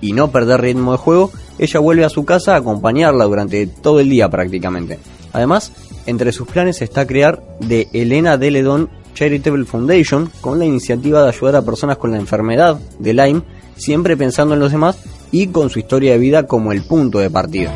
y 0.00 0.12
no 0.12 0.30
perder 0.30 0.60
ritmo 0.62 0.92
de 0.92 0.98
juego, 0.98 1.30
ella 1.58 1.80
vuelve 1.80 2.04
a 2.04 2.08
su 2.08 2.24
casa 2.24 2.54
a 2.54 2.58
acompañarla 2.58 3.24
durante 3.24 3.66
todo 3.66 4.00
el 4.00 4.08
día 4.08 4.28
prácticamente. 4.28 4.98
Además, 5.32 5.72
entre 6.06 6.32
sus 6.32 6.48
planes 6.48 6.80
está 6.82 7.06
crear 7.06 7.42
The 7.66 7.88
Elena 7.92 8.36
Deledon 8.36 8.88
Charitable 9.14 9.64
Foundation 9.64 10.30
con 10.40 10.58
la 10.58 10.64
iniciativa 10.64 11.22
de 11.22 11.28
ayudar 11.30 11.56
a 11.56 11.62
personas 11.62 11.98
con 11.98 12.12
la 12.12 12.18
enfermedad 12.18 12.78
de 12.98 13.12
Lyme, 13.12 13.42
siempre 13.76 14.16
pensando 14.16 14.54
en 14.54 14.60
los 14.60 14.72
demás 14.72 14.98
y 15.30 15.48
con 15.48 15.70
su 15.70 15.78
historia 15.78 16.12
de 16.12 16.18
vida 16.18 16.46
como 16.46 16.72
el 16.72 16.82
punto 16.82 17.18
de 17.18 17.30
partida. 17.30 17.74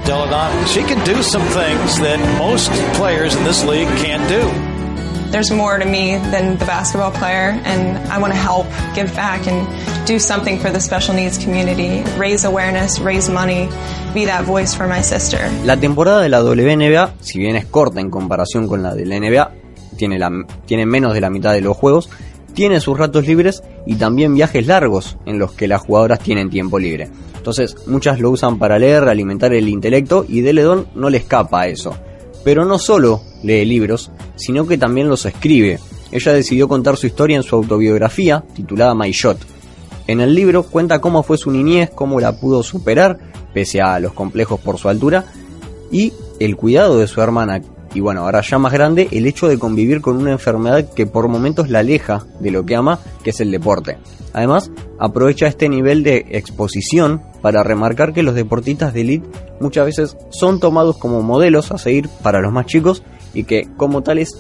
There's 5.32 5.50
more 5.50 5.78
to 5.78 5.86
me 5.86 6.18
than 6.30 6.58
the 6.58 6.66
basketball 6.66 7.10
player, 7.10 7.58
and 7.64 7.96
I 8.12 8.18
want 8.18 8.34
to 8.34 8.38
help, 8.38 8.66
give 8.94 9.16
back, 9.16 9.46
and 9.46 9.66
do 10.06 10.18
something 10.18 10.58
for 10.58 10.70
the 10.70 10.78
special 10.78 11.14
needs 11.14 11.38
community, 11.38 12.04
raise 12.18 12.44
awareness, 12.44 13.00
raise 13.00 13.30
money, 13.30 13.66
be 14.12 14.26
that 14.26 14.44
voice 14.44 14.74
for 14.74 14.86
my 14.86 15.00
sister. 15.00 15.38
La 15.64 15.78
temporada 15.78 16.20
de 16.20 16.28
la 16.28 16.42
WNBA, 16.42 17.14
si 17.20 17.38
bien 17.38 17.56
es 17.56 17.64
corta 17.64 17.98
en 18.00 18.10
comparación 18.10 18.68
con 18.68 18.82
la 18.82 18.94
de 18.94 19.06
la 19.06 19.18
NBA, 19.18 19.52
tiene, 19.96 20.18
la, 20.18 20.30
tiene 20.66 20.84
menos 20.84 21.14
de 21.14 21.22
la 21.22 21.30
mitad 21.30 21.54
de 21.54 21.62
los 21.62 21.78
juegos, 21.78 22.10
tiene 22.52 22.78
sus 22.80 22.98
ratos 22.98 23.26
libres 23.26 23.62
y 23.86 23.94
también 23.94 24.34
viajes 24.34 24.66
largos 24.66 25.16
en 25.24 25.38
los 25.38 25.52
que 25.52 25.66
las 25.66 25.80
jugadoras 25.80 26.18
tienen 26.18 26.50
tiempo 26.50 26.78
libre. 26.78 27.08
Entonces, 27.38 27.74
muchas 27.86 28.20
lo 28.20 28.28
usan 28.28 28.58
para 28.58 28.78
leer, 28.78 29.04
alimentar 29.04 29.54
el 29.54 29.70
intelecto 29.70 30.26
y 30.28 30.42
Deledon 30.42 30.88
no 30.94 31.08
le 31.08 31.16
escapa 31.16 31.62
a 31.62 31.68
eso. 31.68 31.96
Pero 32.44 32.64
no 32.64 32.78
solo 32.78 33.22
lee 33.42 33.64
libros, 33.64 34.10
sino 34.36 34.66
que 34.66 34.78
también 34.78 35.08
los 35.08 35.26
escribe. 35.26 35.78
Ella 36.10 36.32
decidió 36.32 36.68
contar 36.68 36.96
su 36.96 37.06
historia 37.06 37.36
en 37.36 37.42
su 37.42 37.56
autobiografía, 37.56 38.44
titulada 38.54 38.94
My 38.94 39.10
Shot. 39.10 39.38
En 40.06 40.20
el 40.20 40.34
libro 40.34 40.64
cuenta 40.64 41.00
cómo 41.00 41.22
fue 41.22 41.38
su 41.38 41.50
niñez, 41.50 41.90
cómo 41.94 42.20
la 42.20 42.38
pudo 42.38 42.62
superar, 42.62 43.18
pese 43.54 43.80
a 43.80 43.98
los 44.00 44.12
complejos 44.12 44.60
por 44.60 44.78
su 44.78 44.88
altura, 44.88 45.26
y 45.90 46.12
el 46.40 46.56
cuidado 46.56 46.98
de 46.98 47.06
su 47.06 47.20
hermana, 47.20 47.62
y 47.94 48.00
bueno, 48.00 48.22
ahora 48.22 48.40
ya 48.40 48.58
más 48.58 48.72
grande, 48.72 49.08
el 49.10 49.26
hecho 49.26 49.48
de 49.48 49.58
convivir 49.58 50.00
con 50.00 50.16
una 50.16 50.32
enfermedad 50.32 50.88
que 50.94 51.06
por 51.06 51.28
momentos 51.28 51.68
la 51.68 51.80
aleja 51.80 52.24
de 52.40 52.50
lo 52.50 52.64
que 52.64 52.76
ama, 52.76 52.98
que 53.22 53.30
es 53.30 53.40
el 53.40 53.50
deporte. 53.50 53.98
Además, 54.32 54.70
aprovecha 54.98 55.46
este 55.46 55.68
nivel 55.68 56.02
de 56.02 56.24
exposición 56.30 57.22
para 57.42 57.62
remarcar 57.62 58.12
que 58.12 58.22
los 58.22 58.34
deportistas 58.34 58.94
de 58.94 59.02
elite 59.02 59.28
muchas 59.60 59.86
veces 59.86 60.16
son 60.30 60.58
tomados 60.58 60.96
como 60.96 61.22
modelos 61.22 61.70
a 61.70 61.78
seguir 61.78 62.08
para 62.22 62.40
los 62.40 62.52
más 62.52 62.66
chicos 62.66 63.02
y 63.34 63.44
que 63.44 63.68
como 63.76 64.02
tales 64.02 64.36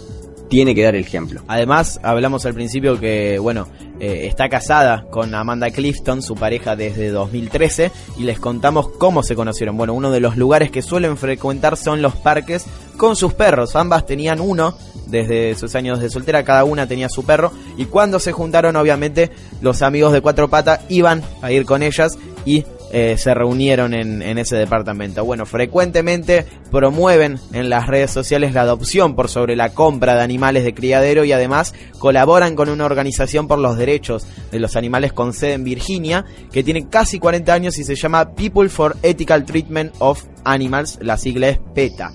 tiene 0.52 0.74
que 0.74 0.82
dar 0.82 0.94
el 0.94 1.00
ejemplo. 1.00 1.40
Además, 1.48 1.98
hablamos 2.02 2.44
al 2.44 2.52
principio 2.52 3.00
que, 3.00 3.38
bueno, 3.38 3.68
eh, 4.00 4.26
está 4.26 4.50
casada 4.50 5.06
con 5.10 5.34
Amanda 5.34 5.70
Clifton, 5.70 6.20
su 6.20 6.34
pareja 6.34 6.76
desde 6.76 7.08
2013, 7.08 7.90
y 8.18 8.24
les 8.24 8.38
contamos 8.38 8.88
cómo 8.98 9.22
se 9.22 9.34
conocieron. 9.34 9.78
Bueno, 9.78 9.94
uno 9.94 10.10
de 10.10 10.20
los 10.20 10.36
lugares 10.36 10.70
que 10.70 10.82
suelen 10.82 11.16
frecuentar 11.16 11.78
son 11.78 12.02
los 12.02 12.16
parques 12.16 12.66
con 12.98 13.16
sus 13.16 13.32
perros. 13.32 13.76
Ambas 13.76 14.04
tenían 14.04 14.42
uno 14.42 14.76
desde 15.06 15.54
sus 15.54 15.74
años 15.74 16.00
de 16.00 16.10
soltera, 16.10 16.44
cada 16.44 16.64
una 16.64 16.86
tenía 16.86 17.08
su 17.08 17.24
perro, 17.24 17.50
y 17.78 17.86
cuando 17.86 18.20
se 18.20 18.32
juntaron, 18.32 18.76
obviamente, 18.76 19.30
los 19.62 19.80
amigos 19.80 20.12
de 20.12 20.20
Cuatro 20.20 20.50
Patas 20.50 20.80
iban 20.90 21.22
a 21.40 21.50
ir 21.50 21.64
con 21.64 21.82
ellas 21.82 22.18
y 22.44 22.66
eh, 22.92 23.16
se 23.16 23.32
reunieron 23.32 23.94
en, 23.94 24.20
en, 24.20 24.36
ese 24.36 24.56
departamento. 24.56 25.24
Bueno, 25.24 25.46
frecuentemente 25.46 26.44
promueven 26.70 27.38
en 27.52 27.70
las 27.70 27.86
redes 27.86 28.10
sociales 28.10 28.52
la 28.52 28.62
adopción 28.62 29.14
por 29.14 29.30
sobre 29.30 29.56
la 29.56 29.70
compra 29.70 30.14
de 30.14 30.22
animales 30.22 30.64
de 30.64 30.74
criadero 30.74 31.24
y 31.24 31.32
además 31.32 31.74
colaboran 31.98 32.54
con 32.54 32.68
una 32.68 32.84
organización 32.84 33.48
por 33.48 33.58
los 33.58 33.78
derechos 33.78 34.26
de 34.50 34.60
los 34.60 34.76
animales 34.76 35.14
con 35.14 35.32
sede 35.32 35.54
en 35.54 35.64
Virginia 35.64 36.26
que 36.52 36.62
tiene 36.62 36.88
casi 36.88 37.18
40 37.18 37.52
años 37.52 37.78
y 37.78 37.84
se 37.84 37.96
llama 37.96 38.34
People 38.34 38.68
for 38.68 38.96
Ethical 39.02 39.46
Treatment 39.46 39.94
of 39.98 40.24
Animals, 40.44 40.98
la 41.00 41.16
sigla 41.16 41.48
es 41.48 41.58
PETA. 41.74 42.12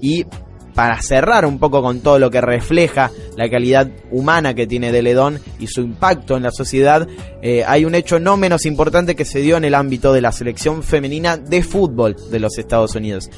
Y 0.00 0.26
para 0.74 1.00
cerrar 1.02 1.44
un 1.46 1.58
poco 1.58 1.82
con 1.82 2.00
todo 2.00 2.18
lo 2.18 2.30
que 2.30 2.40
refleja 2.40 3.10
la 3.36 3.48
calidad 3.48 3.88
humana 4.10 4.54
que 4.54 4.66
tiene 4.66 4.92
Deledón 4.92 5.40
y 5.58 5.66
su 5.66 5.80
impacto 5.80 6.36
en 6.36 6.42
la 6.42 6.50
sociedad, 6.50 7.06
eh, 7.42 7.64
hay 7.66 7.84
un 7.84 7.94
hecho 7.94 8.20
no 8.20 8.36
menos 8.36 8.66
importante 8.66 9.14
que 9.14 9.24
se 9.24 9.40
dio 9.40 9.56
en 9.56 9.64
el 9.64 9.74
ámbito 9.74 10.12
de 10.12 10.20
la 10.20 10.32
selección 10.32 10.82
femenina 10.82 11.36
de 11.36 11.62
fútbol 11.62 12.16
de 12.30 12.40
los 12.40 12.58
Estados 12.58 12.94
Unidos. 12.94 13.30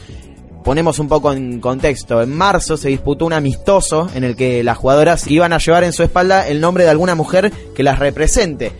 Ponemos 0.64 1.00
un 1.00 1.08
poco 1.08 1.32
en 1.32 1.60
contexto. 1.60 2.22
En 2.22 2.32
marzo 2.36 2.76
se 2.76 2.88
disputó 2.88 3.26
un 3.26 3.32
amistoso 3.32 4.08
en 4.14 4.22
el 4.22 4.36
que 4.36 4.62
las 4.62 4.78
jugadoras 4.78 5.28
iban 5.28 5.52
a 5.52 5.58
llevar 5.58 5.82
en 5.82 5.92
su 5.92 6.04
espalda 6.04 6.46
el 6.46 6.60
nombre 6.60 6.84
de 6.84 6.90
alguna 6.90 7.16
mujer 7.16 7.52
que 7.74 7.82
las 7.82 7.98
represente. 7.98 8.70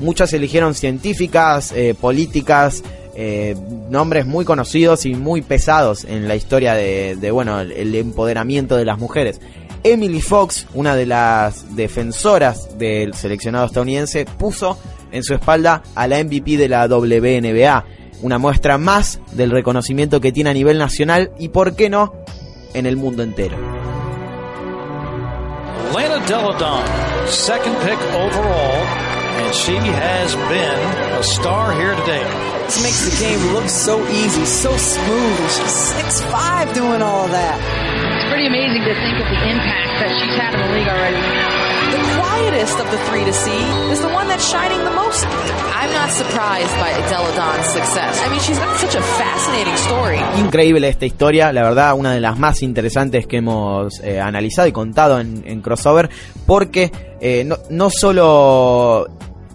Muchas 0.00 0.32
eligieron 0.32 0.74
científicas, 0.74 1.72
eh, 1.72 1.94
políticas, 2.00 2.82
eh, 3.20 3.56
nombres 3.90 4.26
muy 4.26 4.44
conocidos 4.44 5.04
y 5.04 5.16
muy 5.16 5.42
pesados 5.42 6.04
en 6.04 6.28
la 6.28 6.36
historia 6.36 6.74
de, 6.74 7.30
bueno, 7.32 7.58
el 7.58 7.92
empoderamiento 7.96 8.76
de 8.76 8.84
las 8.84 8.96
mujeres. 9.00 9.40
Emily 9.82 10.20
Fox, 10.20 10.68
una 10.72 10.94
de 10.94 11.06
las 11.06 11.74
defensoras 11.74 12.78
del 12.78 13.14
seleccionado 13.14 13.66
estadounidense, 13.66 14.24
puso 14.24 14.78
en 15.10 15.24
su 15.24 15.34
espalda 15.34 15.82
a 15.96 16.06
la 16.06 16.22
MVP 16.22 16.56
de 16.56 16.68
la 16.68 16.86
WNBA, 16.86 17.84
una 18.22 18.38
muestra 18.38 18.78
más 18.78 19.18
del 19.32 19.50
reconocimiento 19.50 20.20
que 20.20 20.30
tiene 20.30 20.50
a 20.50 20.54
nivel 20.54 20.78
nacional 20.78 21.32
y, 21.40 21.48
por 21.48 21.74
qué 21.74 21.90
no, 21.90 22.14
en 22.72 22.86
el 22.86 22.96
mundo 22.96 23.24
entero. 23.24 23.56
Lena 25.92 26.24
Deladon, 26.24 26.84
second 27.26 27.76
pick 27.78 27.98
overall, 28.14 29.17
and 29.38 29.54
she 29.54 29.76
has 29.76 30.34
been 30.34 30.80
a 31.18 31.22
star 31.22 31.72
here 31.72 31.94
today. 31.94 32.24
This 32.66 32.82
makes 32.82 33.00
the 33.08 33.14
game 33.22 33.40
look 33.54 33.68
so 33.68 33.96
easy, 34.08 34.44
so 34.44 34.76
smooth. 34.76 35.38
She's 35.56 36.22
6'5 36.28 36.74
doing 36.74 37.00
all 37.00 37.24
of 37.24 37.30
that. 37.30 37.56
It's 38.18 38.28
pretty 38.28 38.46
amazing 38.46 38.82
to 38.84 38.92
think 38.92 39.16
of 39.22 39.28
the 39.30 39.40
impact 39.48 39.90
that 40.04 40.10
she's 40.20 40.36
had 40.36 40.52
in 40.52 40.60
the 40.60 40.70
league 40.76 40.90
already. 40.90 41.16
The 41.16 42.02
quietest 42.20 42.76
of 42.78 42.90
the 42.90 43.00
three 43.08 43.24
to 43.24 43.32
see 43.32 43.62
is 43.88 44.00
the 44.02 44.12
one 44.12 44.28
that's 44.28 44.44
shining 44.44 44.84
the 44.84 44.90
most. 44.90 45.24
I'm 45.24 45.92
not 45.96 46.10
surprised 46.10 46.74
by 46.76 46.92
Deladon's 47.08 47.72
success. 47.72 48.20
I 48.20 48.28
mean, 48.28 48.40
she's 48.40 48.58
got 48.58 48.76
such 48.76 48.94
a 48.94 49.02
fascinating 49.02 49.76
story. 49.76 50.18
Increíble 50.36 50.88
esta 50.88 51.06
historia, 51.06 51.52
la 51.52 51.62
verdad, 51.62 51.94
una 51.94 52.12
de 52.12 52.20
las 52.20 52.38
más 52.38 52.62
interesantes 52.62 53.26
que 53.26 53.38
hemos 53.38 54.00
eh, 54.00 54.20
analizado 54.20 54.68
y 54.68 54.72
contado 54.72 55.18
en, 55.20 55.42
en 55.46 55.62
crossover, 55.62 56.10
porque 56.46 56.92
eh, 57.20 57.44
no, 57.44 57.56
no 57.70 57.88
solo 57.90 59.06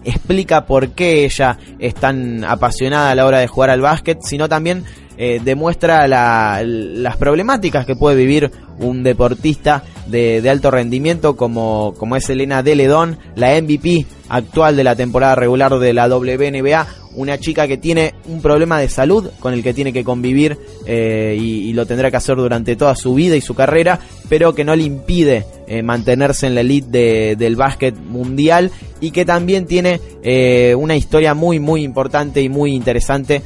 explica 0.04 0.66
por 0.66 0.90
qué 0.90 1.24
ella 1.24 1.58
es 1.78 1.94
tan 1.94 2.44
apasionada 2.44 3.10
a 3.10 3.14
la 3.14 3.26
hora 3.26 3.38
de 3.38 3.46
jugar 3.46 3.70
al 3.70 3.80
básquet, 3.80 4.18
sino 4.22 4.48
también 4.48 4.84
eh, 5.16 5.40
demuestra 5.42 6.08
la, 6.08 6.62
las 6.64 7.16
problemáticas 7.16 7.86
que 7.86 7.94
puede 7.94 8.16
vivir 8.16 8.50
un 8.78 9.04
deportista 9.04 9.84
de, 10.06 10.42
de, 10.42 10.50
alto 10.50 10.70
rendimiento 10.70 11.36
como, 11.36 11.94
como 11.98 12.16
es 12.16 12.28
Elena 12.28 12.62
Deledón, 12.64 13.18
la 13.36 13.60
MVP 13.60 14.06
actual 14.28 14.74
de 14.76 14.84
la 14.84 14.96
temporada 14.96 15.36
regular 15.36 15.78
de 15.78 15.92
la 15.92 16.08
WNBA, 16.08 16.86
una 17.16 17.38
chica 17.38 17.66
que 17.66 17.76
tiene 17.76 18.14
un 18.26 18.40
problema 18.40 18.80
de 18.80 18.88
salud 18.88 19.30
con 19.40 19.54
el 19.54 19.62
que 19.62 19.74
tiene 19.74 19.92
que 19.92 20.04
convivir 20.04 20.58
eh, 20.86 21.36
y, 21.38 21.72
lo 21.72 21.86
tendrá 21.86 22.10
que 22.10 22.16
hacer 22.16 22.36
durante 22.36 22.76
toda 22.76 22.94
su 22.94 23.14
vida 23.14 23.34
y 23.36 23.40
su 23.40 23.54
carrera, 23.54 23.98
pero 24.28 24.54
que 24.54 24.64
no 24.64 24.76
le 24.76 24.84
impide 24.84 25.44
eh, 25.66 25.82
mantenerse 25.82 26.46
en 26.46 26.54
la 26.54 26.60
elite 26.60 26.88
de, 26.88 27.36
del 27.36 27.56
básquet 27.56 27.96
mundial 27.96 28.70
y 29.00 29.10
que 29.10 29.24
también 29.24 29.66
tiene 29.66 30.00
eh, 30.22 30.74
una 30.76 30.94
historia 30.96 31.34
muy 31.34 31.58
muy 31.58 31.82
importante 31.82 32.40
y 32.42 32.48
muy 32.48 32.74
interesante 32.74 33.42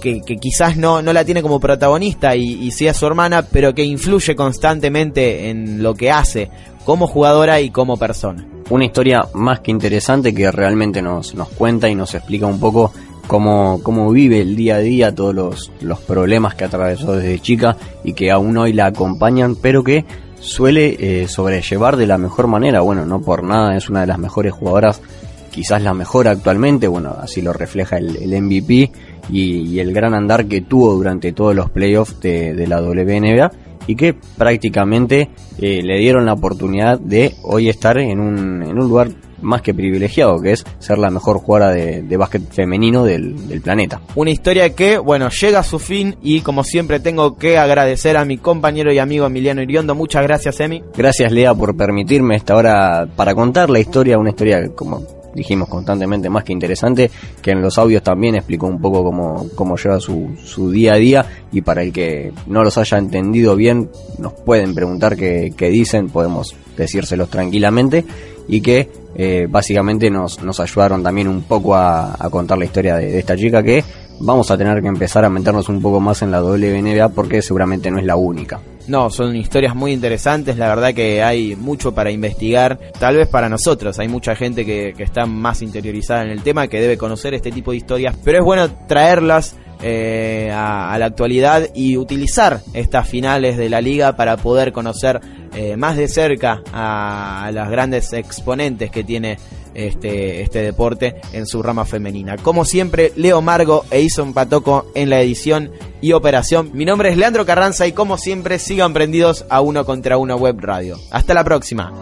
que, 0.00 0.20
quizás 0.40 0.76
no, 0.76 1.02
no 1.02 1.12
la 1.12 1.24
tiene 1.24 1.42
como 1.42 1.60
protagonista 1.60 2.34
y, 2.34 2.64
y 2.64 2.70
sí 2.70 2.88
su 2.92 3.06
hermana, 3.06 3.42
pero 3.42 3.74
que 3.74 3.84
influye 3.84 4.34
constantemente 4.34 5.50
en 5.50 5.82
lo 5.82 5.94
que 5.94 6.10
hace 6.10 6.50
como 6.84 7.06
jugadora 7.06 7.60
y 7.60 7.70
como 7.70 7.96
persona. 7.96 8.46
Una 8.70 8.84
historia 8.84 9.26
más 9.34 9.60
que 9.60 9.72
interesante 9.72 10.32
que 10.32 10.48
realmente 10.52 11.02
nos, 11.02 11.34
nos 11.34 11.48
cuenta 11.48 11.88
y 11.88 11.96
nos 11.96 12.14
explica 12.14 12.46
un 12.46 12.60
poco 12.60 12.92
cómo, 13.26 13.80
cómo 13.82 14.12
vive 14.12 14.40
el 14.40 14.54
día 14.54 14.76
a 14.76 14.78
día, 14.78 15.12
todos 15.12 15.34
los, 15.34 15.72
los 15.80 15.98
problemas 15.98 16.54
que 16.54 16.64
atravesó 16.64 17.16
desde 17.16 17.40
chica 17.40 17.76
y 18.04 18.12
que 18.12 18.30
aún 18.30 18.56
hoy 18.56 18.72
la 18.72 18.86
acompañan, 18.86 19.56
pero 19.56 19.82
que 19.82 20.04
suele 20.38 20.96
eh, 21.00 21.26
sobrellevar 21.26 21.96
de 21.96 22.06
la 22.06 22.16
mejor 22.16 22.46
manera. 22.46 22.80
Bueno, 22.80 23.04
no 23.04 23.20
por 23.20 23.42
nada 23.42 23.76
es 23.76 23.90
una 23.90 24.02
de 24.02 24.06
las 24.06 24.18
mejores 24.18 24.52
jugadoras, 24.52 25.02
quizás 25.50 25.82
la 25.82 25.92
mejor 25.92 26.28
actualmente, 26.28 26.86
bueno, 26.86 27.16
así 27.20 27.42
lo 27.42 27.52
refleja 27.52 27.98
el, 27.98 28.40
MVP 28.40 28.92
y, 29.30 29.80
el 29.80 29.92
gran 29.92 30.14
andar 30.14 30.46
que 30.46 30.60
tuvo 30.60 30.94
durante 30.94 31.32
todos 31.32 31.56
los 31.56 31.70
playoffs 31.70 32.20
de 32.20 32.66
la 32.68 32.80
WNBA 32.80 33.50
y 33.86 33.96
que 33.96 34.14
prácticamente 34.14 35.30
eh, 35.58 35.82
le 35.82 35.98
dieron 35.98 36.26
la 36.26 36.32
oportunidad 36.32 36.98
de 36.98 37.34
hoy 37.42 37.68
estar 37.68 37.98
en 37.98 38.20
un, 38.20 38.62
en 38.62 38.78
un 38.78 38.88
lugar 38.88 39.10
más 39.42 39.62
que 39.62 39.74
privilegiado, 39.74 40.40
que 40.40 40.52
es 40.52 40.64
ser 40.78 40.98
la 40.98 41.10
mejor 41.10 41.38
jugadora 41.38 41.72
de, 41.72 42.02
de 42.02 42.16
básquet 42.16 42.42
femenino 42.52 43.04
del, 43.04 43.48
del, 43.48 43.60
planeta. 43.60 44.00
Una 44.14 44.30
historia 44.30 44.74
que, 44.74 44.98
bueno, 44.98 45.28
llega 45.30 45.60
a 45.60 45.64
su 45.64 45.78
fin 45.78 46.16
y 46.22 46.40
como 46.40 46.64
siempre 46.64 47.00
tengo 47.00 47.36
que 47.36 47.58
agradecer 47.58 48.16
a 48.16 48.24
mi 48.24 48.38
compañero 48.38 48.92
y 48.92 48.98
amigo 48.98 49.26
Emiliano 49.26 49.62
Iriondo. 49.62 49.94
Muchas 49.94 50.22
gracias, 50.22 50.60
Emi. 50.60 50.82
Gracias, 50.96 51.32
Lea, 51.32 51.54
por 51.54 51.76
permitirme 51.76 52.36
esta 52.36 52.56
hora 52.56 53.08
para 53.16 53.34
contar 53.34 53.70
la 53.70 53.80
historia, 53.80 54.18
una 54.18 54.30
historia 54.30 54.68
como 54.74 55.19
dijimos 55.34 55.68
constantemente 55.68 56.28
más 56.28 56.44
que 56.44 56.52
interesante, 56.52 57.10
que 57.42 57.52
en 57.52 57.62
los 57.62 57.78
audios 57.78 58.02
también 58.02 58.34
explicó 58.34 58.66
un 58.66 58.80
poco 58.80 59.04
cómo, 59.04 59.46
cómo 59.54 59.76
lleva 59.76 60.00
su, 60.00 60.36
su 60.44 60.70
día 60.70 60.94
a 60.94 60.96
día 60.96 61.26
y 61.52 61.60
para 61.60 61.82
el 61.82 61.92
que 61.92 62.32
no 62.46 62.64
los 62.64 62.78
haya 62.78 62.98
entendido 62.98 63.56
bien, 63.56 63.90
nos 64.18 64.32
pueden 64.32 64.74
preguntar 64.74 65.16
qué, 65.16 65.52
qué 65.56 65.68
dicen, 65.68 66.08
podemos 66.08 66.54
decírselos 66.76 67.30
tranquilamente 67.30 68.04
y 68.48 68.60
que 68.60 68.88
eh, 69.14 69.46
básicamente 69.48 70.10
nos, 70.10 70.42
nos 70.42 70.60
ayudaron 70.60 71.02
también 71.02 71.28
un 71.28 71.42
poco 71.42 71.74
a, 71.74 72.16
a 72.18 72.30
contar 72.30 72.58
la 72.58 72.64
historia 72.64 72.96
de, 72.96 73.06
de 73.06 73.18
esta 73.18 73.36
chica 73.36 73.62
que 73.62 73.84
vamos 74.20 74.50
a 74.50 74.56
tener 74.56 74.80
que 74.80 74.88
empezar 74.88 75.24
a 75.24 75.30
meternos 75.30 75.68
un 75.68 75.82
poco 75.82 76.00
más 76.00 76.22
en 76.22 76.30
la 76.30 76.42
WNBA 76.42 77.08
porque 77.10 77.42
seguramente 77.42 77.90
no 77.90 77.98
es 77.98 78.04
la 78.04 78.16
única. 78.16 78.60
No, 78.86 79.10
son 79.10 79.36
historias 79.36 79.74
muy 79.74 79.92
interesantes, 79.92 80.56
la 80.56 80.68
verdad 80.68 80.94
que 80.94 81.22
hay 81.22 81.54
mucho 81.54 81.94
para 81.94 82.10
investigar, 82.10 82.78
tal 82.98 83.16
vez 83.16 83.28
para 83.28 83.48
nosotros, 83.48 83.98
hay 83.98 84.08
mucha 84.08 84.34
gente 84.34 84.64
que, 84.64 84.94
está 84.98 85.26
más 85.26 85.62
interiorizada 85.62 86.24
en 86.24 86.30
el 86.30 86.42
tema, 86.42 86.68
que 86.68 86.80
debe 86.80 86.98
conocer 86.98 87.34
este 87.34 87.52
tipo 87.52 87.70
de 87.70 87.78
historias, 87.78 88.16
pero 88.24 88.38
es 88.38 88.44
bueno 88.44 88.68
traerlas 88.86 89.56
eh, 89.82 90.50
a 90.52 90.96
la 90.98 91.06
actualidad 91.06 91.68
y 91.74 91.96
utilizar 91.96 92.60
estas 92.74 93.08
finales 93.08 93.56
de 93.56 93.70
la 93.70 93.80
liga 93.80 94.16
para 94.16 94.36
poder 94.36 94.72
conocer 94.72 95.20
eh, 95.54 95.76
más 95.76 95.96
de 95.96 96.08
cerca 96.08 96.62
a, 96.72 97.50
las 97.52 97.70
grandes 97.70 98.12
exponentes 98.12 98.90
que 98.90 99.04
tiene 99.04 99.38
este, 99.74 100.42
este 100.42 100.62
deporte 100.62 101.20
en 101.32 101.46
su 101.46 101.62
rama 101.62 101.84
femenina. 101.84 102.36
Como 102.36 102.64
siempre, 102.64 103.12
Leo 103.16 103.40
Margo 103.42 103.84
e 103.90 104.00
Ison 104.00 104.32
Patoco 104.32 104.86
en 104.94 105.10
la 105.10 105.20
edición 105.20 105.70
y 106.00 106.12
operación. 106.12 106.70
Mi 106.72 106.84
nombre 106.84 107.10
es 107.10 107.16
Leandro 107.16 107.46
Carranza 107.46 107.86
y 107.86 107.92
como 107.92 108.18
siempre 108.18 108.58
sigan 108.58 108.92
prendidos 108.92 109.44
a 109.48 109.60
uno 109.60 109.84
contra 109.84 110.18
uno 110.18 110.36
web 110.36 110.56
radio. 110.60 110.98
Hasta 111.10 111.34
la 111.34 111.44
próxima. 111.44 111.92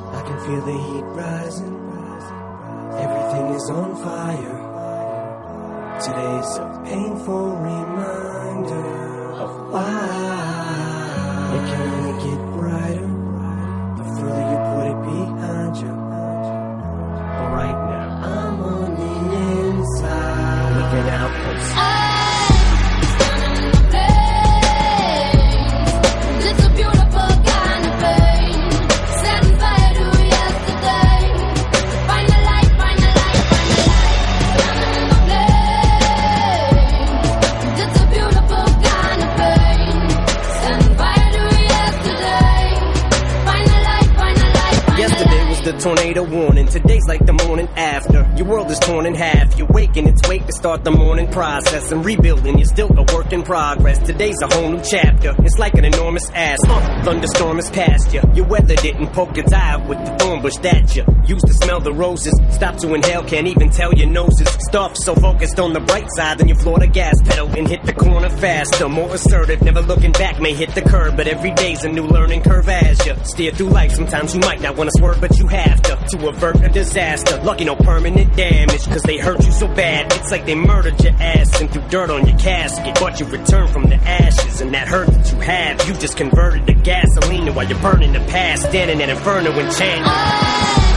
The 45.72 45.78
tornado 45.78 46.22
warning. 46.22 46.66
Today's 46.66 47.04
like 47.06 47.26
the 47.26 47.32
morning 47.44 47.68
after. 47.76 48.26
Your 48.36 48.46
world 48.46 48.70
is 48.70 48.78
torn 48.78 49.04
in 49.04 49.14
half. 49.14 49.58
You're 49.58 49.66
waking 49.66 50.08
its 50.08 50.26
wake 50.26 50.46
to 50.46 50.52
start 50.52 50.82
the 50.82 50.90
morning 50.90 51.30
process 51.30 51.92
and 51.92 52.02
rebuilding. 52.02 52.56
You're 52.56 52.66
still 52.66 52.88
a 52.96 53.02
work 53.14 53.34
in 53.34 53.42
progress. 53.42 53.98
Today's 53.98 54.40
a 54.42 54.46
whole 54.46 54.70
new 54.70 54.82
chapter. 54.82 55.34
It's 55.40 55.58
like 55.58 55.74
an 55.74 55.84
enormous 55.84 56.30
ass. 56.30 56.58
Uh, 56.66 57.02
thunderstorm 57.04 57.58
is 57.58 57.68
past 57.68 58.14
you. 58.14 58.22
Your 58.32 58.46
weather 58.46 58.76
didn't 58.76 59.08
poke 59.08 59.36
its 59.36 59.52
eye 59.52 59.76
with 59.76 59.98
the 59.98 60.24
bush 60.38 60.56
that 60.58 60.96
you 60.96 61.04
used 61.26 61.46
to 61.46 61.52
smell 61.52 61.80
the 61.80 61.92
roses. 61.92 62.34
Stop 62.50 62.76
to 62.78 62.94
inhale, 62.94 63.22
can't 63.24 63.46
even 63.46 63.70
tell 63.70 63.92
your 63.94 64.08
noses. 64.08 64.48
Stuff 64.68 64.96
so 64.96 65.14
focused 65.14 65.58
on 65.58 65.72
the 65.72 65.80
bright 65.80 66.08
side, 66.16 66.38
then 66.38 66.48
you 66.48 66.54
floor 66.54 66.78
the 66.78 66.86
gas 66.86 67.20
pedal 67.22 67.48
and 67.48 67.68
hit 67.68 67.82
the 67.84 67.92
corner 67.92 68.30
faster. 68.30 68.88
More 68.88 69.14
assertive, 69.14 69.62
never 69.62 69.82
looking 69.82 70.12
back, 70.12 70.40
may 70.40 70.54
hit 70.54 70.74
the 70.74 70.82
curb, 70.82 71.16
but 71.16 71.26
every 71.26 71.52
day's 71.52 71.84
a 71.84 71.88
new 71.88 72.06
learning 72.06 72.42
curve 72.42 72.68
as 72.68 73.04
you 73.06 73.14
steer 73.24 73.52
through 73.52 73.68
life. 73.68 73.92
Sometimes 73.92 74.34
you 74.34 74.40
might 74.40 74.60
not 74.60 74.76
want 74.76 74.90
to 74.90 74.98
swerve, 74.98 75.20
but 75.20 75.38
you 75.38 75.46
have 75.48 75.82
to 75.82 75.96
to 76.08 76.28
avert 76.28 76.60
a 76.62 76.68
disaster. 76.68 77.40
Lucky 77.42 77.64
no 77.64 77.76
permanent 77.76 78.34
damage, 78.36 78.84
cause 78.86 79.02
they 79.02 79.18
hurt 79.18 79.44
you 79.44 79.52
so 79.52 79.68
bad. 79.68 80.12
It's 80.12 80.30
like 80.30 80.46
they 80.46 80.54
murdered 80.54 81.02
your 81.02 81.12
ass 81.14 81.60
and 81.60 81.70
threw 81.70 81.82
dirt 81.88 82.10
on 82.10 82.26
your 82.26 82.38
casket. 82.38 82.96
But 82.98 83.20
you 83.20 83.26
return 83.26 83.68
from 83.68 83.84
the 83.84 83.96
ashes, 83.96 84.60
and 84.60 84.72
that 84.74 84.88
hurt 84.88 85.08
that 85.08 85.32
you 85.32 85.38
have, 85.40 85.86
you 85.88 85.94
just 85.94 86.16
converted 86.16 86.66
to 86.66 86.74
gasoline 86.74 87.54
while 87.54 87.68
you're 87.68 87.78
burning 87.80 88.12
the 88.12 88.20
past, 88.20 88.64
standing 88.64 89.02
at 89.02 89.08
inferno 89.08 89.50
and 89.50 89.76
chanting. 89.76 90.27
It's 90.30 90.87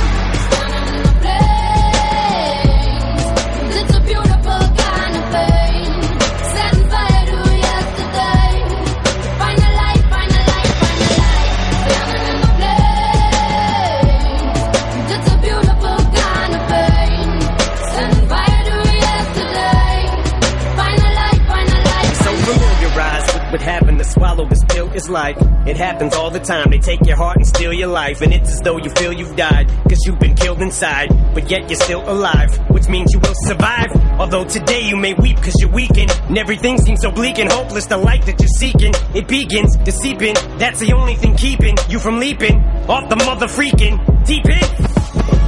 having 23.62 23.98
to 23.98 24.04
swallow 24.04 24.48
this 24.48 24.64
pill 24.66 24.92
is 24.92 25.10
like. 25.10 25.38
It 25.66 25.78
happens 25.78 26.14
all 26.14 26.30
the 26.32 26.40
time. 26.40 26.72
They 26.72 26.80
take 26.80 27.06
your 27.06 27.16
heart 27.16 27.38
and 27.38 27.48
steal 27.48 27.72
your 27.72 27.88
life, 27.88 28.22
and 28.22 28.34
it's 28.34 28.52
as 28.52 28.60
though 28.62 28.78
you 28.78 28.90
feel 28.92 29.14
you've 29.14 29.36
died, 29.36 29.70
cause 29.88 30.00
you've 30.06 30.20
been 30.20 30.36
killed 30.36 30.62
inside, 30.62 31.10
but 31.34 31.50
yet 31.50 31.70
you're 31.70 31.80
still 31.80 32.04
alive, 32.10 32.58
which 32.70 32.88
means 32.90 33.14
you 33.14 33.20
will 33.20 33.36
survive. 33.46 33.92
Although 34.20 34.46
today 34.46 34.82
you 34.82 34.98
may 34.98 35.14
weep 35.14 35.38
cause 35.38 35.56
you're 35.60 35.72
weakened, 35.72 36.12
and 36.28 36.38
everything 36.38 36.78
seems 36.80 37.02
so 37.02 37.12
bleak 37.12 37.40
and 37.40 37.52
hopeless. 37.52 37.86
The 37.86 37.98
light 37.98 38.26
that 38.26 38.40
you're 38.40 38.58
seeking, 38.60 38.94
it 39.16 39.28
begins 39.28 39.78
to 39.78 39.92
seep 39.92 40.22
in. 40.22 40.36
That's 40.58 40.80
the 40.80 40.94
only 40.94 41.16
thing 41.16 41.36
keeping 41.36 41.78
you 41.90 42.00
from 42.00 42.20
leaping 42.20 42.60
off 42.90 43.10
the 43.10 43.16
mother 43.16 43.48
freaking 43.48 44.26
deep 44.26 44.46
end. 44.46 44.91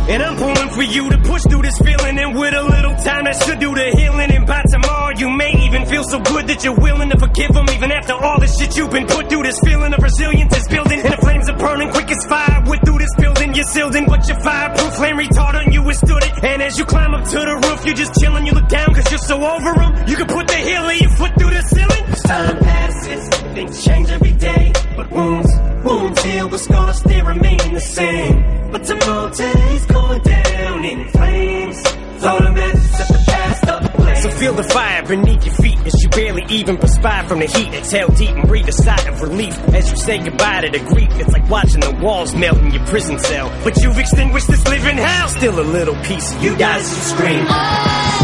And 0.03 0.21
I'm 0.21 0.35
pulling 0.35 0.69
for 0.69 0.83
you 0.83 1.09
to 1.11 1.17
push 1.19 1.43
through 1.43 1.61
this 1.61 1.77
feeling. 1.79 2.19
And 2.19 2.35
with 2.35 2.53
a 2.53 2.61
little 2.61 2.95
time, 2.95 3.23
that 3.23 3.41
should 3.43 3.59
do 3.59 3.73
the 3.73 3.87
healing. 3.95 4.31
And 4.35 4.45
by 4.45 4.61
tomorrow, 4.69 5.15
you 5.17 5.29
may 5.29 5.51
even 5.63 5.85
feel 5.85 6.03
so 6.03 6.19
good 6.19 6.45
that 6.47 6.63
you're 6.63 6.75
willing 6.75 7.09
to 7.09 7.17
forgive 7.17 7.53
them. 7.53 7.65
Even 7.71 7.91
after 7.91 8.13
all 8.13 8.37
the 8.39 8.47
shit 8.47 8.75
you've 8.75 8.91
been 8.91 9.07
put 9.07 9.29
through, 9.29 9.43
this 9.43 9.59
feeling 9.63 9.93
of 9.93 10.03
resilience 10.03 10.57
is 10.57 10.67
building. 10.67 10.99
And 10.99 11.13
the 11.13 11.17
flames 11.17 11.49
are 11.49 11.57
burning 11.57 11.89
quick 11.89 12.11
as 12.11 12.25
fire. 12.25 12.61
With 12.67 12.83
through 12.83 12.99
this 12.99 13.15
building, 13.15 13.55
you're 13.55 13.71
sealed 13.71 13.95
in. 13.95 14.05
But 14.05 14.27
your 14.27 14.39
fireproof 14.41 14.93
flame 14.95 15.17
retardant, 15.17 15.71
you 15.71 15.83
withstood 15.83 16.23
it. 16.23 16.43
And 16.43 16.61
as 16.61 16.77
you 16.77 16.83
climb 16.83 17.13
up 17.13 17.23
to 17.23 17.39
the 17.39 17.55
roof, 17.63 17.85
you're 17.85 17.95
just 17.95 18.19
chilling. 18.19 18.45
You 18.45 18.53
look 18.53 18.67
down 18.67 18.93
cause 18.93 19.09
you're 19.09 19.23
so 19.23 19.39
over 19.39 19.73
them. 19.73 20.07
You 20.07 20.17
can 20.17 20.27
put 20.27 20.47
the 20.47 20.59
heel 20.59 20.83
of 20.83 20.99
your 20.99 21.11
foot 21.15 21.31
through 21.39 21.55
the 21.55 21.61
ceiling. 21.63 22.03
As 22.11 22.21
time 22.23 22.59
passes, 22.59 23.29
things 23.55 23.85
change 23.85 24.09
every 24.09 24.33
day. 24.33 24.73
But 24.97 25.09
wounds, 25.11 25.49
wounds 25.83 26.21
heal, 26.23 26.49
but 26.49 26.59
scars 26.59 26.97
still 26.97 27.25
remain 27.25 27.73
the 27.73 27.81
same. 27.81 28.71
But 28.71 28.83
tomorrow 28.85 29.29
today's 29.29 29.85
going 29.85 30.21
down 30.21 30.85
in 30.85 31.09
flames. 31.09 31.81
Throw 31.81 32.39
the 32.39 32.51
matches 32.51 32.99
at 33.01 33.07
the 33.09 33.23
past 33.27 33.67
up 33.67 34.17
So 34.17 34.31
feel 34.31 34.53
the 34.53 34.63
fire 34.63 35.03
beneath 35.03 35.45
your 35.45 35.55
feet 35.55 35.77
as 35.85 35.93
you 36.01 36.09
barely 36.09 36.43
even 36.49 36.77
perspire 36.77 37.27
from 37.27 37.39
the 37.39 37.45
heat. 37.45 37.73
Exhale 37.73 38.07
deep 38.09 38.29
and 38.29 38.47
breathe 38.47 38.69
a 38.69 38.71
sigh 38.71 39.09
of 39.09 39.21
relief 39.21 39.57
as 39.75 39.91
you 39.91 39.97
say 39.97 40.19
goodbye 40.19 40.61
to 40.61 40.71
the 40.71 40.79
grief. 40.85 41.09
It's 41.13 41.33
like 41.33 41.49
watching 41.49 41.81
the 41.81 41.91
walls 42.01 42.33
melt 42.33 42.59
in 42.59 42.71
your 42.71 42.85
prison 42.85 43.19
cell. 43.19 43.49
But 43.63 43.77
you've 43.83 43.99
extinguished 43.99 44.47
this 44.47 44.65
living 44.67 44.97
hell. 44.97 45.27
Still 45.27 45.59
a 45.59 45.67
little 45.77 45.95
piece 46.03 46.33
of 46.33 46.43
you 46.43 46.55
dies 46.55 46.83
as 46.83 46.97
you 46.97 47.17
scream. 47.17 47.45
Oh. 47.49 48.22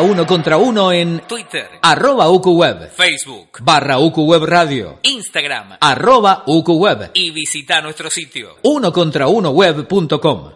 Uno 0.00 0.26
contra 0.26 0.56
Uno 0.56 0.92
en 0.92 1.20
Twitter, 1.26 1.78
arroba 1.82 2.28
UQWeb, 2.28 2.90
Facebook, 2.90 3.58
barra 3.60 3.98
UQWeb 3.98 4.44
Radio, 4.44 4.98
Instagram 5.02 5.76
arroba 5.80 6.42
UQWeb, 6.46 7.10
y 7.14 7.30
visita 7.30 7.80
nuestro 7.80 8.10
sitio. 8.10 8.56
uno 8.62 8.92
contra 8.92 9.28
uno 9.28 9.50
web.com. 9.50 10.55